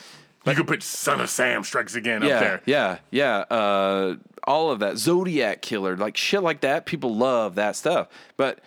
You 0.46 0.54
could 0.54 0.66
put 0.66 0.82
Son 0.82 1.20
of 1.20 1.30
Sam 1.30 1.62
Strikes 1.62 1.94
Again 1.94 2.22
yeah, 2.22 2.34
up 2.34 2.40
there. 2.40 2.62
Yeah, 2.66 2.98
yeah, 3.12 3.36
uh, 3.56 4.16
all 4.44 4.72
of 4.72 4.80
that 4.80 4.98
Zodiac 4.98 5.62
killer, 5.62 5.96
like 5.96 6.16
shit 6.16 6.42
like 6.42 6.62
that. 6.62 6.84
People 6.84 7.14
love 7.14 7.54
that 7.54 7.76
stuff, 7.76 8.08
but 8.36 8.58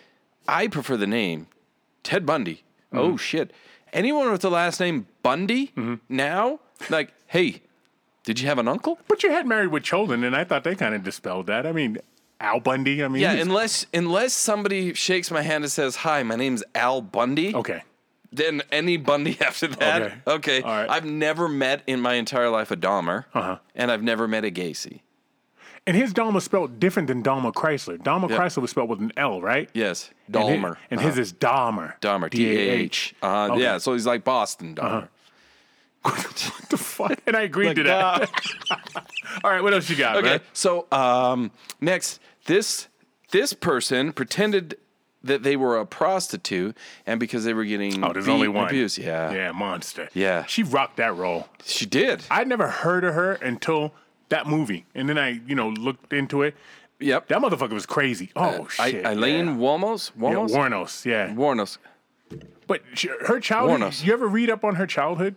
I 0.48 0.68
prefer 0.68 0.96
the 0.96 1.06
name 1.06 1.48
Ted 2.02 2.24
Bundy. 2.24 2.62
Mm-hmm. 2.92 2.98
Oh 2.98 3.16
shit! 3.16 3.52
Anyone 3.92 4.30
with 4.30 4.42
the 4.42 4.50
last 4.50 4.80
name 4.80 5.06
Bundy 5.22 5.72
now, 6.08 6.60
like, 6.90 7.12
hey, 7.28 7.62
did 8.24 8.40
you 8.40 8.46
have 8.48 8.58
an 8.58 8.68
uncle? 8.68 8.98
But 9.08 9.22
you 9.22 9.30
had 9.30 9.46
Married 9.46 9.68
with 9.68 9.82
Children, 9.82 10.24
and 10.24 10.34
I 10.36 10.44
thought 10.44 10.64
they 10.64 10.74
kind 10.74 10.94
of 10.94 11.02
dispelled 11.02 11.46
that. 11.48 11.66
I 11.66 11.72
mean, 11.72 11.98
Al 12.40 12.60
Bundy. 12.60 13.02
I 13.02 13.08
mean, 13.08 13.22
Yeah, 13.22 13.32
unless 13.32 13.86
unless 13.94 14.32
somebody 14.32 14.92
shakes 14.94 15.30
my 15.30 15.42
hand 15.42 15.64
and 15.64 15.72
says, 15.72 15.96
"Hi, 15.96 16.22
my 16.22 16.36
name's 16.36 16.62
Al 16.74 17.00
Bundy." 17.00 17.54
okay. 17.54 17.82
Then 18.32 18.60
any 18.72 18.96
Bundy 18.98 19.38
after 19.40 19.66
that. 19.68 20.02
Okay. 20.02 20.14
Okay. 20.26 20.62
All 20.62 20.70
right. 20.70 20.90
I've 20.90 21.04
never 21.06 21.48
met 21.48 21.82
in 21.86 22.00
my 22.00 22.14
entire 22.14 22.50
life 22.50 22.70
a 22.70 22.76
Dahmer, 22.76 23.24
Uh-huh. 23.32 23.58
and 23.74 23.90
I've 23.90 24.02
never 24.02 24.26
met 24.28 24.44
a 24.44 24.50
Gacy. 24.50 25.00
And 25.86 25.96
his 25.96 26.12
Dahmer 26.12 26.42
spelled 26.42 26.80
different 26.80 27.06
than 27.08 27.22
Daimler 27.22 27.52
Chrysler. 27.52 28.02
Daimler 28.02 28.28
Yeah. 28.30 28.38
Chrysler 28.38 28.58
was 28.62 28.70
spelled 28.72 28.88
with 28.88 28.98
an 29.00 29.12
L, 29.16 29.40
right? 29.40 29.70
Yes, 29.72 30.10
And 30.26 30.36
hi- 30.36 30.42
Dahmer. 30.42 30.76
And 30.90 30.98
Uh-huh. 30.98 31.08
his 31.10 31.18
is 31.18 31.32
Dahmer. 31.32 31.98
Dahmer, 32.00 32.28
D 32.28 32.48
A 32.50 32.70
H. 32.72 33.14
Uh, 33.22 33.48
Okay. 33.52 33.62
Yeah, 33.62 33.78
so 33.78 33.92
he's 33.92 34.06
like 34.06 34.24
Boston 34.24 34.74
Dahmer. 34.74 35.08
What 36.02 36.68
the 36.70 36.76
fuck? 36.76 37.18
And 37.26 37.36
I 37.36 37.42
agreed 37.42 37.74
to 37.76 37.82
that. 37.84 38.30
All 39.44 39.50
right, 39.50 39.60
what 39.62 39.74
else 39.74 39.90
you 39.90 39.96
got, 39.96 40.16
Okay, 40.16 40.26
man? 40.26 40.40
so 40.52 40.86
um, 40.92 41.50
next, 41.80 42.20
this 42.46 42.86
this 43.32 43.52
person 43.52 44.12
pretended 44.12 44.76
that 45.24 45.42
they 45.42 45.56
were 45.56 45.76
a 45.76 45.84
prostitute, 45.84 46.76
and 47.06 47.18
because 47.18 47.42
they 47.44 47.52
were 47.54 47.64
getting 47.64 48.04
Oh, 48.04 48.12
there's 48.12 48.28
only 48.28 48.46
one. 48.46 48.66
abused, 48.66 48.98
yeah, 48.98 49.32
Yeah, 49.32 49.50
monster. 49.50 50.08
Yeah. 50.14 50.44
She 50.46 50.62
rocked 50.62 50.98
that 50.98 51.16
role. 51.16 51.48
she 51.64 51.86
did. 51.86 52.22
I'd 52.30 52.46
never 52.46 52.68
heard 52.68 53.02
of 53.02 53.14
her 53.14 53.32
until 53.32 53.92
that 54.28 54.46
movie. 54.46 54.84
And 54.94 55.08
then 55.08 55.18
I, 55.18 55.40
you 55.46 55.54
know, 55.54 55.68
looked 55.70 56.12
into 56.12 56.42
it. 56.42 56.54
yep. 56.98 57.28
That 57.28 57.40
motherfucker 57.40 57.72
was 57.72 57.86
crazy. 57.86 58.30
Oh, 58.36 58.66
I, 58.78 58.90
shit. 58.90 59.06
Aileen 59.06 59.46
yeah. 59.46 59.52
Walmos, 59.56 60.10
Yeah, 60.16 60.30
Wuornos, 60.56 61.04
yeah. 61.04 61.28
Wuornos. 61.34 61.78
But 62.66 62.82
she, 62.94 63.08
her 63.26 63.38
childhood, 63.40 63.80
Wuornos. 63.80 64.04
you 64.04 64.12
ever 64.12 64.26
read 64.26 64.50
up 64.50 64.64
on 64.64 64.74
her 64.76 64.86
childhood? 64.86 65.36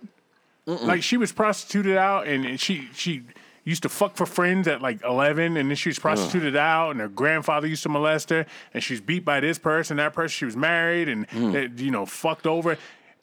Like 0.66 1.02
she 1.02 1.18
was 1.18 1.32
prostituted 1.32 1.98
out 1.98 2.28
and 2.28 2.46
and 2.46 2.60
she 2.60 2.90
she 2.94 3.24
used 3.64 3.82
to 3.82 3.90
fuck 3.90 4.16
for 4.16 4.28
friends 4.28 4.68
at 4.68 4.84
like 4.84 5.04
11 5.04 5.58
and 5.58 5.70
then 5.70 5.76
she 5.76 5.90
was 5.90 5.98
prostituted 5.98 6.56
out 6.56 6.92
and 6.92 7.00
her 7.00 7.08
grandfather 7.08 7.66
used 7.66 7.82
to 7.84 7.90
molest 7.90 8.30
her 8.30 8.46
and 8.74 8.84
she's 8.84 9.02
beat 9.02 9.26
by 9.26 9.40
this 9.40 9.58
person, 9.58 9.98
that 9.98 10.14
person. 10.14 10.30
She 10.30 10.46
was 10.46 10.56
married 10.56 11.10
and, 11.10 11.28
Mm. 11.30 11.56
uh, 11.56 11.84
you 11.84 11.90
know, 11.90 12.06
fucked 12.06 12.46
over. 12.46 12.78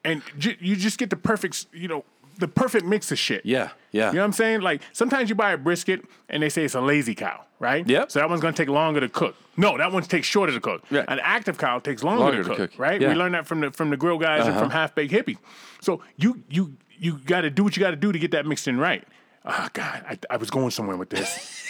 And 0.04 0.22
j- 0.38 0.56
you 0.60 0.74
just 0.74 0.98
get 0.98 1.10
the 1.10 1.16
perfect, 1.16 1.66
you 1.72 1.86
know, 1.86 2.04
the 2.38 2.48
perfect 2.48 2.84
mix 2.86 3.10
of 3.12 3.18
shit. 3.18 3.44
Yeah, 3.44 3.70
yeah. 3.92 4.08
You 4.08 4.14
know 4.14 4.20
what 4.20 4.24
I'm 4.26 4.32
saying? 4.32 4.60
Like 4.60 4.82
sometimes 4.92 5.28
you 5.28 5.34
buy 5.34 5.52
a 5.52 5.58
brisket 5.58 6.04
and 6.28 6.42
they 6.42 6.48
say 6.48 6.64
it's 6.64 6.74
a 6.74 6.80
lazy 6.80 7.14
cow, 7.14 7.44
right? 7.58 7.86
Yep. 7.86 8.10
So 8.10 8.18
that 8.18 8.28
one's 8.28 8.40
gonna 8.40 8.52
take 8.56 8.68
longer 8.68 9.00
to 9.00 9.08
cook. 9.08 9.34
No, 9.56 9.76
that 9.78 9.90
one 9.92 10.02
takes 10.02 10.26
shorter 10.26 10.52
to 10.52 10.60
cook. 10.60 10.84
Yeah. 10.90 11.04
An 11.08 11.18
active 11.22 11.56
cow 11.58 11.78
takes 11.78 12.02
longer, 12.02 12.24
Longer 12.24 12.42
to, 12.42 12.48
to 12.50 12.56
cook, 12.56 12.70
cook. 12.72 12.80
right? 12.80 13.00
Yeah. 13.00 13.08
We 13.08 13.14
learned 13.14 13.34
that 13.34 13.46
from 13.46 13.60
the 13.60 13.70
from 13.70 13.90
the 13.90 13.96
grill 13.96 14.18
guys 14.18 14.46
and 14.46 14.54
from 14.54 14.68
uh-huh. 14.68 14.78
half 14.78 14.94
baked 14.94 15.12
hippie. 15.12 15.38
So 15.80 16.02
you 16.16 16.42
you 16.48 16.76
you 16.98 17.18
got 17.18 17.42
to 17.42 17.50
do 17.50 17.62
what 17.64 17.76
you 17.76 17.80
got 17.80 17.90
to 17.90 17.96
do 17.96 18.12
to 18.12 18.18
get 18.18 18.30
that 18.30 18.46
mixed 18.46 18.68
in 18.68 18.78
right. 18.78 19.04
Oh 19.44 19.68
God, 19.72 20.04
I, 20.08 20.18
I 20.30 20.36
was 20.38 20.50
going 20.50 20.70
somewhere 20.70 20.96
with 20.96 21.10
this. 21.10 21.62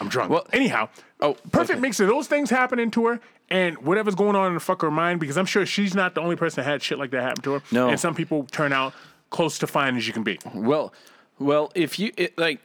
I'm 0.00 0.08
drunk. 0.08 0.30
Well- 0.30 0.46
anyhow, 0.52 0.88
Oh, 1.20 1.34
perfect 1.52 1.72
okay. 1.72 1.80
mix 1.80 2.00
of 2.00 2.08
those 2.08 2.26
things 2.28 2.48
happening 2.48 2.90
to 2.92 3.06
her 3.06 3.20
and 3.50 3.76
whatever's 3.78 4.14
going 4.14 4.36
on 4.36 4.46
in 4.48 4.54
the 4.54 4.60
fuck 4.60 4.80
her 4.80 4.90
mind 4.90 5.20
because 5.20 5.36
I'm 5.36 5.44
sure 5.44 5.66
she's 5.66 5.94
not 5.94 6.14
the 6.14 6.22
only 6.22 6.36
person 6.36 6.64
that 6.64 6.70
had 6.70 6.82
shit 6.82 6.98
like 6.98 7.10
that 7.10 7.22
happen 7.22 7.42
to 7.42 7.52
her. 7.54 7.62
No. 7.70 7.88
and 7.90 8.00
some 8.00 8.14
people 8.14 8.44
turn 8.50 8.72
out 8.72 8.94
close 9.30 9.58
to 9.58 9.66
fine 9.66 9.96
as 9.96 10.06
you 10.06 10.12
can 10.12 10.22
be. 10.22 10.38
Well, 10.54 10.92
well, 11.38 11.72
if 11.74 11.98
you 11.98 12.12
it, 12.18 12.36
like, 12.36 12.60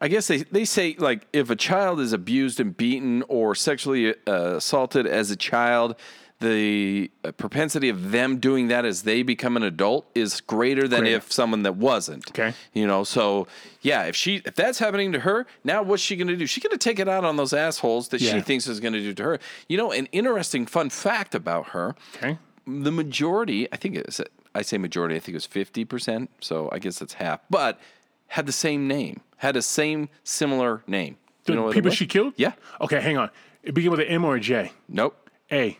I 0.00 0.08
guess 0.08 0.26
they 0.28 0.38
they 0.44 0.64
say 0.64 0.96
like 0.98 1.26
if 1.32 1.50
a 1.50 1.56
child 1.56 2.00
is 2.00 2.12
abused 2.12 2.58
and 2.60 2.74
beaten 2.76 3.22
or 3.28 3.54
sexually 3.54 4.14
uh, 4.26 4.56
assaulted 4.56 5.06
as 5.06 5.30
a 5.30 5.36
child, 5.36 5.96
the 6.40 7.10
uh, 7.22 7.32
propensity 7.32 7.88
of 7.88 8.10
them 8.12 8.38
doing 8.38 8.68
that 8.68 8.84
as 8.84 9.02
they 9.02 9.22
become 9.22 9.56
an 9.56 9.62
adult 9.62 10.06
is 10.14 10.40
greater 10.40 10.88
than 10.88 11.00
Greater. 11.00 11.16
if 11.16 11.32
someone 11.32 11.62
that 11.64 11.76
wasn't. 11.76 12.28
Okay. 12.30 12.54
You 12.72 12.86
know, 12.86 13.04
so 13.04 13.46
yeah, 13.82 14.04
if 14.04 14.16
she 14.16 14.36
if 14.44 14.54
that's 14.54 14.78
happening 14.78 15.12
to 15.12 15.20
her, 15.20 15.46
now 15.62 15.82
what's 15.82 16.02
she 16.02 16.16
going 16.16 16.28
to 16.28 16.36
do? 16.36 16.46
She's 16.46 16.62
going 16.64 16.72
to 16.72 16.78
take 16.78 16.98
it 16.98 17.08
out 17.08 17.24
on 17.24 17.36
those 17.36 17.52
assholes 17.52 18.08
that 18.08 18.20
she 18.20 18.40
thinks 18.40 18.66
is 18.66 18.80
going 18.80 18.94
to 18.94 19.00
do 19.00 19.12
to 19.14 19.22
her. 19.22 19.38
You 19.68 19.76
know, 19.76 19.92
an 19.92 20.06
interesting 20.12 20.64
fun 20.66 20.88
fact 20.90 21.34
about 21.34 21.68
her 21.68 21.94
Okay. 22.16 22.38
the 22.66 22.90
majority, 22.92 23.68
I 23.72 23.76
think 23.76 23.96
it's, 23.96 24.20
I 24.54 24.62
say 24.62 24.78
majority, 24.78 25.16
I 25.16 25.18
think 25.18 25.30
it 25.30 25.34
was 25.34 25.46
50%, 25.48 26.28
so 26.40 26.68
I 26.72 26.78
guess 26.78 26.98
that's 26.98 27.14
half, 27.14 27.40
but 27.50 27.80
had 28.28 28.46
the 28.46 28.52
same 28.52 28.86
name, 28.88 29.20
had 29.38 29.56
a 29.56 29.62
same 29.62 30.08
similar 30.22 30.82
name. 30.86 31.16
Do 31.44 31.46
The 31.46 31.52
you 31.52 31.56
know 31.58 31.64
what 31.66 31.74
people 31.74 31.90
she 31.90 32.06
killed? 32.06 32.34
Yeah. 32.36 32.52
Okay, 32.80 33.00
hang 33.00 33.16
on. 33.18 33.30
It 33.62 33.74
begin 33.74 33.90
with 33.90 34.00
an 34.00 34.06
M 34.06 34.24
or 34.24 34.36
a 34.36 34.40
J. 34.40 34.72
Nope. 34.88 35.28
A. 35.52 35.78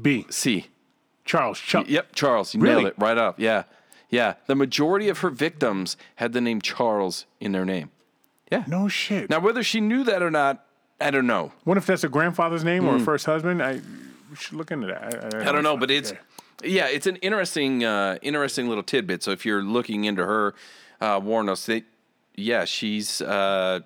B. 0.00 0.26
C. 0.30 0.66
Charles. 1.24 1.58
Chuck. 1.60 1.86
Yep, 1.88 2.14
Charles. 2.14 2.54
You 2.54 2.60
Really? 2.60 2.76
nailed 2.82 2.86
it 2.88 2.94
right 2.98 3.18
up. 3.18 3.38
Yeah. 3.38 3.64
Yeah. 4.08 4.34
The 4.46 4.54
majority 4.54 5.08
of 5.08 5.18
her 5.18 5.30
victims 5.30 5.96
had 6.16 6.32
the 6.32 6.40
name 6.40 6.60
Charles 6.60 7.26
in 7.40 7.52
their 7.52 7.64
name. 7.64 7.90
Yeah. 8.50 8.64
No 8.66 8.88
shit. 8.88 9.30
Now, 9.30 9.38
whether 9.40 9.62
she 9.62 9.80
knew 9.80 10.02
that 10.04 10.22
or 10.22 10.30
not, 10.30 10.64
I 11.00 11.10
don't 11.10 11.26
know. 11.26 11.52
what 11.64 11.76
if 11.76 11.86
that's 11.86 12.02
a 12.04 12.08
grandfather's 12.08 12.64
name 12.64 12.82
Hmm. 12.82 12.88
or 12.88 12.96
a 12.96 13.00
first 13.00 13.26
husband? 13.26 13.62
I. 13.62 13.80
we 14.30 14.36
should 14.36 14.54
look 14.54 14.70
into 14.70 14.86
that. 14.88 15.34
I 15.46 15.52
don't 15.52 15.62
know, 15.64 15.76
but 15.76 15.90
it's 15.90 16.12
yeah, 16.64 16.86
it's 16.88 17.06
an 17.06 17.16
interesting, 17.16 17.84
uh, 17.84 18.18
interesting 18.22 18.68
little 18.68 18.82
tidbit. 18.84 19.22
So 19.22 19.30
if 19.30 19.44
you're 19.46 19.62
looking 19.62 20.04
into 20.04 20.24
her, 20.24 20.54
uh, 21.00 21.20
Wuornos, 21.20 21.64
that 21.66 21.84
yeah, 22.36 22.64
she's 22.64 23.20
uh, 23.22 23.80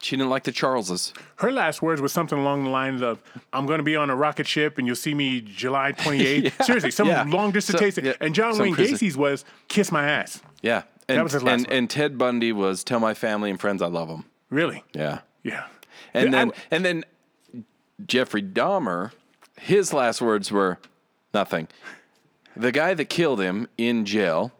she 0.00 0.16
didn't 0.16 0.30
like 0.30 0.44
the 0.44 0.52
Charleses. 0.52 1.12
Her 1.36 1.52
last 1.52 1.80
words 1.82 2.00
was 2.00 2.12
something 2.12 2.38
along 2.38 2.64
the 2.64 2.70
lines 2.70 3.02
of, 3.02 3.20
"I'm 3.52 3.66
going 3.66 3.78
to 3.78 3.84
be 3.84 3.96
on 3.96 4.10
a 4.10 4.16
rocket 4.16 4.46
ship, 4.46 4.78
and 4.78 4.86
you'll 4.86 4.96
see 4.96 5.14
me 5.14 5.40
July 5.40 5.92
28th." 5.96 6.64
Seriously, 6.64 6.90
some 6.90 7.08
Yeah. 7.08 7.24
long 7.28 7.52
distance 7.52 7.94
So- 7.94 8.02
yeah, 8.02 8.12
And 8.20 8.34
John 8.34 8.54
some 8.54 8.62
Wayne 8.64 8.74
crazy- 8.74 8.92
Gacy's 8.92 9.16
was, 9.16 9.44
"Kiss 9.68 9.90
my 9.92 10.08
ass." 10.08 10.40
Yeah, 10.62 10.82
and, 11.08 11.22
was 11.22 11.32
his 11.32 11.42
last 11.42 11.64
and, 11.64 11.72
and 11.72 11.90
Ted 11.90 12.18
Bundy 12.18 12.52
was 12.52 12.82
tell 12.84 13.00
my 13.00 13.14
family 13.14 13.50
and 13.50 13.60
friends 13.60 13.80
I 13.82 13.86
love 13.86 14.08
them. 14.08 14.24
Really? 14.50 14.82
Yeah, 14.92 15.20
Yeah. 15.42 15.64
and 16.14 16.26
Yeah, 16.26 16.30
then 16.30 16.50
I- 16.50 16.74
and 16.74 16.84
then 16.84 17.04
Jeffrey 18.06 18.42
Dahmer, 18.42 19.12
his 19.58 19.92
last 19.92 20.20
words 20.20 20.50
were 20.50 20.78
nothing. 21.34 21.68
The 22.56 22.72
guy 22.72 22.94
that 22.94 23.06
killed 23.06 23.40
him 23.40 23.68
in 23.78 24.04
jail, 24.04 24.52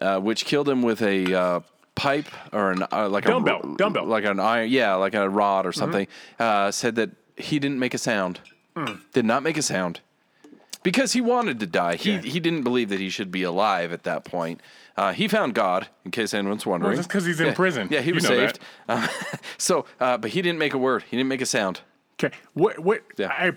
uh, 0.00 0.18
which 0.20 0.44
killed 0.44 0.68
him 0.68 0.82
with 0.82 1.00
a 1.02 1.32
uh, 1.34 1.60
pipe 1.94 2.26
or 2.52 2.72
an 2.72 2.84
uh, 2.90 3.08
like 3.08 3.24
Dumbbell, 3.24 3.74
a 3.74 3.76
dumbbell. 3.76 4.06
like 4.06 4.24
an 4.24 4.40
iron, 4.40 4.68
yeah, 4.70 4.94
like 4.94 5.14
a 5.14 5.28
rod 5.28 5.66
or 5.66 5.72
something, 5.72 6.06
uh, 6.38 6.70
said 6.72 6.96
that 6.96 7.10
he 7.36 7.58
didn't 7.58 7.78
make 7.78 7.94
a 7.94 7.98
sound, 7.98 8.40
did 9.12 9.24
not 9.24 9.42
make 9.42 9.56
a 9.56 9.62
sound. 9.62 10.00
Because 10.82 11.14
he 11.14 11.22
wanted 11.22 11.60
to 11.60 11.66
die. 11.66 11.96
He, 11.96 12.18
he 12.18 12.38
didn't 12.40 12.62
believe 12.62 12.90
that 12.90 13.00
he 13.00 13.08
should 13.08 13.30
be 13.30 13.42
alive 13.42 13.90
at 13.90 14.02
that 14.02 14.24
point. 14.26 14.60
Uh, 14.98 15.14
he 15.14 15.26
found 15.28 15.54
God, 15.54 15.88
in 16.04 16.10
case 16.10 16.34
anyone's 16.34 16.66
wondering. 16.66 16.96
Just 16.96 17.08
that's 17.08 17.12
'cause 17.12 17.24
he's 17.24 17.40
in 17.40 17.46
Yeah. 17.46 17.54
prison. 17.54 17.88
Yeah, 17.90 18.02
he 18.02 18.12
was 18.12 18.26
saved. 18.26 18.58
Uh, 18.86 19.08
so, 19.56 19.86
uh, 19.98 20.18
but 20.18 20.32
he 20.32 20.42
didn't 20.42 20.58
make 20.58 20.74
a 20.74 20.78
word. 20.78 21.04
He 21.10 21.16
didn't 21.16 21.30
make 21.30 21.40
a 21.40 21.46
sound. 21.46 21.80
Okay. 22.22 22.34
What 22.52 22.78
what 22.78 23.02
Yeah. 23.16 23.28
I 23.28 23.52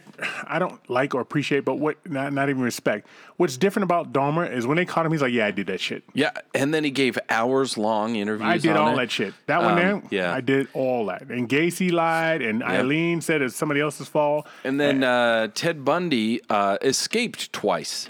I 0.47 0.58
don't 0.58 0.80
like 0.89 1.14
or 1.14 1.22
appreciate, 1.22 1.64
but 1.64 1.76
what 1.76 1.97
not 2.10 2.34
not 2.34 2.49
even 2.49 2.62
respect. 2.64 3.08
What's 3.38 3.55
different 3.55 3.84
about 3.84 4.12
Dahmer 4.12 4.51
is 4.51 4.66
when 4.66 4.78
they 4.78 4.86
caught 4.86 5.05
him, 5.05 5.12
he's 5.12 5.22
like, 5.22 5.32
"Yeah, 5.32 5.45
I 5.45 5.51
did 5.51 5.68
that 5.68 5.80
shit. 5.80 6.03
Yeah, 6.14 6.32
and 6.55 6.74
then 6.74 6.84
he 6.84 6.89
gave 6.89 7.20
hours 7.30 7.78
long 7.78 8.16
interviews. 8.16 8.49
I 8.49 8.58
did 8.58 8.76
all 8.76 8.93
it. 8.93 8.97
that 8.97 9.12
shit. 9.12 9.36
That 9.45 9.62
one 9.62 9.74
Um, 9.74 9.78
there, 9.78 10.01
yeah. 10.10 10.34
I 10.34 10.41
did 10.41 10.68
all 10.74 11.05
that." 11.05 11.24
And 11.30 11.47
Gacy 11.47 11.91
lied, 11.91 12.41
and 12.41 12.64
Aileen 12.64 13.22
said 13.22 13.43
it's 13.43 13.55
somebody 13.55 13.80
else's 13.80 14.08
fault. 14.08 14.47
And 14.64 14.80
then 14.80 15.03
uh, 15.03 15.49
Ted 15.53 15.86
Bundy 15.86 16.41
uh, 16.49 16.78
escaped 16.82 17.53
twice. 17.53 18.10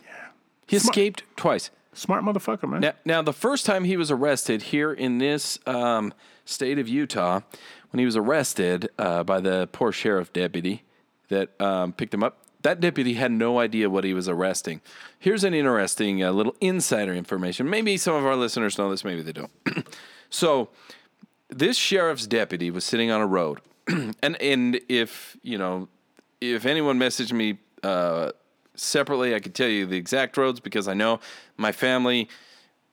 He 0.65 0.77
escaped 0.77 1.23
twice. 1.35 1.71
Smart 1.93 2.23
motherfucker, 2.23 2.69
man. 2.69 2.81
Now, 2.81 2.93
now, 3.05 3.21
the 3.21 3.33
first 3.33 3.65
time 3.65 3.83
he 3.83 3.97
was 3.97 4.11
arrested 4.11 4.61
here 4.61 4.93
in 4.93 5.17
this 5.17 5.57
um, 5.65 6.13
state 6.45 6.77
of 6.77 6.87
Utah, 6.87 7.41
when 7.91 7.99
he 7.99 8.05
was 8.05 8.15
arrested 8.15 8.89
uh, 8.97 9.23
by 9.23 9.39
the 9.39 9.67
poor 9.71 9.91
sheriff 9.91 10.31
deputy 10.33 10.83
that 11.29 11.59
um, 11.61 11.93
picked 11.93 12.13
him 12.13 12.23
up, 12.23 12.43
that 12.61 12.79
deputy 12.79 13.13
had 13.13 13.31
no 13.31 13.59
idea 13.59 13.89
what 13.89 14.03
he 14.03 14.13
was 14.13 14.27
arresting. 14.27 14.81
Here's 15.19 15.43
an 15.43 15.53
interesting 15.53 16.23
uh, 16.23 16.31
little 16.31 16.55
insider 16.59 17.13
information. 17.13 17.69
Maybe 17.69 17.97
some 17.97 18.15
of 18.15 18.25
our 18.25 18.35
listeners 18.35 18.77
know 18.77 18.89
this, 18.89 19.03
maybe 19.03 19.21
they 19.21 19.31
don't. 19.31 19.51
so, 20.29 20.69
this 21.49 21.77
sheriff's 21.77 22.27
deputy 22.27 22.69
was 22.69 22.83
sitting 22.83 23.09
on 23.09 23.21
a 23.21 23.27
road, 23.27 23.61
and 23.87 24.41
and 24.41 24.81
if 24.89 25.37
you 25.43 25.57
know, 25.57 25.87
if 26.41 26.65
anyone 26.65 26.99
messaged 26.99 27.31
me 27.31 27.57
uh, 27.83 28.31
separately, 28.75 29.33
I 29.33 29.39
could 29.39 29.55
tell 29.55 29.69
you 29.69 29.85
the 29.85 29.95
exact 29.95 30.35
roads 30.35 30.59
because 30.59 30.87
I 30.87 30.93
know 30.93 31.19
my 31.55 31.71
family. 31.71 32.27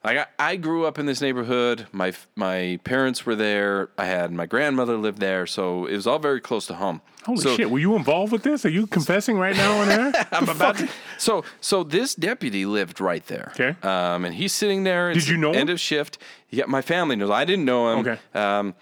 Like 0.04 0.18
I, 0.18 0.26
I 0.38 0.56
grew 0.56 0.84
up 0.84 0.98
in 0.98 1.06
this 1.06 1.22
neighborhood. 1.22 1.86
My 1.90 2.12
my 2.36 2.78
parents 2.84 3.24
were 3.24 3.34
there. 3.34 3.88
I 3.96 4.04
had 4.04 4.30
my 4.32 4.44
grandmother 4.44 4.98
lived 4.98 5.18
there, 5.18 5.46
so 5.46 5.86
it 5.86 5.96
was 5.96 6.06
all 6.06 6.18
very 6.18 6.42
close 6.42 6.66
to 6.66 6.74
home. 6.74 7.00
Holy 7.24 7.40
so, 7.40 7.56
shit! 7.56 7.70
Were 7.70 7.78
you 7.78 7.96
involved 7.96 8.30
with 8.30 8.42
this? 8.42 8.66
Are 8.66 8.70
you 8.70 8.86
confessing 8.86 9.38
right 9.38 9.56
now 9.56 9.78
on 9.78 9.88
air? 9.88 10.12
I'm 10.32 10.50
about 10.50 10.76
to, 10.76 10.90
so 11.16 11.42
so 11.62 11.82
this 11.82 12.14
deputy 12.14 12.66
lived 12.66 13.00
right 13.00 13.26
there. 13.28 13.52
Okay. 13.54 13.76
Um, 13.82 14.26
and 14.26 14.34
he's 14.34 14.52
sitting 14.52 14.84
there. 14.84 15.14
Did 15.14 15.26
you 15.26 15.38
know 15.38 15.52
him? 15.52 15.60
End 15.60 15.70
of 15.70 15.80
shift. 15.80 16.18
Yeah, 16.50 16.66
my 16.66 16.82
family 16.82 17.16
knows. 17.16 17.30
I 17.30 17.46
didn't 17.46 17.64
know 17.64 17.92
him. 17.92 18.06
Okay. 18.06 18.18
Um, 18.34 18.74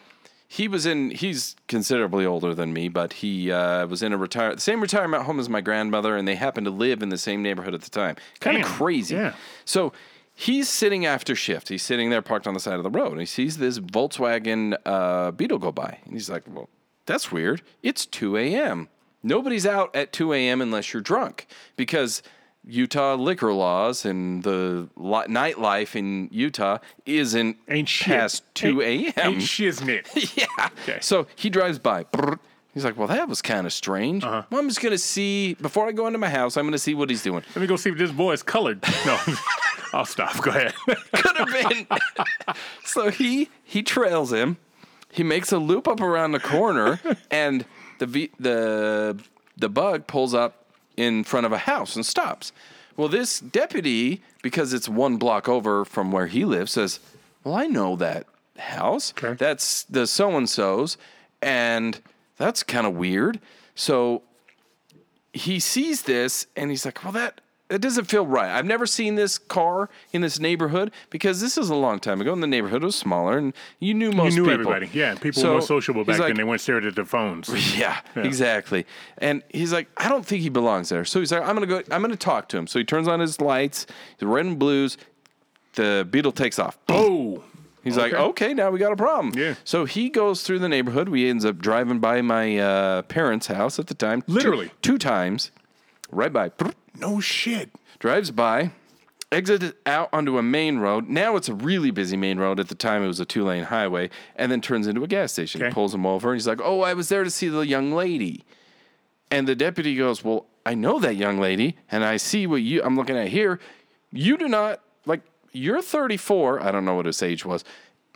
he 0.49 0.69
was 0.69 0.87
in. 0.87 1.13
He's 1.13 1.55
considerably 1.69 2.27
older 2.27 2.53
than 2.53 2.73
me, 2.73 2.89
but 2.89 3.13
he 3.15 3.53
uh, 3.53 3.87
was 3.87 4.03
in 4.03 4.13
a 4.13 4.19
retire 4.19 4.55
the 4.57 4.61
same 4.61 4.81
retirement 4.81 5.23
home 5.23 5.39
as 5.39 5.49
my 5.49 5.61
grandmother, 5.61 6.17
and 6.17 6.27
they 6.27 6.35
happened 6.35 6.67
to 6.67 6.73
live 6.73 7.01
in 7.01 7.11
the 7.11 7.17
same 7.17 7.43
neighborhood 7.43 7.75
at 7.75 7.81
the 7.83 7.91
time. 7.91 8.17
Kind 8.41 8.59
of 8.59 8.65
crazy. 8.65 9.15
Yeah. 9.15 9.35
So 9.65 9.93
he's 10.35 10.69
sitting 10.69 11.05
after 11.07 11.35
shift. 11.35 11.69
He's 11.69 11.83
sitting 11.83 12.11
there 12.11 12.23
parked 12.23 12.47
on 12.47 12.55
the 12.55 12.61
side 12.61 12.75
of 12.75 12.83
the 12.83 12.91
road, 12.91 13.13
and 13.13 13.21
he 13.21 13.27
sees 13.27 13.59
this 13.59 13.79
Volkswagen 13.79 14.77
uh, 14.85 15.31
Beetle 15.33 15.59
go 15.59 15.73
by, 15.73 15.99
and 16.05 16.15
he's 16.15 16.31
like, 16.31 16.43
"Well, 16.47 16.69
that's 17.07 17.31
weird. 17.33 17.63
It's 17.83 18.07
2 18.07 18.37
a.m. 18.37 18.89
Nobody's 19.23 19.67
out 19.67 19.95
at 19.95 20.13
2 20.13 20.33
a.m. 20.33 20.61
unless 20.61 20.93
you're 20.93 21.03
drunk 21.03 21.47
because." 21.77 22.23
Utah 22.65 23.17
liquor 23.17 23.53
laws 23.53 24.05
and 24.05 24.45
the 24.45 24.89
li- 24.95 25.27
nightlife 25.27 25.97
in 25.97 26.29
Utah 26.31 26.79
isn't 27.05 27.57
Ain't 27.69 27.89
shit. 27.89 28.07
past 28.07 28.45
2 28.55 28.81
Ain't- 28.81 29.17
a.m. 29.19 29.33
Ain't 29.33 29.43
shiznit. 29.43 30.07
Yeah. 30.39 30.69
Okay. 30.85 30.99
So 31.01 31.27
he 31.35 31.51
drives 31.51 31.81
by. 31.81 32.05
Brrr. 32.05 32.39
He's 32.75 32.85
like, 32.85 32.97
well, 32.97 33.09
that 33.09 33.29
was 33.29 33.43
kind 33.43 33.67
of 33.67 33.73
strange. 33.73 34.25
Uh-huh. 34.25 34.43
Well, 34.51 34.61
I'm 34.61 34.69
just 34.69 34.81
going 34.81 34.93
to 34.93 34.99
see, 34.99 35.55
before 35.55 35.87
I 35.89 35.93
go 35.93 36.07
into 36.07 36.19
my 36.19 36.31
house, 36.31 36.57
I'm 36.57 36.65
going 36.65 36.73
to 36.73 36.79
see 36.79 36.95
what 36.95 37.11
he's 37.11 37.23
doing. 37.23 37.43
Let 37.55 37.61
me 37.61 37.67
go 37.67 37.77
see 37.77 37.91
if 37.91 37.99
this 37.99 38.11
boy 38.11 38.33
is 38.33 38.43
colored. 38.43 38.83
No, 39.05 39.19
I'll 39.93 40.07
stop. 40.07 40.41
Go 40.43 40.51
ahead. 40.51 40.75
Could 41.13 41.37
have 41.37 41.49
been. 41.49 41.87
so 42.85 43.11
he 43.11 43.51
he 43.63 43.83
trails 43.83 44.33
him. 44.33 44.57
He 45.11 45.23
makes 45.23 45.53
a 45.53 45.59
loop 45.59 45.87
up 45.87 46.01
around 46.01 46.33
the 46.33 46.41
corner, 46.41 46.99
and 47.31 47.67
the 47.99 48.07
v, 48.07 48.31
the 48.41 49.19
the 49.57 49.69
bug 49.69 50.07
pulls 50.07 50.33
up 50.33 50.65
in 50.97 51.25
front 51.25 51.45
of 51.45 51.53
a 51.53 51.59
house 51.59 51.95
and 51.95 52.07
stops. 52.07 52.53
Well, 52.97 53.09
this 53.09 53.41
deputy, 53.41 54.23
because 54.43 54.73
it's 54.73 54.89
one 54.89 55.19
block 55.19 55.49
over 55.49 55.85
from 55.85 56.11
where 56.11 56.27
he 56.27 56.47
lives, 56.47 56.73
says, 56.73 57.01
"Well, 57.45 57.55
I 57.55 57.67
know 57.67 57.97
that 57.97 58.25
house. 58.59 59.13
Okay. 59.17 59.35
That's 59.35 59.85
the 59.85 60.07
so 60.07 60.37
and 60.37 60.49
so's, 60.49 60.97
and 61.41 62.01
that's 62.37 62.63
kind 62.63 62.87
of 62.87 62.95
weird." 62.95 63.41
So 63.75 64.23
he 65.33 65.59
sees 65.61 66.03
this 66.03 66.47
and 66.57 66.71
he's 66.71 66.85
like, 66.85 67.03
"Well, 67.05 67.13
that 67.13 67.41
that 67.69 67.81
doesn't 67.81 68.05
feel 68.05 68.27
right. 68.27 68.51
I've 68.51 68.67
never 68.67 68.85
seen 68.85 69.15
this 69.15 69.39
car 69.39 69.89
in 70.13 70.21
this 70.21 70.39
neighborhood 70.39 70.91
because 71.09 71.41
this 71.41 71.57
is 71.57 71.71
a 71.71 71.75
long 71.75 72.01
time 72.01 72.21
ago, 72.21 72.31
and 72.31 72.43
the 72.43 72.47
neighborhood 72.47 72.83
was 72.83 72.95
smaller, 72.95 73.39
and 73.39 73.55
you 73.81 73.95
knew 73.95 74.13
most 74.13 74.35
you 74.35 74.43
knew 74.43 74.51
people. 74.51 74.73
everybody. 74.73 74.91
Yeah, 74.93 75.15
people 75.15 75.41
So 75.41 75.49
were 75.49 75.55
more 75.55 75.63
sociable 75.63 76.05
back 76.05 76.19
like, 76.19 76.29
then. 76.29 76.37
They 76.37 76.45
weren't 76.45 76.61
staring 76.61 76.85
at 76.87 76.95
their 76.95 77.07
phones. 77.07 77.49
Yeah, 77.79 77.99
exactly. 78.15 78.85
And 79.17 79.43
he's 79.49 79.73
like, 79.73 79.89
I 79.97 80.11
don't 80.11 80.27
think 80.27 80.43
he 80.43 80.51
belongs 80.51 80.91
there. 80.91 81.07
So 81.07 81.19
he's 81.21 81.33
like, 81.33 81.41
I'm 81.43 81.55
gonna 81.55 81.67
go. 81.67 81.79
I'm 81.91 82.03
gonna 82.03 82.15
talk 82.15 82.49
to 82.51 82.59
him. 82.59 82.67
So 82.67 82.79
he 82.79 82.85
turns 82.85 83.09
on 83.09 83.21
his 83.21 83.41
lights, 83.41 83.87
the 84.19 84.27
red 84.27 84.45
and 84.45 84.59
blues. 84.59 84.99
The 85.75 86.07
beetle 86.11 86.33
takes 86.33 86.59
off. 86.59 86.77
Oh, 86.91 87.43
He's 87.85 87.97
like, 87.97 88.13
Okay. 88.13 88.23
okay, 88.23 88.55
now 88.55 88.71
we 88.71 88.79
got 88.79 88.93
a 88.93 88.97
problem. 88.97 89.33
Yeah. 89.37 89.55
So 89.65 89.85
he 89.85 90.09
goes 90.09 90.43
through 90.43 90.61
the 90.61 90.69
neighborhood. 90.69 91.09
We 91.09 91.29
ends 91.29 91.45
up 91.45 91.59
driving 91.59 91.99
by 91.99 92.23
my 92.23 92.57
uh, 92.59 93.03
parents' 93.03 93.49
house 93.49 93.79
at 93.79 93.89
the 93.89 93.95
time. 93.95 94.23
two- 94.23 94.33
Literally. 94.33 94.71
two, 94.83 94.99
times, 94.99 95.51
right 96.11 96.33
by. 96.33 96.53
no 96.99 97.19
shit. 97.21 97.71
Drives 97.99 98.31
by, 98.31 98.71
exits 99.31 99.73
out 99.87 100.09
onto 100.13 100.39
a 100.39 100.43
main 100.43 100.79
road. 100.79 101.09
Now 101.09 101.37
it's 101.37 101.49
a 101.49 101.55
really 101.55 101.91
busy 101.91 102.17
main 102.17 102.39
road. 102.39 102.61
At 102.61 102.69
the 102.69 102.75
time, 102.75 103.03
it 103.03 103.07
was 103.07 103.19
a 103.21 103.25
two 103.25 103.45
lane 103.45 103.65
highway, 103.65 104.11
and 104.37 104.51
then 104.53 104.61
turns 104.61 104.87
into 104.87 105.03
a 105.03 105.07
gas 105.09 105.33
station. 105.33 105.63
Okay. 105.63 105.73
Pulls 105.73 105.95
him 105.95 106.05
over, 106.07 106.31
and 106.31 106.37
he's 106.37 106.47
like, 106.47 106.61
"Oh, 106.63 106.81
I 106.83 106.95
was 106.95 107.09
there 107.09 107.25
to 107.25 107.31
see 107.31 107.49
the 107.49 107.61
young 107.61 107.93
lady." 107.93 108.45
And 109.31 109.47
the 109.49 109.55
deputy 109.55 109.97
goes, 109.97 110.23
"Well, 110.25 110.47
I 110.67 110.75
know 110.75 110.99
that 111.01 111.17
young 111.17 111.39
lady, 111.41 111.77
and 111.91 112.05
I 112.05 112.17
see 112.17 112.47
what 112.47 112.63
you 112.63 112.83
I'm 112.83 112.97
looking 112.97 113.17
at 113.17 113.29
here. 113.29 113.59
You 114.13 114.37
do 114.37 114.49
not 114.49 114.81
like. 115.07 115.23
You're 115.53 115.83
34. 115.83 116.63
I 116.63 116.71
don't 116.71 116.85
know 116.85 116.95
what 116.95 117.07
his 117.07 117.23
age 117.23 117.45
was." 117.45 117.65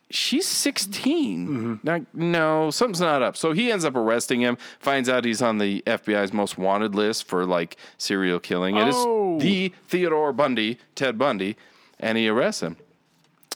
She's 0.09 0.47
16. 0.47 1.49
Mm-hmm. 1.49 1.75
Now, 1.83 2.01
no, 2.15 2.71
something's 2.71 3.01
not 3.01 3.23
up. 3.23 3.37
So 3.37 3.51
he 3.51 3.73
ends 3.73 3.85
up 3.85 3.97
arresting 3.97 4.41
him, 4.41 4.57
finds 4.79 5.09
out 5.09 5.25
he's 5.25 5.43
on 5.43 5.59
the 5.59 5.83
FBI's 5.85 6.33
most 6.33 6.57
wanted 6.57 6.95
list 6.95 7.27
for 7.27 7.45
like 7.45 7.77
serial 7.99 8.39
killing. 8.39 8.77
It 8.77 8.87
is 8.87 8.95
Oh. 8.97 9.37
the 9.41 9.73
Theodore 9.89 10.33
Bundy, 10.33 10.79
Ted 10.95 11.19
Bundy, 11.19 11.57
and 11.99 12.17
he 12.17 12.29
arrests 12.29 12.63
him. 12.63 12.77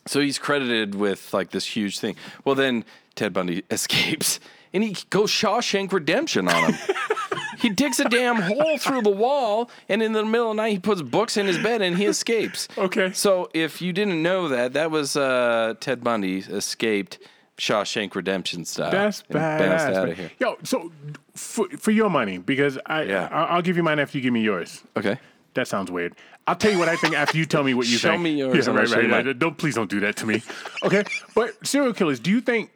So 0.06 0.18
he's 0.18 0.40
credited 0.40 0.96
with 0.96 1.32
like 1.32 1.50
this 1.52 1.66
huge 1.76 2.00
thing. 2.00 2.16
Well, 2.44 2.56
then 2.56 2.84
Ted 3.14 3.32
Bundy 3.32 3.62
escapes 3.70 4.40
and 4.72 4.82
he 4.82 4.96
goes 5.08 5.30
Shawshank 5.30 5.92
Redemption 5.92 6.48
on 6.48 6.72
him. 6.72 6.80
he 7.60 7.68
digs 7.68 8.00
a 8.00 8.08
damn 8.08 8.36
hole 8.36 8.78
through 8.78 9.02
the 9.02 9.10
wall, 9.10 9.70
and 9.88 10.02
in 10.02 10.12
the 10.12 10.24
middle 10.24 10.50
of 10.50 10.56
the 10.56 10.62
night, 10.62 10.72
he 10.72 10.78
puts 10.78 11.02
books 11.02 11.36
in 11.36 11.46
his 11.46 11.58
bed 11.58 11.82
and 11.82 11.96
he 11.96 12.06
escapes. 12.06 12.68
Okay. 12.78 13.12
So 13.12 13.50
if 13.54 13.80
you 13.82 13.92
didn't 13.92 14.22
know 14.22 14.48
that, 14.48 14.72
that 14.72 14.90
was 14.90 15.16
uh, 15.16 15.74
Ted 15.80 16.02
Bundy 16.02 16.38
escaped 16.38 17.18
Shawshank 17.58 18.14
Redemption 18.14 18.64
style. 18.64 18.90
That's 18.90 19.22
badass. 19.24 19.94
out 19.94 20.08
of 20.08 20.16
here. 20.16 20.30
Yo, 20.38 20.56
so 20.62 20.90
for, 21.34 21.68
for 21.70 21.90
your 21.90 22.08
money, 22.08 22.38
because 22.38 22.78
I, 22.86 23.02
Yeah. 23.02 23.28
I 23.30 23.44
I'll 23.44 23.62
give 23.62 23.76
you 23.76 23.82
mine 23.82 23.98
after 23.98 24.16
you 24.18 24.22
give 24.22 24.32
me 24.32 24.40
yours. 24.40 24.82
Okay. 24.96 25.18
That 25.54 25.68
sounds 25.68 25.90
weird. 25.90 26.14
I'll 26.46 26.56
tell 26.56 26.72
you 26.72 26.78
what 26.78 26.88
I 26.88 26.96
think 26.96 27.14
after 27.14 27.36
you 27.36 27.44
tell 27.44 27.62
me 27.62 27.74
what 27.74 27.86
you 27.86 27.98
Show 28.04 28.10
think. 28.12 28.22
me 28.22 28.30
yours 28.38 28.66
Yeah, 28.66 28.72
right, 28.72 28.88
show 28.88 28.96
right. 28.96 29.10
right. 29.10 29.24
mine. 29.26 29.38
Don't 29.38 29.58
please 29.58 29.74
don't 29.74 29.90
do 29.90 30.00
that 30.00 30.16
to 30.16 30.26
me. 30.26 30.42
Okay, 30.84 31.04
but 31.34 31.54
serial 31.66 31.92
killers. 31.92 32.18
Do 32.18 32.30
you 32.30 32.40
think? 32.40 32.70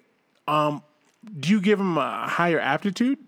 Um, 0.47 0.83
do 1.41 1.49
you 1.51 1.61
give 1.63 1.79
them 1.79 1.97
a 1.97 2.29
higher 2.29 2.61
aptitude? 2.61 3.19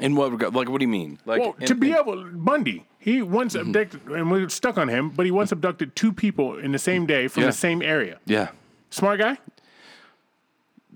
In 0.00 0.14
what 0.14 0.30
regard? 0.32 0.54
Like, 0.54 0.68
what 0.68 0.78
do 0.78 0.84
you 0.84 0.88
mean? 0.90 1.18
Like, 1.24 1.40
Well, 1.40 1.56
in- 1.60 1.66
to 1.68 1.74
be 1.74 1.90
in- 1.90 1.96
able, 1.98 2.24
Bundy, 2.32 2.84
he 2.98 3.22
once 3.22 3.54
Mm-hmm. 3.54 3.68
abducted, 3.68 4.00
and 4.08 4.30
we're 4.30 4.48
stuck 4.48 4.76
on 4.78 4.88
him, 4.88 5.10
but 5.10 5.24
he 5.26 5.32
once 5.32 5.52
abducted 5.52 5.96
two 5.96 6.12
people 6.12 6.58
in 6.58 6.72
the 6.72 6.78
same 6.78 7.06
day 7.06 7.28
from 7.28 7.42
Yeah. 7.44 7.48
the 7.48 7.52
same 7.54 7.80
area. 7.82 8.18
yeah, 8.26 8.48
Smart 8.90 9.18
guy? 9.20 9.38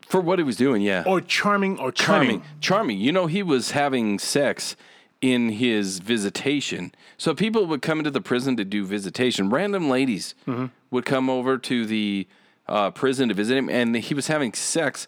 for 0.06 0.20
what 0.20 0.38
he 0.38 0.42
was 0.42 0.56
doing, 0.56 0.82
yeah, 0.82 1.04
Or 1.06 1.20
charming 1.20 1.78
or 1.78 1.92
charming, 1.92 2.40
cunning? 2.40 2.42
charming. 2.60 2.98
You 2.98 3.12
know, 3.12 3.26
he 3.26 3.42
was 3.44 3.70
having 3.70 4.18
sex 4.18 4.74
in 5.20 5.50
his 5.50 5.98
visitation. 6.00 6.92
So 7.16 7.34
people 7.34 7.66
would 7.66 7.80
come 7.82 7.98
into 7.98 8.10
the 8.10 8.20
prison 8.20 8.56
to 8.56 8.64
do 8.64 8.84
visitation. 8.84 9.50
Random 9.50 9.88
ladies 9.88 10.34
Mm-hmm. 10.48 10.66
would 10.90 11.04
come 11.04 11.30
over 11.30 11.58
to 11.58 11.86
the 11.86 12.26
uh, 12.66 12.90
prison 12.90 13.28
to 13.28 13.34
visit 13.34 13.56
him, 13.56 13.68
and 13.68 13.94
he 13.96 14.14
was 14.14 14.26
having 14.28 14.52
sex 14.52 15.06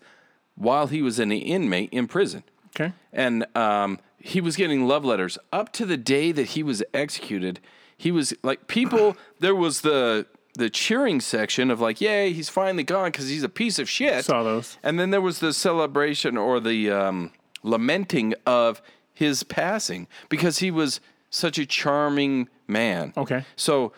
while 0.55 0.87
he 0.89 1.03
was 1.03 1.19
an 1.19 1.33
inmate 1.33 1.89
in 1.93 2.07
prison. 2.07 2.43
Okay. 2.75 2.93
and 3.13 3.47
um, 3.57 3.99
he 4.19 4.41
was 4.41 4.57
getting 4.57 4.87
love 4.87 5.05
letters 5.05 5.37
up 5.53 5.73
to 5.75 5.85
the 5.85 5.97
day 5.97 6.33
that 6.33 6.49
he 6.51 6.63
was 6.63 6.83
executed. 6.95 7.61
He 7.97 8.11
was 8.11 8.35
like 8.43 8.67
people. 8.67 9.17
There 9.41 9.55
was 9.55 9.81
the 9.83 10.27
the 10.55 10.71
cheering 10.71 11.21
section 11.21 11.71
of 11.71 11.81
like, 11.81 12.01
"Yay, 12.01 12.33
he's 12.33 12.49
finally 12.49 12.85
gone 12.85 13.11
because 13.11 13.29
he's 13.29 13.43
a 13.43 13.49
piece 13.49 13.79
of 13.79 13.89
shit." 13.89 14.25
Saw 14.25 14.43
those. 14.43 14.79
And 14.83 14.99
then 14.99 15.11
there 15.11 15.21
was 15.21 15.41
the 15.41 15.53
celebration 15.53 16.37
or 16.37 16.61
the 16.61 16.91
um, 16.91 17.33
lamenting 17.63 18.35
of 18.47 18.81
his 19.13 19.43
passing 19.43 20.07
because 20.29 20.59
he 20.59 20.71
was 20.71 21.01
such 21.31 21.59
a 21.59 21.67
charming 21.67 22.49
man. 22.69 23.13
Okay. 23.17 23.45
So 23.57 23.93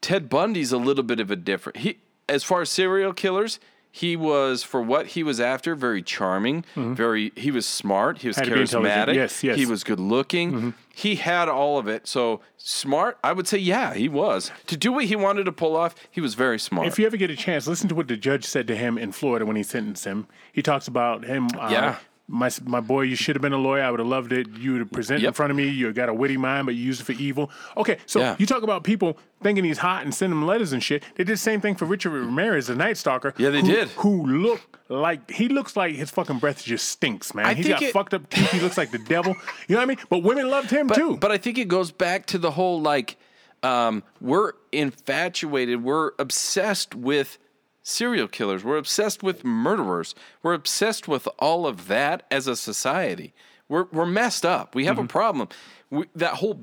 Ted 0.00 0.28
Bundy's 0.28 0.72
a 0.72 0.78
little 0.78 1.04
bit 1.04 1.20
of 1.20 1.30
a 1.30 1.36
different. 1.36 1.78
He, 1.78 1.98
as 2.28 2.44
far 2.44 2.62
as 2.62 2.70
serial 2.70 3.12
killers, 3.12 3.58
he 4.00 4.14
was 4.14 4.62
for 4.62 4.82
what 4.82 5.06
he 5.08 5.22
was 5.22 5.40
after 5.40 5.74
very 5.74 6.02
charming. 6.02 6.64
Very, 6.74 7.32
he 7.34 7.50
was 7.50 7.64
smart. 7.64 8.18
He 8.18 8.28
was 8.28 8.36
Mm-hmm. 8.36 8.44
Had 8.44 8.50
to 8.50 8.54
be 8.56 8.60
intelligent. 8.60 9.08
charismatic. 9.08 9.14
Yes, 9.14 9.42
yes. 9.42 9.52
Mm-hmm. 9.54 9.58
He 9.60 9.66
was 9.66 9.84
good 9.84 10.00
looking. 10.00 10.74
He 10.94 11.14
had 11.16 11.48
all 11.48 11.78
of 11.78 11.88
it. 11.88 12.06
So 12.06 12.40
smart. 12.58 13.16
I 13.24 13.32
would 13.32 13.48
say, 13.48 13.56
yeah, 13.56 13.94
he 13.94 14.08
was 14.10 14.50
to 14.66 14.76
do 14.76 14.92
what 14.92 15.06
he 15.06 15.16
wanted 15.16 15.44
to 15.44 15.52
pull 15.52 15.74
off. 15.76 15.94
He 16.10 16.20
was 16.20 16.34
very 16.34 16.58
smart. 16.58 16.88
If 16.88 16.98
you 16.98 17.06
ever 17.06 17.16
get 17.16 17.30
a 17.30 17.36
chance, 17.36 17.66
listen 17.66 17.88
to 17.88 17.94
what 17.94 18.08
the 18.08 18.18
judge 18.18 18.44
said 18.44 18.66
to 18.68 18.76
him 18.76 18.98
in 18.98 19.12
Florida 19.12 19.46
when 19.46 19.56
he 19.56 19.62
sentenced 19.62 20.04
him. 20.04 20.26
He 20.52 20.60
talks 20.60 20.86
about 20.88 21.24
him. 21.24 21.48
Uh, 21.58 21.68
Yeah. 21.70 21.96
My, 22.28 22.50
my 22.64 22.80
boy, 22.80 23.02
you 23.02 23.14
should 23.14 23.36
have 23.36 23.42
been 23.42 23.52
a 23.52 23.56
lawyer. 23.58 23.82
I 23.84 23.90
would 23.90 24.00
have 24.00 24.08
loved 24.08 24.32
it. 24.32 24.48
You 24.58 24.80
to 24.80 24.86
present 24.86 25.22
in 25.22 25.32
front 25.32 25.50
of 25.52 25.56
me. 25.56 25.68
You 25.68 25.92
got 25.92 26.08
a 26.08 26.14
witty 26.14 26.36
mind, 26.36 26.66
but 26.66 26.74
you 26.74 26.82
use 26.82 27.00
it 27.00 27.04
for 27.04 27.12
evil. 27.12 27.50
Okay, 27.76 27.98
so 28.06 28.18
Yeah. 28.18 28.34
you 28.38 28.46
talk 28.46 28.64
about 28.64 28.82
people 28.82 29.16
thinking 29.44 29.62
he's 29.64 29.78
hot 29.78 30.02
and 30.04 30.12
sending 30.12 30.40
him 30.40 30.44
letters 30.46 30.72
and 30.72 30.82
shit. 30.82 31.04
They 31.14 31.22
did 31.22 31.34
the 31.34 31.36
same 31.36 31.60
thing 31.60 31.76
for 31.76 31.84
Richard 31.84 32.10
Ramirez, 32.10 32.66
the 32.66 32.74
Night 32.74 32.96
Stalker. 32.96 33.32
Yeah, 33.38 33.50
they 33.50 33.60
who- 33.60 33.66
did. 33.68 33.88
Who 33.90 34.26
look 34.26 34.60
like 34.88 35.30
he 35.30 35.48
looks 35.48 35.76
like 35.76 35.94
his 35.94 36.10
fucking 36.10 36.38
breath 36.40 36.64
just 36.64 36.88
stinks, 36.88 37.32
man. 37.32 37.46
I 37.46 37.54
He's 37.54 37.68
got 37.68 37.82
it- 37.82 37.92
fucked 37.92 38.12
up 38.14 38.28
teeth. 38.28 38.50
He 38.50 38.58
looks 38.60 38.76
like 38.76 38.90
the 38.90 38.98
devil. 38.98 39.36
You 39.68 39.74
know 39.74 39.80
what 39.80 39.82
I 39.84 39.86
mean? 39.86 39.98
But 40.10 40.18
women 40.24 40.48
loved 40.50 40.70
him 40.70 40.88
but, 40.88 40.96
too. 40.96 41.16
But 41.18 41.30
I 41.30 41.38
think 41.38 41.58
it 41.58 41.68
goes 41.68 41.92
back 41.92 42.26
to 42.26 42.38
the 42.38 42.50
whole 42.50 42.80
like 42.80 43.16
um, 43.62 44.02
we're 44.20 44.52
infatuated, 44.72 45.82
we're 45.82 46.12
obsessed 46.18 46.94
with 46.94 47.38
serial 47.86 48.28
killers, 48.28 48.64
we're 48.64 48.76
obsessed 48.76 49.22
with 49.22 49.44
murderers, 49.44 50.14
we're 50.42 50.54
obsessed 50.54 51.06
with 51.06 51.28
all 51.38 51.66
of 51.66 51.86
that 51.88 52.24
as 52.30 52.46
a 52.46 52.56
society. 52.56 53.32
We're 53.68 53.86
we're 53.92 54.06
messed 54.06 54.44
up. 54.44 54.74
We 54.74 54.84
have 54.84 54.98
a 54.98 55.06
problem. 55.06 55.48
We, 55.90 56.06
that 56.14 56.34
whole 56.34 56.60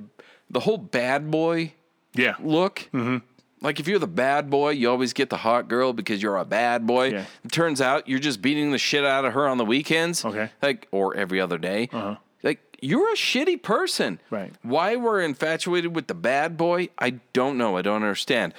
the 0.49 0.61
whole 0.61 0.77
bad 0.77 1.31
boy 1.31 1.73
yeah. 2.13 2.35
look. 2.39 2.89
Mm-hmm. 2.93 3.17
Like 3.61 3.79
if 3.79 3.87
you're 3.87 3.99
the 3.99 4.07
bad 4.07 4.49
boy, 4.49 4.71
you 4.71 4.89
always 4.89 5.13
get 5.13 5.29
the 5.29 5.37
hot 5.37 5.67
girl 5.67 5.93
because 5.93 6.21
you're 6.21 6.37
a 6.37 6.45
bad 6.45 6.85
boy. 6.85 7.11
Yeah. 7.11 7.25
It 7.43 7.51
turns 7.51 7.81
out 7.81 8.07
you're 8.07 8.19
just 8.19 8.41
beating 8.41 8.71
the 8.71 8.77
shit 8.77 9.05
out 9.05 9.25
of 9.25 9.33
her 9.33 9.47
on 9.47 9.57
the 9.57 9.65
weekends. 9.65 10.23
Okay. 10.23 10.43
Uh-huh. 10.43 10.47
Like 10.61 10.87
or 10.91 11.15
every 11.15 11.41
other 11.41 11.57
day. 11.57 11.89
Like 12.41 12.59
you're 12.81 13.11
a 13.11 13.15
shitty 13.15 13.61
person. 13.61 14.19
Right. 14.29 14.53
Why 14.61 14.95
we're 14.95 15.21
infatuated 15.21 15.95
with 15.95 16.07
the 16.07 16.13
bad 16.13 16.57
boy, 16.57 16.89
I 16.99 17.11
don't 17.31 17.57
know. 17.57 17.77
I 17.77 17.81
don't 17.81 18.03
understand. 18.03 18.53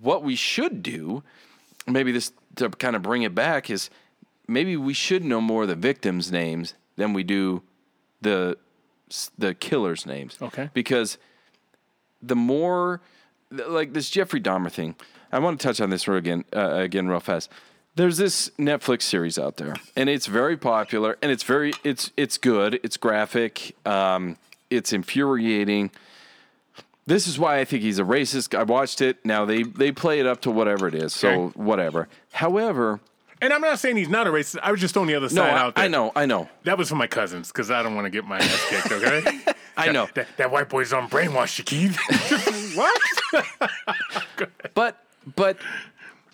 What 0.00 0.22
we 0.22 0.34
should 0.34 0.82
do, 0.82 1.22
maybe 1.86 2.12
this 2.12 2.32
to 2.56 2.68
kind 2.70 2.96
of 2.96 3.02
bring 3.02 3.22
it 3.22 3.34
back, 3.34 3.70
is 3.70 3.90
maybe 4.46 4.76
we 4.76 4.94
should 4.94 5.24
know 5.24 5.40
more 5.40 5.62
of 5.62 5.68
the 5.68 5.74
victims' 5.74 6.30
names 6.30 6.74
than 6.96 7.12
we 7.12 7.22
do 7.22 7.62
the 8.20 8.56
the 9.36 9.54
killers' 9.54 10.06
names. 10.06 10.38
Okay. 10.40 10.70
Because 10.72 11.18
the 12.22 12.36
more 12.36 13.00
like 13.50 13.92
this 13.92 14.08
Jeffrey 14.10 14.40
Dahmer 14.40 14.70
thing, 14.70 14.94
I 15.30 15.38
want 15.38 15.60
to 15.60 15.66
touch 15.66 15.80
on 15.80 15.90
this 15.90 16.08
real 16.08 16.18
again 16.18 16.44
uh, 16.54 16.74
again 16.74 17.08
real 17.08 17.20
fast. 17.20 17.50
There's 17.94 18.16
this 18.16 18.50
Netflix 18.58 19.02
series 19.02 19.38
out 19.38 19.58
there, 19.58 19.74
and 19.96 20.08
it's 20.08 20.26
very 20.26 20.56
popular, 20.56 21.18
and 21.20 21.30
it's 21.30 21.42
very 21.42 21.72
it's 21.84 22.10
it's 22.16 22.38
good, 22.38 22.80
it's 22.82 22.96
graphic, 22.96 23.76
um, 23.86 24.38
it's 24.70 24.92
infuriating. 24.92 25.90
This 27.06 27.26
is 27.26 27.38
why 27.38 27.58
I 27.58 27.64
think 27.64 27.82
he's 27.82 27.98
a 27.98 28.04
racist. 28.04 28.56
I 28.56 28.62
watched 28.62 29.00
it. 29.00 29.24
Now 29.24 29.44
they 29.44 29.62
they 29.64 29.90
play 29.92 30.20
it 30.20 30.26
up 30.26 30.40
to 30.42 30.50
whatever 30.50 30.86
it 30.86 30.94
is, 30.94 31.12
so 31.12 31.28
Okay. 31.28 31.60
whatever. 31.60 32.08
However, 32.32 33.00
And 33.40 33.52
I'm 33.52 33.60
not 33.60 33.80
saying 33.80 33.96
he's 33.96 34.08
not 34.08 34.26
a 34.28 34.30
racist. 34.30 34.60
I 34.62 34.70
was 34.70 34.80
just 34.80 34.96
on 34.96 35.08
the 35.08 35.14
other 35.16 35.26
no, 35.26 35.42
side 35.42 35.50
I, 35.54 35.58
out 35.58 35.74
there. 35.74 35.84
I 35.84 35.88
know, 35.88 36.12
I 36.14 36.26
know, 36.26 36.48
That 36.62 36.78
was 36.78 36.88
for 36.88 36.94
my 36.94 37.08
cousins 37.08 37.48
because 37.48 37.70
I 37.72 37.82
don't 37.82 37.96
want 37.96 38.04
to 38.06 38.10
get 38.10 38.24
my 38.24 38.38
ass 38.38 38.66
kicked. 38.68 38.92
Okay. 38.92 39.40
I 39.76 39.90
know. 39.90 40.06
that, 40.14 40.28
that 40.36 40.50
white 40.52 40.68
boy's 40.68 40.92
on 40.92 41.08
brainwash 41.08 41.64
Keith. 41.64 41.96
what? 42.76 43.00
But 44.74 45.04
but 45.36 45.56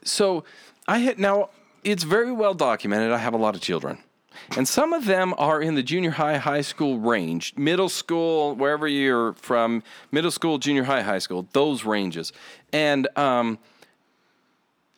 so 0.04 0.44
I 0.86 0.98
had 0.98 1.18
now 1.18 1.50
it's 1.84 2.02
very 2.04 2.32
well 2.32 2.54
documented. 2.54 3.12
I 3.12 3.18
have 3.18 3.34
a 3.34 3.38
lot 3.38 3.54
of 3.54 3.60
children. 3.60 3.98
And 4.56 4.66
some 4.66 4.92
of 4.92 5.04
them 5.06 5.34
are 5.38 5.60
in 5.60 5.74
the 5.74 5.82
junior 5.82 6.12
high, 6.12 6.38
high 6.38 6.60
school 6.60 6.98
range, 6.98 7.54
middle 7.56 7.88
school, 7.88 8.54
wherever 8.54 8.86
you're 8.86 9.34
from, 9.34 9.82
middle 10.10 10.30
school, 10.30 10.58
junior 10.58 10.84
high, 10.84 11.02
high 11.02 11.18
school, 11.18 11.46
those 11.52 11.84
ranges. 11.84 12.32
And 12.72 13.08
um, 13.16 13.58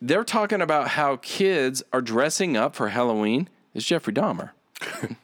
they're 0.00 0.24
talking 0.24 0.60
about 0.60 0.88
how 0.88 1.16
kids 1.16 1.82
are 1.92 2.00
dressing 2.00 2.56
up 2.56 2.74
for 2.74 2.88
Halloween 2.88 3.48
as 3.74 3.84
Jeffrey 3.84 4.12
Dahmer. 4.12 4.50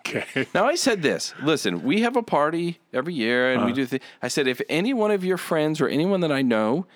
okay. 0.01 0.47
Now 0.55 0.67
I 0.67 0.75
said 0.75 1.03
this. 1.03 1.35
Listen, 1.43 1.83
we 1.83 2.03
have 2.03 2.17
a 2.17 2.23
party 2.23 2.79
every 2.93 3.15
year, 3.15 3.53
and 3.53 3.61
uh-huh. 3.61 3.67
we 3.67 3.73
do. 3.73 3.87
Th- 3.87 4.03
I 4.23 4.29
said 4.29 4.47
if 4.47 4.61
any 4.69 4.93
one 4.93 5.11
of 5.11 5.25
your 5.25 5.39
friends 5.39 5.81
or 5.81 5.89
anyone 5.89 6.21
that 6.21 6.33
I 6.33 6.43
know, 6.43 6.87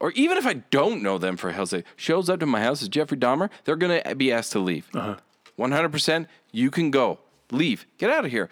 or 0.00 0.12
even 0.12 0.36
if 0.36 0.46
I 0.46 0.54
don't 0.54 1.02
know 1.02 1.18
them 1.18 1.36
for 1.36 1.52
hell's 1.52 1.70
sake, 1.70 1.84
shows 1.96 2.28
up 2.28 2.40
to 2.40 2.46
my 2.46 2.60
house 2.60 2.82
as 2.82 2.88
Jeffrey 2.88 3.16
Dahmer, 3.16 3.50
they're 3.64 3.76
going 3.76 4.02
to 4.02 4.14
be 4.14 4.32
asked 4.32 4.52
to 4.52 4.58
leave. 4.58 4.88
Uh-huh. 4.94 5.16
100%, 5.58 6.26
you 6.52 6.70
can 6.70 6.90
go. 6.90 7.18
Leave. 7.50 7.86
Get 7.98 8.10
out 8.10 8.24
of 8.24 8.30
here. 8.30 8.48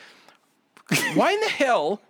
Why 1.14 1.32
in 1.32 1.40
the 1.40 1.48
hell 1.48 2.00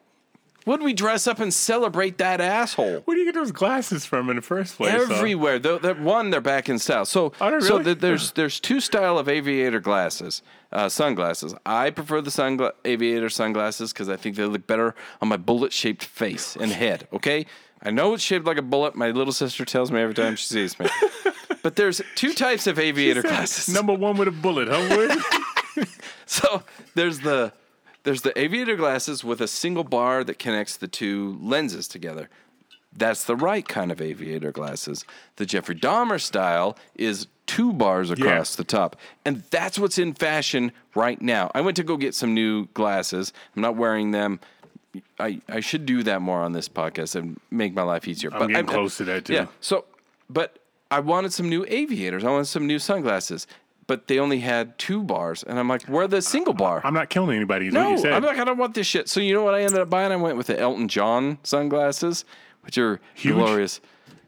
would 0.67 0.83
we 0.83 0.93
dress 0.93 1.27
up 1.27 1.39
and 1.39 1.55
celebrate 1.55 2.19
that 2.19 2.41
asshole? 2.41 3.01
Where 3.05 3.15
do 3.15 3.21
you 3.21 3.25
get 3.25 3.35
those 3.35 3.53
glasses 3.53 4.05
from 4.05 4.29
in 4.29 4.37
the 4.37 4.43
first 4.43 4.77
place? 4.77 4.93
Everywhere. 4.93 5.59
Though? 5.59 5.79
One, 5.95 6.31
they're 6.31 6.41
back 6.41 6.69
in 6.69 6.79
style. 6.79 7.05
So, 7.05 7.33
oh, 7.41 7.51
really? 7.51 7.67
so 7.67 7.79
the, 7.79 7.95
there's 7.95 8.33
there's 8.33 8.59
two 8.61 8.81
style 8.81 9.19
of 9.19 9.29
aviator 9.29 9.81
glasses, 9.81 10.43
uh, 10.73 10.89
sunglasses. 10.89 11.55
I 11.65 11.91
prefer 11.91 12.21
the 12.21 12.31
sungla- 12.31 12.73
aviator 12.85 13.31
sunglasses 13.31 13.93
because 13.93 14.09
I 14.09 14.17
think 14.17 14.37
they 14.37 14.45
look 14.45 14.67
better 14.67 14.95
on 15.23 15.29
my 15.29 15.37
bullet 15.37 15.73
shaped 15.73 16.05
face 16.05 16.57
and 16.57 16.73
head. 16.73 17.07
Okay, 17.13 17.47
I 17.83 17.91
know 17.91 18.15
it's 18.15 18.23
shaped 18.23 18.45
like 18.45 18.59
a 18.59 18.63
bullet. 18.63 18.97
My 18.97 19.11
little 19.11 19.33
sister 19.33 19.65
tells 19.65 19.93
me 19.93 20.01
every 20.01 20.15
time 20.15 20.35
she 20.35 20.47
sees 20.47 20.79
me. 20.79 20.89
but 21.67 21.75
there's 21.75 22.01
two 22.15 22.33
types 22.33 22.69
of 22.69 22.79
aviator 22.79 23.23
glasses. 23.23 23.75
Number 23.75 23.93
one 23.93 24.17
with 24.17 24.29
a 24.29 24.31
bullet, 24.31 24.69
huh? 24.69 24.97
Wood? 24.97 25.89
So 26.27 26.63
there's 26.95 27.19
the 27.21 27.53
there's 28.05 28.23
the 28.23 28.39
aviator 28.39 28.77
glasses 28.77 29.25
with 29.25 29.41
a 29.41 29.49
single 29.49 29.83
bar 29.83 30.23
that 30.23 30.39
connects 30.39 30.77
the 30.77 30.87
two 30.87 31.37
lenses 31.43 31.89
together. 31.89 32.31
That's 32.97 33.25
the 33.25 33.35
right 33.35 33.67
kind 33.67 33.91
of 33.91 34.01
aviator 34.01 34.53
glasses. 34.53 35.05
The 35.37 35.45
Jeffrey 35.45 35.75
Dahmer 35.75 36.21
style 36.21 36.79
is 36.95 37.27
two 37.47 37.73
bars 37.73 38.13
across 38.13 38.55
the 38.55 38.63
top. 38.63 38.95
And 39.25 39.43
that's 39.51 39.77
what's 39.77 39.99
in 39.99 40.15
fashion 40.15 40.71
right 40.95 41.21
now. 41.21 41.51
I 41.53 41.63
went 41.63 41.77
to 41.79 41.83
go 41.83 41.97
get 41.97 42.15
some 42.15 42.33
new 42.33 42.67
glasses. 42.75 43.33
I'm 43.57 43.63
not 43.63 43.75
wearing 43.75 44.13
them. 44.13 44.39
I, 45.19 45.41
I 45.49 45.59
should 45.59 45.85
do 45.85 46.05
that 46.05 46.23
more 46.23 46.43
on 46.43 46.53
this 46.53 46.69
podcast 46.69 47.17
and 47.17 47.41
make 47.51 47.75
my 47.75 47.83
life 47.83 48.07
easier. 48.07 48.33
I'm 48.33 48.47
getting 48.47 48.67
close 48.67 48.99
to 48.99 49.05
that, 49.07 49.25
too. 49.25 49.33
Yeah. 49.33 49.47
So, 49.61 49.85
but 50.31 50.61
I 50.91 51.01
wanted 51.01 51.33
some 51.33 51.49
new 51.49 51.65
aviators. 51.69 52.25
I 52.25 52.31
wanted 52.31 52.47
some 52.47 52.67
new 52.67 52.79
sunglasses. 52.79 53.47
But 53.89 54.09
they 54.09 54.19
only 54.19 54.41
had 54.41 54.77
two 54.81 55.01
bars, 55.05 55.45
and 55.45 55.61
I'm 55.61 55.69
like, 55.69 55.85
"Where 55.85 56.09
the 56.09 56.21
single 56.21 56.55
bar?" 56.55 56.81
I'm 56.83 56.93
not 56.93 57.09
killing 57.09 57.37
anybody. 57.37 57.71
No. 57.71 57.95
I'm 57.95 58.23
like, 58.25 58.37
I 58.37 58.43
don't 58.43 58.59
want 58.59 58.75
this 58.75 58.85
shit. 58.89 59.09
So 59.09 59.21
you 59.21 59.33
know 59.33 59.45
what 59.45 59.55
I 59.55 59.61
ended 59.63 59.79
up 59.81 59.89
buying? 59.89 60.11
I 60.11 60.17
went 60.17 60.37
with 60.37 60.49
the 60.49 60.59
Elton 60.59 60.89
John 60.89 61.39
sunglasses, 61.45 62.25
which 62.63 62.79
are 62.79 63.01
Huge? 63.15 63.37
glorious. 63.37 63.81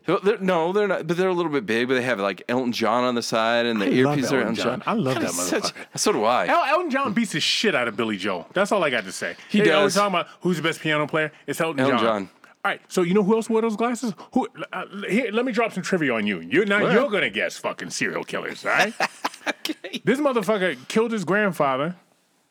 They're- 0.07 0.39
no, 0.41 0.73
they're 0.73 0.87
not, 0.87 1.07
but 1.09 1.17
they're 1.17 1.29
a 1.29 1.35
little 1.35 1.51
bit 1.51 1.67
big. 1.67 1.89
But 1.89 1.95
they 1.95 2.03
have 2.03 2.21
like 2.21 2.45
Elton 2.49 2.71
John 2.71 3.03
on 3.03 3.17
the 3.17 3.21
side, 3.23 3.67
and 3.67 3.81
the 3.83 3.87
I 3.87 3.89
earpiece 3.89 4.31
are 4.31 4.39
Elton 4.43 4.55
John. 4.55 4.65
John. 4.81 4.83
I 4.87 4.93
love 4.93 5.15
God, 5.15 5.23
that 5.25 5.29
it's 5.31 5.43
such- 5.49 5.63
motherfucker. 5.75 5.99
So 5.99 6.13
do 6.13 6.23
I. 6.25 6.47
El- 6.47 6.65
Elton 6.77 6.91
John 6.93 7.13
beats 7.13 7.33
the 7.33 7.41
shit 7.41 7.75
out 7.75 7.89
of 7.89 7.97
Billy 7.97 8.17
Joel. 8.17 8.47
That's 8.55 8.71
all 8.71 8.85
I 8.85 8.91
got 8.91 9.05
to 9.07 9.13
say. 9.13 9.35
He 9.51 9.59
always 9.73 9.95
does. 9.95 9.97
talking 9.97 10.15
about 10.15 10.29
who's 10.43 10.57
the 10.59 10.63
best 10.63 10.81
piano 10.81 11.09
player. 11.09 11.33
It's 11.49 11.61
Elton, 11.61 11.81
Elton 11.81 11.99
John. 11.99 12.05
John. 12.07 12.31
All 12.65 12.73
right, 12.73 12.81
so 12.89 13.03
you 13.03 13.15
know 13.15 13.23
who 13.23 13.35
else 13.37 13.49
wore 13.49 13.61
those 13.63 13.77
glasses? 13.77 14.13
Who? 14.35 14.49
Uh, 14.73 14.85
here, 15.09 15.31
let 15.33 15.45
me 15.45 15.53
drop 15.53 15.73
some 15.73 15.83
trivia 15.83 16.13
on 16.15 16.27
you. 16.27 16.41
You're 16.41 16.67
now 16.67 16.83
What? 16.83 16.93
you're 16.93 17.09
gonna 17.11 17.31
guess 17.31 17.57
fucking 17.57 17.91
serial 17.91 18.25
killers, 18.25 18.67
all 18.67 18.73
right? 18.73 18.93
okay. 19.49 20.01
this 20.05 20.19
motherfucker 20.19 20.77
killed 20.89 21.13
his 21.13 21.25
grandfather, 21.25 21.97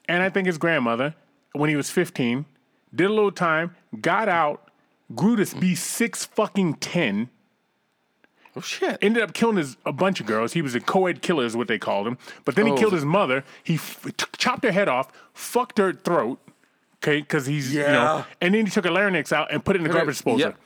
and 0.07 0.23
I 0.23 0.29
think 0.29 0.47
his 0.47 0.57
grandmother, 0.57 1.13
when 1.53 1.69
he 1.69 1.75
was 1.75 1.89
15, 1.89 2.45
did 2.95 3.05
a 3.05 3.09
little 3.13 3.31
time, 3.33 3.75
got 3.99 4.29
out, 4.29 4.71
grew 5.13 5.35
to 5.35 5.55
be 5.57 5.75
six 5.75 6.25
fucking 6.25 6.75
ten, 6.75 7.29
Oh 8.55 8.61
shit. 8.61 8.97
ended 9.01 9.21
up 9.21 9.33
killing 9.33 9.57
his, 9.57 9.75
a 9.85 9.91
bunch 9.91 10.19
of 10.21 10.25
girls. 10.25 10.53
He 10.53 10.61
was 10.61 10.73
a 10.73 10.79
co-ed 10.79 11.21
killer, 11.21 11.45
is 11.45 11.55
what 11.55 11.67
they 11.67 11.77
called 11.77 12.07
him. 12.07 12.17
But 12.45 12.55
then 12.55 12.65
he 12.65 12.71
Oh. 12.71 12.77
killed 12.77 12.93
his 12.93 13.05
mother. 13.05 13.43
He 13.63 13.75
f- 13.75 14.01
t- 14.17 14.25
chopped 14.37 14.63
her 14.63 14.71
head 14.71 14.87
off, 14.87 15.11
fucked 15.33 15.77
her 15.77 15.91
throat, 15.93 16.39
okay, 17.03 17.19
because 17.21 17.45
he's 17.45 17.73
you 17.73 17.81
know, 17.81 18.25
and 18.41 18.53
then 18.53 18.65
he 18.65 18.71
took 18.71 18.85
a 18.85 18.91
larynx 18.91 19.31
out 19.31 19.51
and 19.51 19.63
put 19.63 19.75
it 19.75 19.79
in 19.79 19.83
the 19.83 19.93
garbage 19.93 20.15
disposal. 20.15 20.39
Yep. 20.39 20.57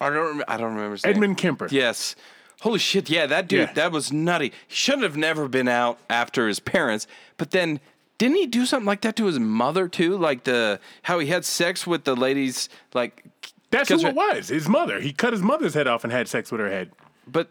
I 0.00 0.10
don't. 0.10 0.38
Rem- 0.38 0.44
I 0.48 0.56
don't 0.56 0.74
remember. 0.74 0.92
his 0.92 1.04
name. 1.04 1.14
Edmund 1.14 1.36
Kemper. 1.38 1.68
Yes. 1.70 2.16
Holy 2.60 2.78
shit! 2.78 3.08
Yeah, 3.08 3.26
that 3.26 3.48
dude. 3.48 3.60
Yeah. 3.60 3.72
That 3.72 3.92
was 3.92 4.12
nutty. 4.12 4.52
He 4.68 4.74
shouldn't 4.74 5.04
have 5.04 5.16
never 5.16 5.48
been 5.48 5.68
out 5.68 5.98
after 6.10 6.46
his 6.46 6.60
parents. 6.60 7.06
But 7.38 7.52
then, 7.52 7.80
didn't 8.18 8.36
he 8.36 8.46
do 8.46 8.66
something 8.66 8.86
like 8.86 9.00
that 9.00 9.16
to 9.16 9.26
his 9.26 9.38
mother 9.38 9.88
too? 9.88 10.18
Like 10.18 10.44
the 10.44 10.78
how 11.02 11.18
he 11.18 11.28
had 11.28 11.44
sex 11.44 11.86
with 11.86 12.04
the 12.04 12.14
ladies. 12.14 12.68
Like 12.92 13.24
That's 13.70 13.88
who 13.88 13.98
it 14.06 14.14
was. 14.14 14.48
His 14.48 14.68
mother. 14.68 15.00
He 15.00 15.12
cut 15.12 15.32
his 15.32 15.42
mother's 15.42 15.72
head 15.72 15.86
off 15.86 16.04
and 16.04 16.12
had 16.12 16.28
sex 16.28 16.52
with 16.52 16.60
her 16.60 16.68
head. 16.68 16.92
But 17.26 17.50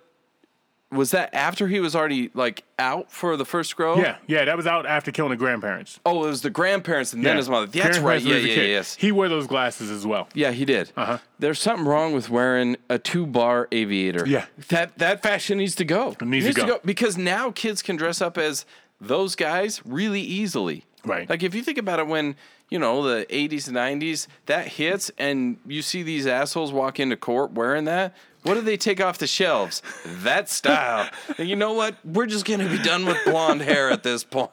was 0.91 1.11
that 1.11 1.33
after 1.35 1.67
he 1.67 1.79
was 1.79 1.95
already 1.95 2.31
like 2.33 2.63
out 2.79 3.11
for 3.11 3.37
the 3.37 3.45
first 3.45 3.75
grow? 3.75 3.97
Yeah, 3.97 4.17
yeah. 4.27 4.45
That 4.45 4.57
was 4.57 4.65
out 4.65 4.85
after 4.85 5.11
killing 5.11 5.29
the 5.29 5.37
grandparents. 5.37 5.99
Oh, 6.05 6.23
it 6.23 6.27
was 6.27 6.41
the 6.41 6.49
grandparents 6.49 7.13
and 7.13 7.23
then 7.23 7.37
his 7.37 7.49
mother. 7.49 7.67
That's 7.67 7.99
right. 7.99 8.21
Yeah, 8.21 8.35
a 8.35 8.39
yeah, 8.39 8.61
yes. 8.63 8.95
He 8.95 9.11
wore 9.11 9.29
those 9.29 9.45
glasses 9.45 9.91
as 9.91 10.05
well. 10.05 10.27
Yeah, 10.33 10.51
he 10.51 10.65
did. 10.65 10.91
Uh-huh. 10.97 11.19
There's 11.37 11.59
something 11.59 11.85
wrong 11.85 12.13
with 12.13 12.29
wearing 12.29 12.77
a 12.89 12.97
two 12.97 13.27
bar 13.27 13.67
aviator. 13.71 14.25
Yeah. 14.25 14.45
That 14.69 14.97
that 14.97 15.21
fashion 15.21 15.59
needs 15.59 15.75
to 15.75 15.85
go. 15.85 16.15
It 16.19 16.21
needs 16.25 16.47
to 16.47 16.53
go. 16.53 16.79
because 16.83 17.17
now 17.17 17.51
kids 17.51 17.81
can 17.81 17.95
dress 17.95 18.21
up 18.21 18.37
as 18.37 18.65
those 18.99 19.35
guys 19.35 19.81
really 19.85 20.21
easily. 20.21 20.85
Right. 21.05 21.29
Like 21.29 21.43
if 21.43 21.55
you 21.55 21.61
think 21.61 21.77
about 21.77 21.99
it 21.99 22.07
when, 22.07 22.35
you 22.69 22.79
know, 22.79 23.03
the 23.03 23.25
80s 23.27 23.67
and 23.67 23.77
90s, 23.77 24.27
that 24.47 24.67
hits 24.67 25.09
and 25.17 25.57
you 25.65 25.81
see 25.81 26.03
these 26.03 26.27
assholes 26.27 26.73
walk 26.73 26.99
into 26.99 27.15
court 27.15 27.51
wearing 27.51 27.85
that, 27.85 28.15
what 28.43 28.53
do 28.55 28.61
they 28.61 28.77
take 28.77 29.01
off 29.01 29.17
the 29.17 29.27
shelves? 29.27 29.81
That 30.23 30.49
style. 30.49 31.09
And 31.37 31.47
you 31.49 31.55
know 31.55 31.73
what? 31.73 31.95
We're 32.05 32.25
just 32.25 32.45
going 32.45 32.59
to 32.61 32.69
be 32.69 32.81
done 32.81 33.05
with 33.05 33.17
blonde 33.25 33.61
hair 33.61 33.89
at 33.89 34.03
this 34.03 34.23
point. 34.23 34.51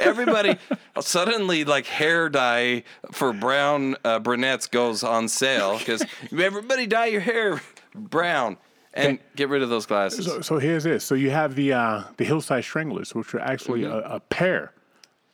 Everybody 0.00 0.56
suddenly 1.00 1.64
like 1.64 1.86
hair 1.86 2.28
dye 2.28 2.84
for 3.12 3.32
brown 3.32 3.96
uh, 4.04 4.18
brunettes 4.18 4.66
goes 4.66 5.02
on 5.04 5.28
sale 5.28 5.78
because 5.78 6.04
everybody 6.36 6.86
dye 6.86 7.06
your 7.06 7.20
hair 7.20 7.60
brown 7.94 8.56
and 8.94 9.18
get 9.36 9.48
rid 9.48 9.62
of 9.62 9.68
those 9.68 9.86
glasses. 9.86 10.24
So, 10.26 10.40
so 10.40 10.58
here's 10.58 10.84
this. 10.84 11.04
So 11.04 11.14
you 11.14 11.30
have 11.30 11.54
the 11.54 11.72
uh, 11.72 12.02
the 12.16 12.24
Hillside 12.24 12.64
Stranglers, 12.64 13.14
which 13.14 13.34
are 13.34 13.40
actually 13.40 13.84
a, 13.84 13.96
a 13.98 14.20
pair 14.20 14.72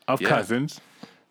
of 0.09 0.19
Mm-hmm. 0.19 0.25
Yeah. 0.25 0.29
cousins, 0.29 0.81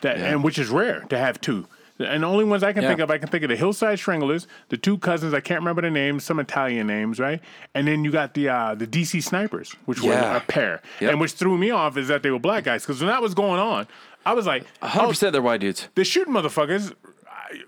that 0.01 0.17
Yeah. 0.19 0.25
and 0.31 0.43
which 0.43 0.57
is 0.57 0.69
rare 0.69 1.01
to 1.09 1.17
have 1.17 1.41
two. 1.41 1.67
And 1.99 2.23
the 2.23 2.27
only 2.27 2.45
ones 2.45 2.63
I 2.63 2.71
can 2.71 2.83
think 2.83 2.99
of, 3.01 3.11
I 3.11 3.17
can 3.17 3.27
think 3.27 3.43
of 3.43 3.49
the 3.49 3.57
Hillside 3.57 3.99
Stranglers, 3.99 4.47
the 4.69 4.77
two 4.77 4.97
cousins. 4.97 5.33
I 5.33 5.41
can't 5.41 5.59
remember 5.59 5.81
the 5.81 5.89
names, 5.91 6.23
some 6.23 6.39
Italian 6.39 6.87
names, 6.87 7.19
right? 7.19 7.41
And 7.75 7.87
then 7.87 8.05
you 8.05 8.11
got 8.11 8.33
the 8.35 8.47
uh, 8.49 8.75
the 8.75 8.87
DC 8.87 9.21
Snipers, 9.21 9.73
which 9.85 10.01
were 10.01 10.13
a 10.13 10.39
pair. 10.47 10.81
Yep. 11.01 11.11
And 11.11 11.19
which 11.19 11.33
threw 11.33 11.57
me 11.57 11.71
off 11.71 11.97
is 11.97 12.07
that 12.07 12.23
they 12.23 12.31
were 12.31 12.39
black 12.39 12.63
guys. 12.63 12.83
Because 12.83 13.01
when 13.01 13.09
that 13.09 13.21
was 13.21 13.33
going 13.33 13.59
on, 13.59 13.85
I 14.25 14.33
was 14.33 14.45
like, 14.45 14.63
Hundred 14.81 15.05
oh, 15.05 15.09
percent, 15.09 15.33
they're 15.33 15.41
white 15.41 15.59
dudes. 15.59 15.89
they're 15.95 16.05
shooting 16.05 16.33
motherfuckers 16.33 16.91
uh, 16.91 16.95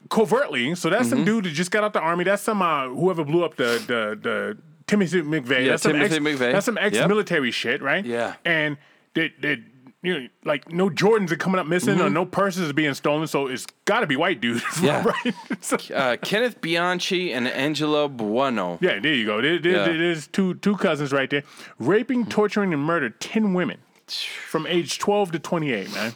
covertly. 0.10 0.76
So 0.76 0.90
that's 0.90 1.08
Mm-hmm. 1.08 1.10
some 1.18 1.26
dude 1.26 1.46
that 1.46 1.50
just 1.54 1.72
got 1.72 1.84
out 1.84 1.94
the 1.94 2.00
army. 2.02 2.24
That's 2.24 2.42
some 2.42 2.62
uh, 2.62 2.88
whoever 2.88 3.24
blew 3.26 3.44
up 3.44 3.56
the 3.56 3.84
the 3.86 4.18
the 4.22 4.58
Timothy 4.88 5.22
McVeigh. 5.22 5.66
Yeah, 5.66 5.70
that's 5.72 5.84
some 5.84 5.94
Timothy 5.94 6.16
ex, 6.16 6.24
McVeigh. 6.24 6.52
That's 6.54 6.66
some 6.66 6.78
ex-military 6.78 7.52
shit, 7.52 7.82
right? 7.82 8.06
Yeah. 8.06 8.36
And 8.46 8.78
they 9.14 9.34
they 9.40 9.64
you 10.04 10.20
know 10.20 10.28
like 10.46 10.72
no 10.72 10.90
Jordans 10.90 11.32
are 11.32 11.36
coming 11.36 11.60
up 11.60 11.68
missing 11.68 12.02
or 12.02 12.10
no 12.10 12.26
purses 12.26 12.70
are 12.70 12.74
being 12.74 12.94
stolen. 12.94 13.28
So 13.28 13.48
it's 13.48 13.66
got 13.86 14.00
to 14.02 14.08
be 14.08 14.16
white 14.16 14.42
dudes, 14.42 14.64
Mm-hmm. 14.64 14.86
Yeah. 14.86 15.04
right? 15.06 15.34
So- 15.62 15.78
Uh, 15.94 16.18
Kenneth 16.18 16.60
Bianchi 16.62 17.32
and 17.34 17.48
Angelo 17.48 18.08
Buono. 18.08 18.78
yeah, 18.82 19.00
there 19.00 19.14
you 19.14 19.26
go. 19.26 19.42
There, 19.42 19.60
there- 19.60 19.72
Yeah. 19.92 19.98
There's 19.98 20.28
two 20.28 20.56
two 20.56 20.76
cousins 20.78 21.12
right 21.12 21.30
there, 21.30 21.44
raping, 21.80 22.26
torturing, 22.26 22.74
and 22.74 22.82
murdered 22.84 23.20
ten 23.20 23.54
women 23.54 23.78
from 24.08 24.66
age 24.68 24.98
12 25.00 25.34
to 25.34 25.40
28, 25.40 25.94
man. 25.94 26.14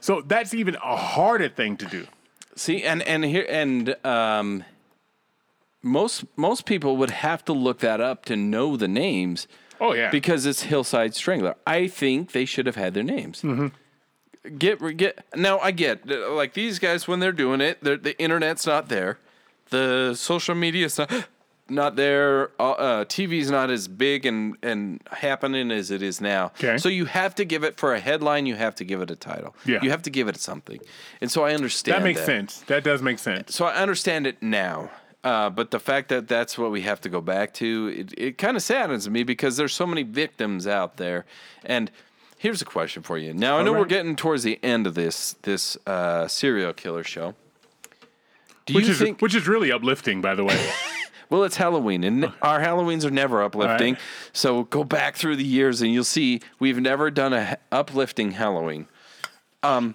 So 0.00 0.22
that's 0.22 0.54
even 0.54 0.76
a 0.76 0.96
harder 0.96 1.48
thing 1.48 1.76
to 1.78 1.86
do. 1.86 2.06
See, 2.56 2.82
and 2.82 3.02
and 3.02 3.24
here 3.24 3.46
and 3.48 3.94
um, 4.06 4.64
most 5.82 6.24
most 6.36 6.66
people 6.66 6.96
would 6.96 7.10
have 7.10 7.44
to 7.44 7.52
look 7.52 7.78
that 7.80 8.00
up 8.00 8.24
to 8.26 8.36
know 8.36 8.76
the 8.76 8.88
names 8.88 9.46
Oh 9.80 9.92
yeah, 9.94 10.10
because 10.10 10.46
it's 10.46 10.62
Hillside 10.62 11.14
Strangler. 11.14 11.54
I 11.66 11.88
think 11.88 12.32
they 12.32 12.44
should 12.44 12.66
have 12.66 12.76
had 12.76 12.94
their 12.94 13.02
names. 13.04 13.42
Get 14.56 14.96
get 14.96 15.24
now. 15.36 15.58
I 15.58 15.72
get 15.72 16.10
uh, 16.10 16.30
like 16.32 16.54
these 16.54 16.78
guys 16.78 17.06
when 17.08 17.20
they're 17.20 17.32
doing 17.32 17.60
it. 17.60 17.78
they're- 17.82 17.96
The 17.96 18.18
internet's 18.20 18.66
not 18.66 18.88
there. 18.88 19.18
The 19.70 20.14
social 20.14 20.54
media's 20.54 20.96
not 20.96 21.10
not 21.68 21.96
there. 21.96 22.50
Uh, 22.58 22.70
uh, 22.70 23.04
TV's 23.04 23.50
not 23.50 23.68
as 23.70 23.88
big 23.88 24.24
and 24.24 24.56
and 24.62 25.02
happening 25.10 25.70
as 25.70 25.90
it 25.90 26.02
is 26.02 26.20
now. 26.20 26.46
Okay. 26.56 26.78
So 26.78 26.88
you 26.88 27.04
have 27.06 27.34
to 27.34 27.44
give 27.44 27.62
it 27.62 27.76
for 27.76 27.92
a 27.92 28.00
headline. 28.00 28.46
You 28.46 28.54
have 28.54 28.74
to 28.76 28.84
give 28.84 29.02
it 29.02 29.10
a 29.10 29.16
title. 29.16 29.54
Yeah. 29.66 29.80
You 29.82 29.90
have 29.90 30.02
to 30.02 30.10
give 30.10 30.28
it 30.28 30.38
something. 30.40 30.80
And 31.20 31.30
so 31.30 31.44
I 31.44 31.52
understand 31.52 31.96
that 32.00 32.04
makes 32.04 32.24
sense. 32.24 32.60
That 32.68 32.84
does 32.84 33.02
make 33.02 33.18
sense. 33.18 33.54
so 33.54 33.66
I 33.66 33.74
understand 33.74 34.26
it 34.26 34.40
now. 34.42 34.90
Uh, 35.24 35.50
but 35.50 35.70
the 35.70 35.80
fact 35.80 36.08
that 36.10 36.28
that's 36.28 36.56
what 36.56 36.70
we 36.70 36.82
have 36.82 37.00
to 37.00 37.08
go 37.08 37.20
back 37.20 37.52
to, 37.54 37.92
it, 37.96 38.14
it 38.16 38.38
kind 38.38 38.56
of 38.56 38.62
saddens 38.62 39.08
me 39.10 39.24
because 39.24 39.56
there's 39.56 39.72
so 39.72 39.86
many 39.86 40.02
victims 40.04 40.66
out 40.66 40.96
there. 40.96 41.26
And 41.64 41.90
here's 42.38 42.62
a 42.62 42.64
question 42.64 43.02
for 43.02 43.18
you. 43.18 43.34
Now 43.34 43.58
I 43.58 43.62
know 43.62 43.72
we're 43.72 43.84
getting 43.84 44.16
towards 44.16 44.44
the 44.44 44.58
end 44.62 44.86
of 44.86 44.94
this 44.94 45.34
this 45.42 45.76
uh, 45.86 46.28
serial 46.28 46.72
killer 46.72 47.04
show. 47.04 47.34
Do 48.66 48.74
Which 48.74 48.84
you 48.84 48.92
is 48.92 48.98
think? 48.98 49.20
which 49.20 49.34
is 49.34 49.48
really 49.48 49.72
uplifting, 49.72 50.20
by 50.20 50.34
the 50.34 50.44
way. 50.44 50.70
well, 51.30 51.44
it's 51.44 51.56
Halloween, 51.56 52.04
and 52.04 52.32
our 52.42 52.60
Halloweens 52.60 53.04
are 53.04 53.10
never 53.10 53.42
uplifting. 53.42 53.94
right. 53.94 54.02
So 54.32 54.64
go 54.64 54.84
back 54.84 55.16
through 55.16 55.36
the 55.36 55.44
years, 55.44 55.82
and 55.82 55.92
you'll 55.92 56.04
see 56.04 56.40
we've 56.58 56.80
never 56.80 57.10
done 57.10 57.32
a 57.32 57.58
uplifting 57.72 58.32
Halloween. 58.32 58.86
Um, 59.62 59.94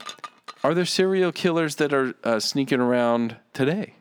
are 0.64 0.74
there 0.74 0.86
serial 0.86 1.32
killers 1.32 1.76
that 1.76 1.94
are 1.94 2.14
uh, 2.24 2.40
sneaking 2.40 2.80
around 2.82 3.38
today? 3.54 3.96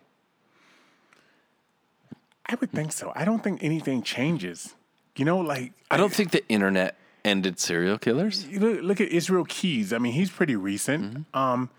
I 2.53 2.57
would 2.57 2.71
think 2.71 2.93
so. 2.93 3.13
I 3.17 3.25
don't 3.25 3.43
think 3.43 3.65
anything 3.65 4.03
changes. 4.03 4.75
You 5.17 5.25
know, 5.25 5.39
like 5.39 5.73
I 5.91 5.97
don't 5.97 6.13
think 6.13 6.33
the 6.33 6.47
internet 6.49 6.97
ended 7.25 7.59
serial 7.59 7.97
killers. 7.97 8.47
look, 8.51 8.83
look 8.83 9.01
at 9.01 9.09
Israel 9.09 9.47
Keyes. 9.49 9.91
I 9.91 9.97
mean, 9.99 10.13
he's 10.13 10.31
pretty 10.31 10.55
recent. 10.55 11.25
Um, 11.33 11.71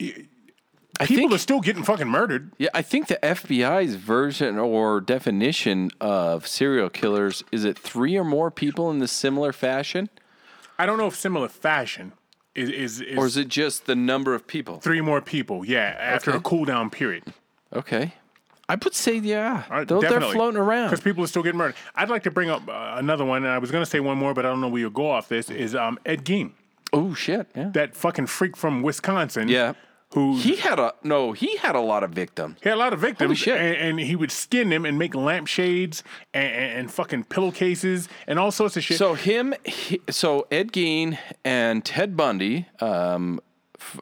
I 0.00 1.06
people 1.06 1.16
think, 1.16 1.32
are 1.32 1.38
still 1.38 1.60
getting 1.60 1.82
fucking 1.82 2.08
murdered. 2.08 2.52
yeah, 2.56 2.70
I 2.72 2.80
think 2.80 3.08
the 3.08 3.18
FBI's 3.22 3.96
version 3.96 4.58
or 4.58 5.02
definition 5.02 5.90
of 6.00 6.46
serial 6.46 6.88
killers 6.88 7.44
is 7.52 7.64
it 7.66 7.78
three 7.78 8.16
or 8.16 8.24
more 8.24 8.50
people 8.50 8.90
in 8.90 9.00
the 9.00 9.08
similar 9.08 9.52
fashion, 9.52 10.08
I 10.78 10.86
don't 10.86 10.96
know 10.96 11.08
if 11.08 11.16
similar 11.16 11.48
fashion 11.48 12.12
is 12.54 12.70
is, 12.70 13.00
is, 13.02 13.18
or 13.18 13.26
is 13.26 13.36
it 13.36 13.48
just 13.48 13.84
the 13.84 13.96
number 13.96 14.34
of 14.34 14.46
people? 14.46 14.80
three 14.80 15.02
more 15.02 15.20
people. 15.20 15.62
Yeah, 15.62 15.94
after 15.98 16.30
a 16.30 16.40
cool 16.40 16.64
down 16.64 16.88
period. 16.88 17.24
Okay, 17.72 18.14
I 18.68 18.76
would 18.76 18.94
say 18.94 19.18
yeah. 19.18 19.64
Right, 19.70 19.86
they're, 19.86 20.00
they're 20.00 20.20
floating 20.20 20.58
around. 20.58 20.86
because 20.90 21.02
people 21.02 21.22
are 21.24 21.26
still 21.26 21.42
getting 21.42 21.58
murdered. 21.58 21.76
I'd 21.94 22.08
like 22.08 22.22
to 22.24 22.30
bring 22.30 22.50
up 22.50 22.68
uh, 22.68 22.94
another 22.96 23.24
one, 23.24 23.44
and 23.44 23.52
I 23.52 23.58
was 23.58 23.70
going 23.70 23.82
to 23.84 23.90
say 23.90 24.00
one 24.00 24.18
more, 24.18 24.34
but 24.34 24.46
I 24.46 24.48
don't 24.48 24.60
know 24.60 24.68
where 24.68 24.80
you'll 24.80 24.90
go 24.90 25.10
off 25.10 25.28
this. 25.28 25.50
Is 25.50 25.74
um, 25.74 25.98
Ed 26.06 26.24
Gein, 26.24 26.52
Oh 26.92 27.12
shit! 27.14 27.48
Yeah, 27.54 27.70
that 27.74 27.96
fucking 27.96 28.26
freak 28.26 28.56
from 28.56 28.82
Wisconsin? 28.82 29.48
yeah. 29.48 29.72
who 30.14 30.36
He 30.38 30.56
had 30.56 30.78
a 30.78 30.94
no. 31.02 31.32
He 31.32 31.56
had 31.56 31.74
a 31.74 31.80
lot 31.80 32.04
of 32.04 32.12
victims. 32.12 32.58
He 32.62 32.68
had 32.68 32.76
a 32.76 32.78
lot 32.78 32.92
of 32.92 33.00
victims, 33.00 33.36
shit. 33.38 33.60
And, 33.60 33.76
and 33.76 34.00
he 34.00 34.14
would 34.14 34.30
skin 34.30 34.70
them 34.70 34.86
and 34.86 34.96
make 34.98 35.14
lampshades 35.14 36.04
and, 36.32 36.52
and, 36.52 36.78
and 36.78 36.90
fucking 36.92 37.24
pillowcases 37.24 38.08
and 38.28 38.38
all 38.38 38.52
sorts 38.52 38.76
of 38.76 38.84
shit. 38.84 38.96
So 38.96 39.14
him, 39.14 39.54
he, 39.64 40.00
so 40.08 40.46
Ed 40.52 40.72
Gein 40.72 41.18
and 41.44 41.84
Ted 41.84 42.16
Bundy. 42.16 42.66
Um, 42.80 43.40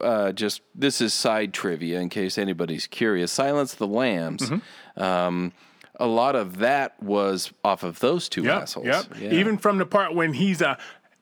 uh, 0.01 0.31
just 0.31 0.61
this 0.75 1.01
is 1.01 1.13
side 1.13 1.53
trivia 1.53 1.99
in 1.99 2.09
case 2.09 2.37
anybody's 2.37 2.87
curious. 2.87 3.31
Silence 3.31 3.73
the 3.75 3.87
Lambs. 3.87 4.49
Mm-hmm. 4.49 5.01
Um, 5.03 5.53
a 5.99 6.07
lot 6.07 6.35
of 6.35 6.57
that 6.57 7.01
was 7.01 7.51
off 7.63 7.83
of 7.83 7.99
those 7.99 8.27
two 8.27 8.43
yep, 8.43 8.63
assholes. 8.63 8.87
yep. 8.87 9.05
Yeah. 9.19 9.31
Even 9.31 9.57
from 9.57 9.77
the 9.77 9.85
part 9.85 10.15
when 10.15 10.33
he's 10.33 10.61
uh, 10.61 10.75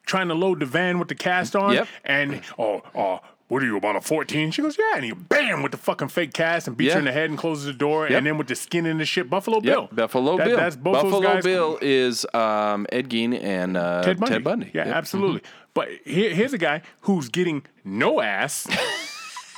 trying 0.05 0.29
to 0.29 0.33
load 0.33 0.59
the 0.61 0.65
van 0.65 0.97
with 0.97 1.09
the 1.09 1.15
cast 1.15 1.55
on, 1.55 1.73
Yep. 1.73 1.87
and 2.05 2.41
oh, 2.57 2.81
oh, 2.95 3.19
what 3.49 3.61
are 3.61 3.65
you 3.65 3.75
about 3.75 3.97
a 3.97 4.01
fourteen? 4.01 4.49
She 4.51 4.61
goes, 4.61 4.77
yeah, 4.77 4.95
and 4.95 5.03
he 5.03 5.11
bam 5.11 5.61
with 5.61 5.73
the 5.73 5.77
fucking 5.77 6.07
fake 6.07 6.31
cast 6.33 6.69
and 6.69 6.77
beats 6.77 6.87
Yeah. 6.89 6.93
her 6.93 6.99
in 6.99 7.05
the 7.05 7.11
head 7.11 7.29
and 7.29 7.37
closes 7.37 7.65
the 7.65 7.73
door, 7.73 8.07
Yep. 8.07 8.17
and 8.17 8.25
then 8.25 8.37
with 8.37 8.47
the 8.47 8.55
skin 8.55 8.85
in 8.85 8.97
the 8.97 9.05
shit, 9.05 9.29
Buffalo 9.29 9.59
Bill, 9.59 9.89
Buffalo 9.91 10.37
That- 10.37 10.47
Bill. 10.47 10.57
That's 10.57 10.77
both 10.77 10.93
Buffalo 10.93 11.19
those 11.19 11.33
guys. 11.33 11.43
Bill 11.43 11.77
is 11.81 12.25
um, 12.33 12.87
Ed 12.93 13.09
Gein 13.09 13.37
and 13.43 13.75
uh, 13.75 14.03
Ted 14.03 14.21
Bundy. 14.21 14.33
Ted 14.35 14.43
Bundy. 14.45 14.71
Yeah, 14.73 14.83
absolutely. 14.83 15.41
But 15.73 15.89
here, 16.05 16.33
here's 16.33 16.53
a 16.53 16.57
guy 16.57 16.81
who's 17.01 17.29
getting 17.29 17.63
no 17.83 18.21
ass. 18.21 18.67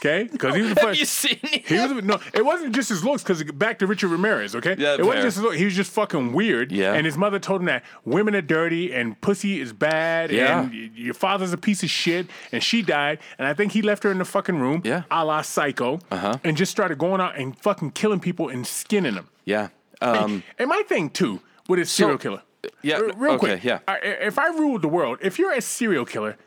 Okay, 0.06 0.28
because 0.30 0.54
he 0.54 0.62
was 0.62 0.72
a 0.74 0.82
Have 0.82 0.96
you 0.98 1.06
seen 1.06 1.38
him? 1.38 1.62
He 1.66 1.76
was 1.76 2.04
no. 2.04 2.20
It 2.34 2.44
wasn't 2.44 2.76
just 2.76 2.90
his 2.90 3.06
looks. 3.06 3.24
Because 3.24 3.42
back 3.44 3.80
to 3.80 3.88
Richard 3.88 4.10
Ramirez. 4.10 4.54
Okay, 4.54 4.76
Yeah, 4.78 4.96
it 4.96 5.06
wasn't 5.06 5.24
just 5.24 5.38
his 5.38 5.44
look. 5.46 5.56
He 5.56 5.64
was 5.64 5.76
just 5.76 5.92
fucking 5.94 6.34
weird. 6.34 6.74
Yeah. 6.74 6.94
and 6.94 7.06
his 7.06 7.18
mother 7.18 7.40
told 7.40 7.62
him 7.62 7.68
that 7.68 7.86
women 8.04 8.36
are 8.36 8.42
dirty 8.42 8.94
and 8.94 9.20
pussy 9.22 9.62
is 9.62 9.72
bad. 9.72 10.30
Yeah. 10.30 10.64
and 10.64 10.74
your 10.98 11.14
father's 11.14 11.54
a 11.54 11.58
piece 11.58 11.84
of 11.84 11.90
shit. 11.90 12.28
And 12.52 12.62
she 12.62 12.82
died. 12.82 13.20
And 13.38 13.48
I 13.48 13.54
think 13.54 13.72
he 13.72 13.82
left 13.82 14.04
her 14.04 14.12
in 14.12 14.18
the 14.18 14.26
fucking 14.26 14.60
room. 14.60 14.82
Yeah. 14.84 15.04
a 15.10 15.24
la 15.24 15.42
Psycho. 15.42 16.00
Uh-huh. 16.12 16.38
And 16.44 16.58
just 16.58 16.74
started 16.74 16.98
going 16.98 17.22
out 17.22 17.38
and 17.38 17.58
fucking 17.58 17.92
killing 17.92 18.20
people 18.20 18.50
and 18.50 18.68
skinning 18.68 19.16
them. 19.16 19.30
Yeah. 19.46 19.70
Um, 20.02 20.44
and 20.60 20.68
my 20.68 20.84
thing 20.86 21.12
too 21.12 21.40
with 21.70 21.80
a 21.80 21.86
serial 21.86 22.18
killer. 22.18 22.42
Yeah, 22.82 22.96
R- 22.98 23.12
real 23.16 23.32
okay, 23.34 23.38
quick. 23.40 23.64
yeah. 23.64 23.80
I- 23.88 23.98
If 24.00 24.38
I 24.40 24.48
ruled 24.48 24.82
the 24.82 24.88
world, 24.88 25.20
if 25.22 25.38
you're 25.40 25.52
a 25.52 25.62
serial 25.62 26.06
killer, 26.06 26.38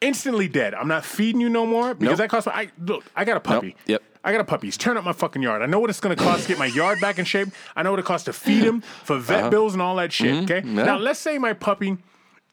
instantly 0.00 0.48
dead. 0.48 0.74
I'm 0.74 0.88
not 0.88 1.04
feeding 1.04 1.40
you 1.40 1.48
no 1.48 1.66
more 1.66 1.94
because 1.94 2.18
Nope. 2.18 2.18
that 2.18 2.28
costs. 2.30 2.48
I 2.48 2.68
look. 2.78 3.04
I 3.14 3.24
got 3.24 3.36
a 3.36 3.40
puppy. 3.40 3.76
Yep. 3.86 4.02
I 4.24 4.32
got 4.32 4.40
a 4.40 4.44
puppy. 4.44 4.66
He's 4.66 4.76
tearing 4.76 4.98
up 4.98 5.04
my 5.04 5.12
fucking 5.12 5.40
yard. 5.40 5.62
I 5.62 5.66
know 5.66 5.78
what 5.78 5.88
it's 5.88 6.00
going 6.00 6.16
to 6.16 6.22
cost 6.22 6.42
to 6.42 6.48
get 6.48 6.58
my 6.58 6.66
yard 6.66 7.00
back 7.00 7.18
in 7.18 7.24
shape. 7.24 7.48
I 7.76 7.82
know 7.84 7.92
what 7.92 8.00
it 8.00 8.04
costs 8.06 8.24
to 8.24 8.32
feed 8.32 8.64
him 8.64 8.80
for 8.80 9.18
vet 9.18 9.50
bills 9.50 9.72
and 9.72 9.80
all 9.80 9.94
that 9.96 10.12
shit. 10.12 10.44
Okay. 10.44 10.58
Uh-huh. 10.58 10.66
Mm-hmm. 10.66 10.78
yeah. 10.78 10.84
Now 10.84 10.98
let's 10.98 11.20
say 11.20 11.38
my 11.38 11.52
puppy 11.52 11.96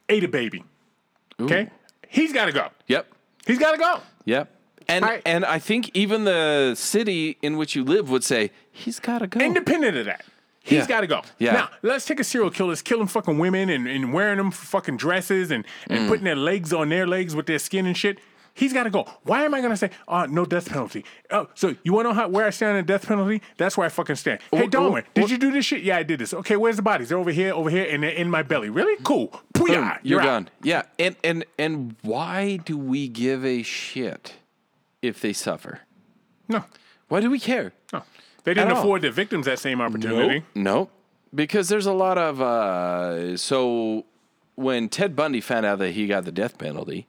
ate 0.07 0.24
a 0.24 0.28
baby. 0.28 0.63
Okay. 1.39 1.69
He's 2.07 2.32
got 2.32 2.45
to 2.45 2.51
go. 2.51 2.67
yep. 2.88 3.07
He's 3.47 3.57
got 3.59 3.71
to 3.71 3.78
go. 3.78 3.99
Yep. 4.26 4.49
And 4.88 5.03
I- 5.05 5.21
and 5.26 5.43
I 5.45 5.59
think 5.59 5.89
even 5.95 6.26
the 6.26 6.76
city 6.76 7.38
in 7.41 7.57
which 7.57 7.76
you 7.76 7.84
live 7.84 8.09
would 8.09 8.24
say 8.24 8.51
he's 8.71 8.99
got 8.99 9.19
to 9.19 9.28
go. 9.28 9.39
Independent 9.39 9.97
of 9.97 10.05
that. 10.05 10.24
He's 10.66 10.80
Yeah. 10.80 10.88
got 10.88 11.01
to 11.01 11.07
go. 11.07 11.22
Yeah. 11.39 11.51
Now, 11.53 11.70
let's 11.82 12.05
take 12.05 12.20
a 12.20 12.24
serial 12.24 12.49
killer 12.49 12.70
that's 12.72 12.82
killing 12.82 13.07
fucking 13.07 13.38
women 13.38 13.70
and, 13.70 13.86
and 13.88 14.14
wearing 14.14 14.38
them 14.38 14.49
for 14.49 14.66
fucking 14.66 14.97
dresses 14.97 15.51
and, 15.51 15.66
and 15.89 15.99
Mm. 15.99 16.07
putting 16.07 16.24
their 16.24 16.36
legs 16.38 16.72
on 16.74 16.89
their 16.89 17.05
legs 17.05 17.36
with 17.36 17.45
their 17.47 17.59
skin 17.59 17.86
and 17.86 17.95
shit. 17.97 18.20
He's 18.55 18.72
got 18.72 18.84
to 18.84 18.91
go. 18.91 19.05
Why 19.24 19.43
am 19.45 19.53
I 19.55 19.61
going 19.61 19.72
to 19.72 19.78
say, 19.78 19.89
oh, 20.07 20.26
no 20.26 20.45
death 20.45 20.70
penalty? 20.70 21.03
Oh, 21.32 21.49
so 21.55 21.76
you 21.84 21.91
want 21.91 22.05
to 22.05 22.09
know 22.09 22.14
how, 22.14 22.28
where 22.30 22.45
I 22.45 22.51
stand 22.51 22.72
on 22.72 22.78
the 22.78 22.84
death 22.84 23.07
penalty? 23.07 23.41
That's 23.57 23.76
where 23.76 23.86
I 23.86 23.89
fucking 23.89 24.16
stand. 24.16 24.41
Hey, 24.51 24.66
oh, 24.66 24.68
Darwin, 24.68 25.03
did 25.16 25.32
you 25.32 25.39
do 25.39 25.51
this 25.51 25.66
shit? 25.66 25.82
Yeah, 25.82 25.97
I 25.97 26.03
did 26.03 26.20
this. 26.20 26.36
Okay, 26.36 26.55
where's 26.55 26.76
the 26.76 26.84
bodies? 26.84 27.09
They're 27.09 27.18
over 27.18 27.32
here, 27.32 27.51
over 27.51 27.72
here, 27.72 27.88
and 27.89 28.03
they're 28.03 28.11
in 28.11 28.30
my 28.30 28.43
belly. 28.43 28.70
Really? 28.70 28.95
Cool. 29.03 29.28
Boom, 29.53 29.68
Booyah. 29.70 29.97
you're, 30.03 30.22
out. 30.22 30.26
done. 30.26 30.49
Yeah. 30.61 30.84
And 30.99 31.16
and 31.24 31.45
and 31.57 31.95
why 32.03 32.57
do 32.57 32.78
we 32.78 33.07
give 33.07 33.43
a 33.43 33.64
shit 33.64 34.36
if 35.01 35.20
they 35.20 35.34
suffer? 35.34 35.80
No, 36.47 36.64
Why 37.07 37.22
do 37.22 37.32
we 37.32 37.39
care? 37.39 37.74
They 38.43 38.53
didn't 38.53 38.71
afford 38.71 39.01
the 39.01 39.11
victims 39.11 39.45
that 39.45 39.59
same 39.59 39.81
opportunity. 39.81 40.43
Nope. 40.55 40.91
Because 41.33 41.69
there's 41.69 41.85
a 41.85 41.93
lot 41.93 42.17
of 42.17 42.41
uh, 42.41 43.37
so 43.37 44.05
when 44.55 44.89
Ted 44.89 45.15
Bundy 45.15 45.41
found 45.41 45.65
out 45.65 45.79
that 45.79 45.91
he 45.91 46.07
got 46.07 46.25
the 46.25 46.31
death 46.31 46.57
penalty, 46.57 47.07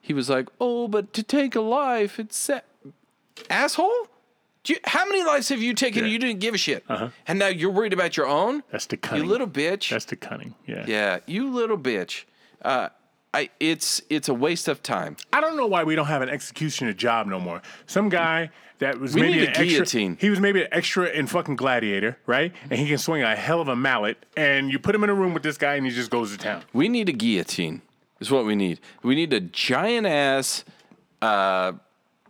he 0.00 0.12
was 0.12 0.28
like, 0.28 0.48
"Oh, 0.60 0.86
but 0.88 1.12
to 1.14 1.22
take 1.22 1.54
a 1.54 1.60
life, 1.60 2.18
it's 2.18 2.36
set. 2.36 2.66
asshole." 3.48 4.08
You, 4.66 4.76
how 4.84 5.04
many 5.04 5.22
lives 5.22 5.50
have 5.50 5.60
you 5.60 5.74
taken? 5.74 6.04
and 6.04 6.12
You 6.12 6.18
didn't 6.18 6.40
give 6.40 6.54
a 6.54 6.58
shit, 6.58 6.84
and 7.26 7.38
now 7.38 7.48
you're 7.48 7.70
worried 7.70 7.92
about 7.92 8.16
your 8.16 8.26
own. 8.26 8.62
That's 8.70 8.86
the 8.86 8.96
cunning, 8.96 9.24
You 9.24 9.30
little 9.30 9.46
bitch. 9.46 9.90
That's 9.90 10.06
the 10.06 10.16
cunning. 10.16 10.54
Yeah. 10.66 10.84
yeah, 10.86 11.18
you 11.26 11.50
little 11.50 11.76
bitch. 11.76 12.24
Uh, 12.62 12.88
I 13.34 13.50
it's 13.60 14.00
it's 14.08 14.28
a 14.28 14.34
waste 14.34 14.68
of 14.68 14.82
time. 14.82 15.16
I 15.32 15.40
don't 15.42 15.56
know 15.56 15.66
why 15.66 15.84
we 15.84 15.94
don't 15.96 16.06
have 16.06 16.22
an 16.22 16.30
executioner 16.30 16.92
job 16.94 17.26
no 17.26 17.38
more. 17.40 17.60
Some 17.86 18.08
guy 18.08 18.50
that 18.84 19.00
was 19.00 19.14
We 19.14 19.22
maybe 19.22 19.32
need 19.34 19.40
an 19.42 19.46
a 19.46 19.50
extra, 19.50 19.66
guillotine. 19.66 20.16
He 20.20 20.30
was 20.30 20.40
maybe 20.40 20.62
an 20.62 20.68
extra 20.72 21.06
in 21.08 21.26
fucking 21.26 21.56
Gladiator, 21.56 22.18
right? 22.26 22.52
And 22.70 22.78
he 22.78 22.86
can 22.86 22.98
swing 22.98 23.22
a 23.22 23.34
hell 23.34 23.60
of 23.60 23.68
a 23.68 23.76
mallet. 23.76 24.16
And 24.36 24.70
you 24.70 24.78
put 24.78 24.94
him 24.94 25.02
in 25.04 25.10
a 25.10 25.14
room 25.14 25.34
with 25.34 25.42
this 25.42 25.56
guy, 25.58 25.74
and 25.74 25.86
he 25.86 25.92
just 25.92 26.10
goes 26.10 26.32
to 26.32 26.38
town. 26.38 26.62
We 26.72 26.88
need 26.88 27.08
a 27.08 27.12
guillotine. 27.12 27.82
Is 28.20 28.30
what 28.30 28.44
we 28.46 28.54
need. 28.54 28.78
We 29.02 29.14
need 29.14 29.32
a 29.32 29.40
giant 29.40 30.06
ass 30.06 30.64
uh, 31.20 31.72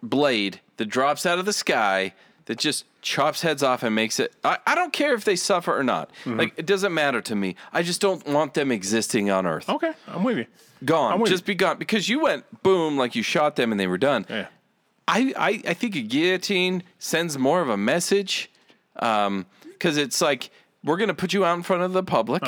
blade 0.02 0.60
that 0.78 0.86
drops 0.86 1.26
out 1.26 1.38
of 1.38 1.44
the 1.44 1.52
sky 1.52 2.14
that 2.46 2.58
just 2.58 2.84
chops 3.02 3.42
heads 3.42 3.62
off 3.62 3.82
and 3.82 3.94
makes 3.94 4.18
it. 4.18 4.32
I, 4.42 4.58
I 4.66 4.74
don't 4.74 4.92
care 4.92 5.14
if 5.14 5.24
they 5.24 5.36
suffer 5.36 5.76
or 5.76 5.84
not. 5.84 6.10
Mm-hmm. 6.24 6.38
Like 6.38 6.54
it 6.56 6.66
doesn't 6.66 6.92
matter 6.94 7.20
to 7.20 7.34
me. 7.34 7.54
I 7.72 7.82
just 7.82 8.00
don't 8.00 8.26
want 8.26 8.54
them 8.54 8.72
existing 8.72 9.30
on 9.30 9.46
Earth. 9.46 9.68
Okay, 9.68 9.92
I'm 10.08 10.24
with 10.24 10.38
you. 10.38 10.46
I'm 10.80 10.86
Gone. 10.86 11.20
with 11.20 11.30
Just 11.30 11.44
you. 11.44 11.54
be 11.54 11.54
gone 11.54 11.78
because 11.78 12.08
you 12.08 12.20
went 12.20 12.44
boom 12.62 12.98
like 12.98 13.14
you 13.14 13.22
shot 13.22 13.56
them 13.56 13.70
and 13.70 13.80
they 13.80 13.86
were 13.86 13.96
done. 13.98 14.26
Yeah. 14.28 14.46
I, 15.06 15.34
I, 15.36 15.62
I 15.70 15.74
think 15.74 15.96
a 15.96 16.00
guillotine 16.02 16.82
sends 16.98 17.36
more 17.38 17.60
of 17.60 17.68
a 17.68 17.76
message 17.76 18.50
because 18.94 19.96
it's 19.96 20.20
like 20.20 20.50
we're 20.82 20.96
going 20.96 21.08
to 21.08 21.14
put 21.14 21.32
you 21.32 21.44
out 21.44 21.56
in 21.56 21.62
front 21.62 21.82
of 21.82 21.92
the 21.92 22.02
public 22.02 22.42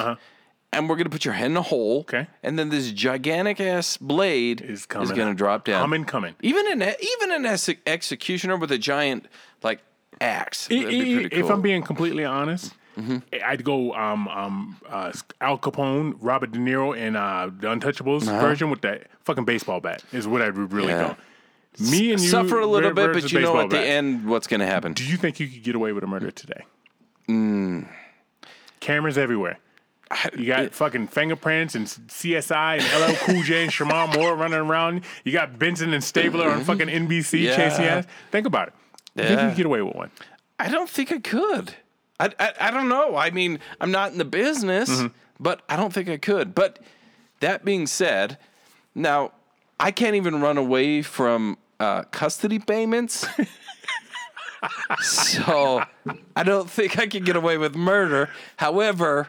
and 0.73 0.89
we're 0.89 0.97
going 0.97 1.05
to 1.05 1.11
put 1.11 1.25
your 1.25 1.35
head 1.35 1.51
in 1.51 1.57
a 1.57 1.63
hole. 1.63 2.05
Uh-huh. 2.09 2.19
Okay. 2.19 2.27
And 2.43 2.59
then 2.59 2.69
this 2.71 2.91
gigantic 2.93 3.61
ass 3.61 3.97
blade 3.97 4.61
Is 4.63 4.81
is, 4.81 4.87
going 4.87 5.09
to 5.09 5.23
out. 5.23 5.37
drop 5.37 5.65
down. 5.65 5.81
Coming, 5.83 6.05
coming. 6.05 6.35
Even 6.43 6.67
an 6.73 6.83
even 6.83 7.33
an 7.33 7.47
ex- 7.47 7.69
executioner 7.87 8.57
with 8.57 8.73
a 8.73 8.79
giant 8.79 9.27
like 9.63 9.81
axe. 10.21 10.69
I- 10.71 10.77
That'd 10.77 10.91
be 10.91 11.01
I- 11.01 11.21
pretty 11.29 11.37
If. 11.37 11.51
I'm 11.51 11.63
being 11.63 11.83
completely 11.83 12.25
honest, 12.25 12.73
Mm-hmm. 12.97 13.19
I'd 13.45 13.63
go 13.63 13.93
um, 13.93 14.27
um, 14.29 14.77
uh, 14.89 15.13
Al 15.43 15.59
Capone, 15.59 16.17
Robert 16.19 16.53
De 16.53 16.59
Niro, 16.59 16.97
and 16.97 17.15
uh, 17.15 17.51
the 17.55 17.67
Untouchables 17.69 18.27
Uh-huh. 18.27 18.41
version 18.41 18.71
with 18.71 18.81
that 18.81 19.09
fucking 19.25 19.45
baseball 19.45 19.81
bat 19.81 20.03
is 20.13 20.27
what 20.27 20.41
I'd 20.41 20.57
really 20.57 20.89
Yeah. 20.95 21.09
go. 21.09 21.17
Me 21.79 22.13
and 22.13 22.21
you 22.21 22.29
Suffer 22.29 22.59
a 22.61 22.67
little 22.67 22.93
bit, 22.93 23.13
but 23.13 23.31
you 23.33 23.41
know 23.41 23.59
at 23.61 23.71
the 23.71 23.77
bat. 23.77 23.87
end 23.87 24.27
what's 24.27 24.47
going 24.47 24.61
to 24.61 24.67
happen. 24.67 24.93
Do 24.95 25.05
you 25.05 25.17
think 25.17 25.39
you 25.41 25.49
could 25.49 25.63
get 25.63 25.75
away 25.75 25.93
with 25.93 26.05
a 26.05 26.07
murder 26.07 26.31
today? 26.31 26.65
Mm. 27.29 27.89
Cameras 28.81 29.19
everywhere. 29.19 29.59
You 30.39 30.47
got 30.47 30.73
fucking 30.73 31.09
fingerprints 31.09 31.75
and 31.75 31.87
CSI 31.87 32.81
and 32.81 33.13
LL 33.13 33.17
Cool 33.27 33.43
J 33.43 33.65
and 33.65 33.73
Shemar 33.73 34.15
Moore 34.17 34.37
running 34.37 34.61
around. 34.61 35.03
You 35.25 35.33
got 35.33 35.59
Benson 35.59 35.93
and 35.93 36.03
Stabler 36.05 36.49
on 36.49 36.63
fucking 36.65 36.87
NBC 36.89 37.43
Yeah. 37.43 37.57
chasing 37.57 37.85
ass. 37.87 38.07
Think 38.31 38.47
about 38.47 38.69
it. 38.69 38.75
You 39.17 39.25
think 39.25 39.41
you 39.41 39.49
could 39.49 39.57
get 39.57 39.67
away 39.67 39.83
with 39.83 39.95
one? 39.97 40.11
I 40.61 40.69
don't 40.69 40.89
think 40.89 41.11
I 41.11 41.19
could. 41.19 41.75
I, 42.21 42.31
I, 42.39 42.53
I 42.61 42.71
don't 42.71 42.89
know. 42.89 43.17
I 43.17 43.31
mean, 43.31 43.59
I'm 43.81 43.91
not 43.91 44.13
in 44.13 44.19
the 44.19 44.25
business, 44.25 44.89
Mm-hmm. 44.89 45.07
but 45.41 45.63
I 45.69 45.75
don't 45.77 45.93
think 45.93 46.09
I 46.09 46.17
could. 46.19 46.55
But 46.55 46.79
that 47.41 47.65
being 47.65 47.87
said, 47.89 48.39
now 48.95 49.33
I 49.81 49.91
can't 49.91 50.15
even 50.15 50.41
run 50.41 50.57
away 50.57 51.03
from 51.03 51.59
uh, 51.81 52.03
custody 52.05 52.59
payments. 52.59 53.27
so 55.01 55.83
I 56.35 56.43
don't 56.43 56.69
think 56.71 56.99
I 56.99 57.07
can 57.07 57.25
get 57.25 57.37
away 57.37 57.59
with 57.59 57.75
murder. 57.75 58.31
However, 58.57 59.29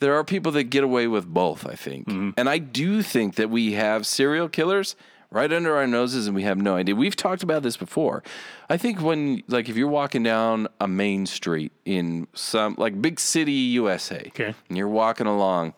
there 0.00 0.14
are 0.14 0.24
people 0.24 0.52
that 0.52 0.64
get 0.64 0.84
away 0.84 1.06
with 1.06 1.26
both, 1.26 1.66
I 1.66 1.74
think. 1.74 2.06
Mm-hmm. 2.08 2.30
And 2.36 2.48
I 2.48 2.58
do 2.58 3.02
think 3.02 3.34
that 3.36 3.50
we 3.50 3.72
have 3.72 4.06
serial 4.06 4.48
killers 4.48 4.96
right 5.30 5.52
under 5.52 5.76
our 5.76 5.86
noses 5.86 6.26
and 6.26 6.34
we 6.34 6.42
have 6.44 6.56
no 6.58 6.76
idea. 6.76 6.94
We've 6.94 7.16
talked 7.16 7.42
about 7.42 7.62
this 7.62 7.76
before. 7.76 8.22
I 8.70 8.76
think 8.76 9.00
when, 9.02 9.42
like, 9.48 9.68
if 9.68 9.76
you're 9.76 9.88
walking 9.88 10.22
down 10.22 10.68
a 10.80 10.88
main 10.88 11.26
street 11.26 11.72
in 11.84 12.28
some, 12.32 12.76
like, 12.78 13.00
big 13.02 13.20
city 13.20 13.52
USA, 13.52 14.24
Okay. 14.28 14.54
and 14.68 14.78
you're 14.78 14.88
walking 14.88 15.26
along, 15.26 15.74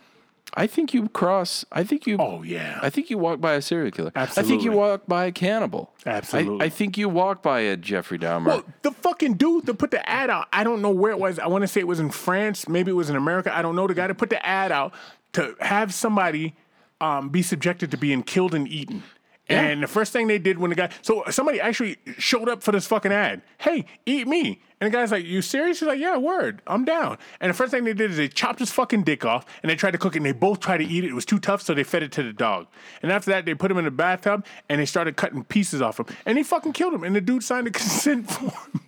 I 0.54 0.66
think 0.66 0.92
you 0.92 1.08
cross, 1.08 1.64
I 1.70 1.84
think 1.84 2.06
you, 2.06 2.16
Oh, 2.18 2.42
yeah. 2.42 2.78
I 2.82 2.90
think 2.90 3.10
you 3.10 3.18
walk 3.18 3.40
by 3.40 3.54
a 3.54 3.62
serial 3.62 3.90
killer. 3.90 4.12
Absolutely. 4.14 4.42
I 4.42 4.48
think 4.48 4.64
you 4.64 4.72
walk 4.72 5.06
by 5.06 5.24
a 5.26 5.32
cannibal. 5.32 5.92
Absolutely. 6.06 6.60
I, 6.62 6.66
I 6.66 6.68
think 6.68 6.98
you 6.98 7.08
walk 7.08 7.42
by 7.42 7.60
a 7.60 7.76
Jeffrey 7.76 8.18
Dahmer. 8.18 8.46
Well, 8.46 8.64
the 8.82 8.90
fucking 8.92 9.34
dude 9.34 9.66
that 9.66 9.74
put 9.74 9.90
the 9.90 10.08
ad 10.08 10.30
out, 10.30 10.48
I 10.52 10.64
don't 10.64 10.82
know 10.82 10.90
where 10.90 11.12
it 11.12 11.18
was. 11.18 11.38
I 11.38 11.46
want 11.46 11.62
to 11.62 11.68
say 11.68 11.80
it 11.80 11.86
was 11.86 12.00
in 12.00 12.10
France. 12.10 12.68
Maybe 12.68 12.90
it 12.90 12.94
was 12.94 13.10
in 13.10 13.16
America. 13.16 13.56
I 13.56 13.62
don't 13.62 13.76
know. 13.76 13.86
The 13.86 13.94
guy 13.94 14.06
that 14.06 14.16
put 14.16 14.30
the 14.30 14.44
ad 14.44 14.72
out 14.72 14.92
to 15.32 15.54
have 15.60 15.94
somebody 15.94 16.54
um, 17.00 17.28
be 17.28 17.42
subjected 17.42 17.90
to 17.92 17.96
being 17.96 18.22
killed 18.22 18.54
and 18.54 18.66
eaten. 18.68 19.02
And 19.50 19.82
the 19.82 19.88
first 19.88 20.12
thing 20.12 20.26
they 20.26 20.38
did 20.38 20.58
when 20.58 20.70
the 20.70 20.76
guy, 20.76 20.90
so 21.02 21.24
somebody 21.30 21.60
actually 21.60 21.96
showed 22.18 22.48
up 22.48 22.62
for 22.62 22.72
this 22.72 22.86
fucking 22.86 23.12
ad. 23.12 23.42
Hey, 23.58 23.84
eat 24.06 24.28
me. 24.28 24.60
And 24.80 24.90
the 24.90 24.96
guy's 24.96 25.10
like, 25.12 25.24
You 25.26 25.42
serious? 25.42 25.80
He's 25.80 25.86
like, 25.86 25.98
Yeah, 25.98 26.16
word. 26.16 26.62
I'm 26.66 26.84
down. 26.84 27.18
And 27.40 27.50
the 27.50 27.54
first 27.54 27.70
thing 27.70 27.84
they 27.84 27.92
did 27.92 28.12
is 28.12 28.16
they 28.16 28.28
chopped 28.28 28.58
his 28.60 28.70
fucking 28.70 29.02
dick 29.02 29.24
off 29.24 29.44
and 29.62 29.70
they 29.70 29.74
tried 29.74 29.90
to 29.92 29.98
cook 29.98 30.14
it 30.14 30.18
and 30.18 30.26
they 30.26 30.32
both 30.32 30.60
tried 30.60 30.78
to 30.78 30.84
eat 30.84 31.04
it. 31.04 31.08
It 31.08 31.14
was 31.14 31.26
too 31.26 31.38
tough, 31.38 31.62
so 31.62 31.74
they 31.74 31.84
fed 31.84 32.02
it 32.02 32.12
to 32.12 32.22
the 32.22 32.32
dog. 32.32 32.66
And 33.02 33.12
after 33.12 33.30
that, 33.30 33.44
they 33.44 33.54
put 33.54 33.70
him 33.70 33.78
in 33.78 33.84
the 33.84 33.90
bathtub 33.90 34.46
and 34.68 34.80
they 34.80 34.86
started 34.86 35.16
cutting 35.16 35.44
pieces 35.44 35.82
off 35.82 36.00
him. 36.00 36.06
And 36.24 36.38
he 36.38 36.44
fucking 36.44 36.72
killed 36.72 36.94
him. 36.94 37.04
And 37.04 37.14
the 37.14 37.20
dude 37.20 37.42
signed 37.42 37.66
a 37.66 37.70
consent 37.72 38.30
form 38.30 38.82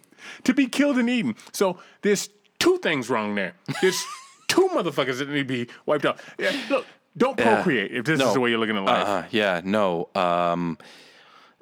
to 0.45 0.55
be 0.55 0.67
killed 0.67 0.99
and 0.99 1.11
eaten. 1.11 1.37
So 1.53 1.79
there's 2.03 2.31
two 2.59 2.79
things 2.79 3.11
wrong 3.11 3.35
there. 3.35 3.55
There's 3.81 4.03
two 4.49 4.69
motherfuckers 4.73 5.19
that 5.19 5.29
need 5.29 5.49
to 5.49 5.67
be 5.67 5.69
wiped 5.87 6.07
out. 6.07 6.21
Yeah, 6.39 6.57
look, 6.71 6.87
don't 7.17 7.37
procreate 7.37 7.93
if 7.93 8.05
this 8.05 8.21
is 8.21 8.33
the 8.33 8.41
way 8.41 8.51
you're 8.51 8.59
looking 8.59 8.77
at 8.77 8.85
life. 8.85 9.07
Uh, 9.07 9.23
yeah, 9.31 9.61
no. 9.65 10.09
Um, 10.15 10.79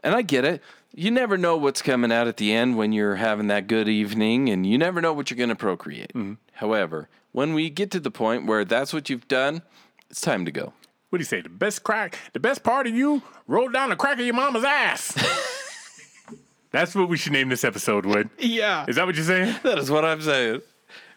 and 0.03 0.15
I 0.15 0.23
get 0.23 0.45
it. 0.45 0.63
You 0.93 1.11
never 1.11 1.39
know 1.39 1.57
what's 1.57 1.83
coming 1.83 2.11
out 2.11 2.27
at 2.27 2.37
the 2.37 2.53
end 2.53 2.77
when 2.77 2.93
you're 2.93 3.17
having 3.17 3.47
that 3.49 3.67
good 3.69 3.89
evening, 3.89 4.49
and 4.49 4.67
you 4.67 4.77
never 4.77 5.01
know 5.01 5.13
what 5.13 5.31
you're 5.31 5.37
going 5.39 5.49
to 5.51 5.55
procreate. 5.57 6.13
Mm-hmm. 6.15 6.35
However, 6.55 7.09
when 7.33 7.55
we 7.55 7.71
get 7.71 7.91
to 7.93 8.01
the 8.01 8.11
point 8.11 8.47
where 8.47 8.65
that's 8.65 8.93
what 8.93 9.09
you've 9.09 9.29
done, 9.29 9.63
it's 10.11 10.21
time 10.21 10.45
to 10.45 10.51
go. 10.51 10.73
What 11.11 11.19
do 11.19 11.23
you 11.23 11.27
say? 11.27 11.41
The 11.41 11.49
best 11.49 11.83
crack, 11.83 12.19
the 12.33 12.41
best 12.41 12.63
part 12.63 12.87
of 12.87 12.95
you 12.95 13.23
rolled 13.47 13.73
down 13.73 13.91
the 13.91 13.97
crack 13.97 14.19
of 14.19 14.25
your 14.25 14.35
mama's 14.35 14.65
ass. 14.65 15.15
That's 16.71 16.95
what 16.95 17.09
we 17.09 17.17
should 17.17 17.33
name 17.33 17.49
this 17.49 17.65
episode, 17.65 18.07
Wood. 18.07 18.31
Yeah. 18.39 18.85
Is 18.87 18.95
that 18.95 19.05
what 19.05 19.17
you're 19.17 19.25
saying? 19.25 19.57
That 19.65 19.79
is 19.79 19.91
what 19.91 20.05
I'm 20.05 20.21
saying. 20.23 20.63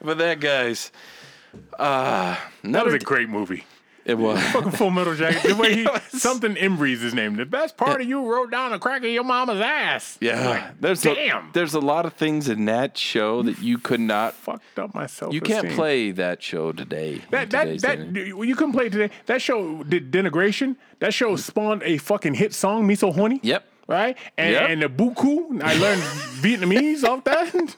But 0.02 0.18
that, 0.18 0.40
guys, 0.40 0.92
uh, 1.78 2.36
That 2.64 2.86
was 2.86 2.96
a 2.96 3.00
great 3.00 3.30
movie. 3.30 3.66
It 4.06 4.18
was. 4.18 4.42
Fucking 4.52 4.72
Full 4.72 4.90
Metal 4.90 5.16
Jacket. 5.16 5.48
The 5.48 5.56
way 5.56 5.76
he 5.76 5.88
something 6.18 6.56
Embreeze 6.56 7.02
his 7.02 7.14
name. 7.14 7.36
The 7.36 7.46
best 7.46 7.78
part 7.78 8.02
of 8.02 8.08
you 8.08 8.26
wrote 8.26 8.52
down 8.52 8.74
a 8.74 8.80
crack 8.80 9.04
of 9.04 9.10
your 9.10 9.24
mama's 9.24 9.62
ass. 9.62 10.18
Yeah, 10.20 10.72
there's 10.80 11.02
damn. 11.02 11.50
A, 11.50 11.54
there's 11.54 11.74
a 11.74 11.80
lot 11.80 12.06
of 12.06 12.14
things 12.14 12.50
in 12.50 12.66
that 12.66 12.98
show 12.98 13.42
that 13.44 13.60
you 13.60 13.78
could 13.78 14.00
not. 14.00 14.34
fucked 14.34 14.78
up 14.78 14.94
myself. 14.94 15.34
You 15.34 15.42
can't 15.42 15.70
play 15.72 16.12
that 16.12 16.44
show 16.44 16.72
today. 16.72 17.14
in 17.16 17.22
That 17.32 17.50
that 17.52 17.64
today's 17.66 17.82
that 17.84 18.14
day. 18.14 18.28
you 18.28 18.56
couldn't 18.56 18.74
play 18.74 18.90
today. 18.90 19.14
That 19.28 19.42
show 19.42 19.84
did 19.84 20.12
denigration. 20.12 20.76
That 21.00 21.14
show 21.14 21.36
mm. 21.36 21.40
spawned 21.40 21.84
a 21.84 21.98
fucking 21.98 22.34
hit 22.36 22.54
song, 22.54 22.86
"Me 22.88 22.96
So 22.96 23.12
Horny." 23.12 23.40
Yep. 23.44 23.66
Right. 23.88 24.18
And 24.38 24.52
Yep. 24.54 24.70
and 24.70 24.82
the 24.82 24.90
buku, 24.90 25.62
I 25.62 25.74
learned 25.76 26.02
Vietnamese 26.42 27.04
off 27.04 27.24
that. 27.26 27.76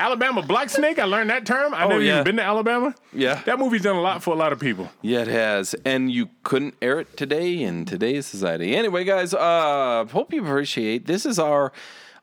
Alabama 0.00 0.42
black 0.42 0.70
snake, 0.70 0.98
I 0.98 1.04
learned 1.04 1.30
that 1.30 1.46
term. 1.46 1.74
I 1.74 1.84
Oh, 1.84 1.88
never 1.88 2.02
yeah. 2.02 2.14
even 2.14 2.24
been 2.24 2.36
to 2.36 2.42
Alabama. 2.42 2.94
Yeah. 3.12 3.42
That 3.44 3.58
movie's 3.58 3.82
done 3.82 3.96
a 3.96 4.00
lot 4.00 4.22
for 4.22 4.32
a 4.34 4.36
lot 4.36 4.52
of 4.52 4.58
people. 4.58 4.88
Yeah, 5.02 5.20
it 5.20 5.28
has, 5.28 5.74
and 5.84 6.10
you 6.10 6.30
couldn't 6.42 6.74
air 6.82 7.00
it 7.00 7.16
today 7.16 7.62
in 7.62 7.84
today's 7.84 8.26
society. 8.26 8.74
Anyway, 8.74 9.04
guys, 9.04 9.34
uh, 9.34 10.06
hope 10.10 10.32
you 10.32 10.42
appreciate. 10.44 11.06
This 11.06 11.24
is 11.26 11.38
our 11.38 11.72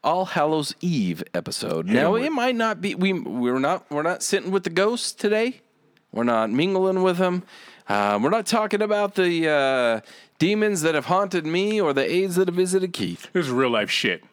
All 0.04 0.26
Hallows 0.26 0.74
Eve 0.82 1.24
episode. 1.34 1.86
now, 1.88 2.16
it 2.16 2.32
might 2.32 2.56
not 2.56 2.82
be 2.82 2.96
we 2.96 3.14
we're 3.14 3.60
not 3.60 3.86
we're 3.92 4.04
not 4.04 4.24
sitting 4.24 4.52
with 4.52 4.64
the 4.64 4.70
ghosts 4.70 5.12
today. 5.12 5.62
We're 6.12 6.24
not 6.24 6.50
mingling 6.50 7.04
with 7.04 7.18
them. 7.18 7.44
Uh, 7.90 8.20
we're 8.22 8.30
not 8.30 8.46
talking 8.46 8.82
about 8.82 9.16
the 9.16 9.48
uh, 9.50 10.02
demons 10.40 10.82
that 10.82 10.96
have 10.96 11.06
haunted 11.06 11.46
me 11.46 11.80
or 11.80 11.94
the 11.94 12.10
AIDS 12.10 12.36
that 12.36 12.48
have 12.48 12.56
visited 12.56 12.92
Keith. 12.94 13.28
This 13.34 13.46
is 13.46 13.52
real 13.52 13.70
life 13.70 13.90
shit. 13.90 14.24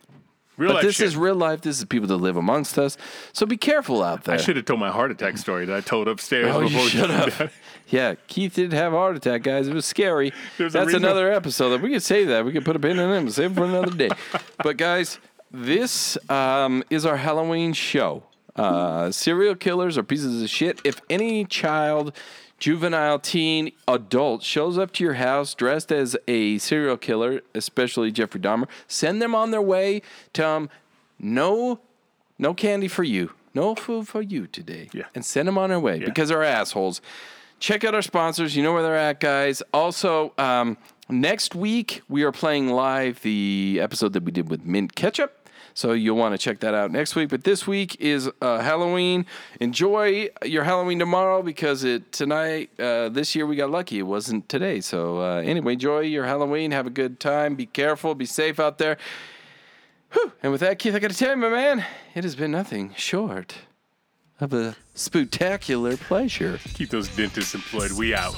Real 0.57 0.73
But 0.73 0.83
this 0.83 0.97
shit. 0.97 1.07
is 1.07 1.17
real 1.17 1.35
life. 1.35 1.63
This 1.63 1.79
is 1.79 1.85
people 1.85 2.07
that 2.09 2.17
live 2.17 2.37
amongst 2.37 2.79
us. 2.79 2.97
So 3.33 3.45
be 3.45 3.57
careful 3.57 4.03
out 4.03 4.25
there. 4.25 4.37
I 4.37 4.39
should 4.39 4.57
have 4.57 4.65
told 4.65 4.79
my 4.81 4.91
heart 4.91 5.11
attack 5.11 5.37
story 5.39 5.65
that 5.67 5.77
I 5.77 5.81
told 5.81 6.07
upstairs 6.07 6.55
Oh, 6.55 6.61
you 6.61 6.69
before 6.69 6.85
we 6.85 6.89
should 6.91 7.11
have. 7.11 7.53
Yeah, 7.89 8.15
Keith 8.29 8.55
did 8.55 8.73
have 8.73 8.95
a 8.95 8.97
heart 8.97 9.15
attack, 9.15 9.43
guys. 9.43 9.69
It 9.69 9.75
was 9.75 9.85
scary. 9.85 10.33
There's 10.59 10.73
That's 10.73 10.95
another 10.95 11.31
episode 11.31 11.69
that 11.69 11.83
we 11.83 11.91
could 11.91 12.03
save 12.03 12.29
that. 12.29 12.45
We 12.45 12.51
could 12.53 12.65
put 12.65 12.77
a 12.77 12.79
pin 12.79 12.99
in 12.99 13.11
it 13.11 13.19
and 13.19 13.33
save 13.33 13.53
it 13.53 13.55
for 13.55 13.65
another 13.65 13.91
day. 13.91 14.09
but 14.63 14.79
guys, 14.79 15.19
this 15.51 16.17
um, 16.31 16.83
is 16.89 17.05
our 17.05 17.19
Halloween 17.19 17.73
show. 17.75 18.23
Uh, 18.57 19.11
serial 19.11 19.55
killers 19.55 19.99
are 19.99 20.03
pieces 20.03 20.43
of 20.43 20.49
shit. 20.49 20.81
If 20.85 21.01
any 21.11 21.45
child, 21.45 22.15
juvenile, 22.59 23.19
teen, 23.19 23.73
adult 23.89 24.43
shows 24.43 24.79
up 24.79 24.93
to 24.93 25.05
your 25.05 25.15
house 25.15 25.55
dressed 25.55 25.91
as 25.91 26.17
a 26.29 26.59
serial 26.59 26.97
killer, 26.97 27.41
especially 27.55 28.13
Jeffrey 28.13 28.41
Dahmer, 28.41 28.69
send 28.87 29.21
them 29.21 29.35
on 29.35 29.51
their 29.51 29.63
way. 29.63 30.03
Tell 30.33 30.55
them 30.55 30.71
no, 31.19 31.81
no 32.39 32.55
candy 32.55 32.89
for 32.89 33.03
you, 33.03 33.33
no 33.55 33.75
food 33.75 34.07
for 34.07 34.23
you 34.23 34.47
today, 34.47 34.89
Yeah. 34.93 35.05
and 35.15 35.25
send 35.25 35.49
them 35.49 35.59
on 35.59 35.71
their 35.71 35.81
way 35.81 35.99
because 35.99 36.29
they're 36.29 36.45
assholes. 36.45 37.01
Check 37.61 37.83
out 37.85 37.95
our 37.95 38.03
sponsors. 38.03 38.55
You 38.57 38.63
know 38.63 38.73
where 38.73 38.83
they're 38.83 38.97
at, 38.97 39.21
guys. 39.21 39.63
Also, 39.73 40.33
um, 40.39 40.77
next 41.09 41.55
week 41.55 42.03
we 42.09 42.23
are 42.25 42.33
playing 42.33 42.69
live 42.69 43.23
the 43.23 43.79
episode 43.81 44.13
that 44.13 44.23
we 44.25 44.33
did 44.33 44.51
with 44.51 44.65
Mint 44.65 44.95
Ketchup. 44.95 45.44
So 45.75 45.93
you'll 45.93 46.17
want 46.17 46.33
to 46.35 46.39
check 46.39 46.61
that 46.61 46.73
out 46.73 46.93
next 46.93 47.17
week. 47.17 47.29
But 47.29 47.43
this 47.43 47.67
week 47.67 48.01
is 48.01 48.31
uh, 48.41 48.61
Halloween. 48.61 49.27
Enjoy 49.61 50.29
your 50.45 50.63
Halloween 50.63 51.01
tomorrow 51.01 51.43
because 51.43 51.83
it 51.83 52.13
tonight 52.13 52.71
uh, 52.79 53.09
this 53.09 53.35
year 53.35 53.45
we 53.45 53.57
got 53.57 53.71
lucky. 53.71 53.99
It 53.99 54.03
wasn't 54.03 54.49
today. 54.49 54.81
So 54.81 55.21
uh, 55.21 55.41
anyway, 55.41 55.73
enjoy 55.73 56.01
your 56.01 56.25
Halloween. 56.25 56.71
Have 56.71 56.87
a 56.87 56.91
good 56.91 57.19
time. 57.19 57.57
Be 57.57 57.67
careful. 57.67 58.15
Be 58.15 58.27
safe 58.27 58.61
out 58.61 58.79
there. 58.79 58.97
Whew. 60.13 60.33
And 60.45 60.53
with 60.53 60.61
that, 60.61 60.79
Keith, 60.79 60.95
I 60.95 61.01
got 61.01 61.11
to 61.11 61.17
tell 61.17 61.31
you, 61.31 61.37
my 61.37 61.49
man, 61.49 61.85
it 62.15 62.23
has 62.23 62.37
been 62.37 62.53
nothing 62.53 62.95
short 62.97 63.57
of 64.41 64.53
a 64.53 64.77
spectacular 64.95 65.97
pleasure. 65.97 66.61
Keep 66.75 66.91
those 66.91 67.09
dentists 67.17 67.55
employed. 67.55 67.93
We 67.93 68.15
out. 68.15 68.35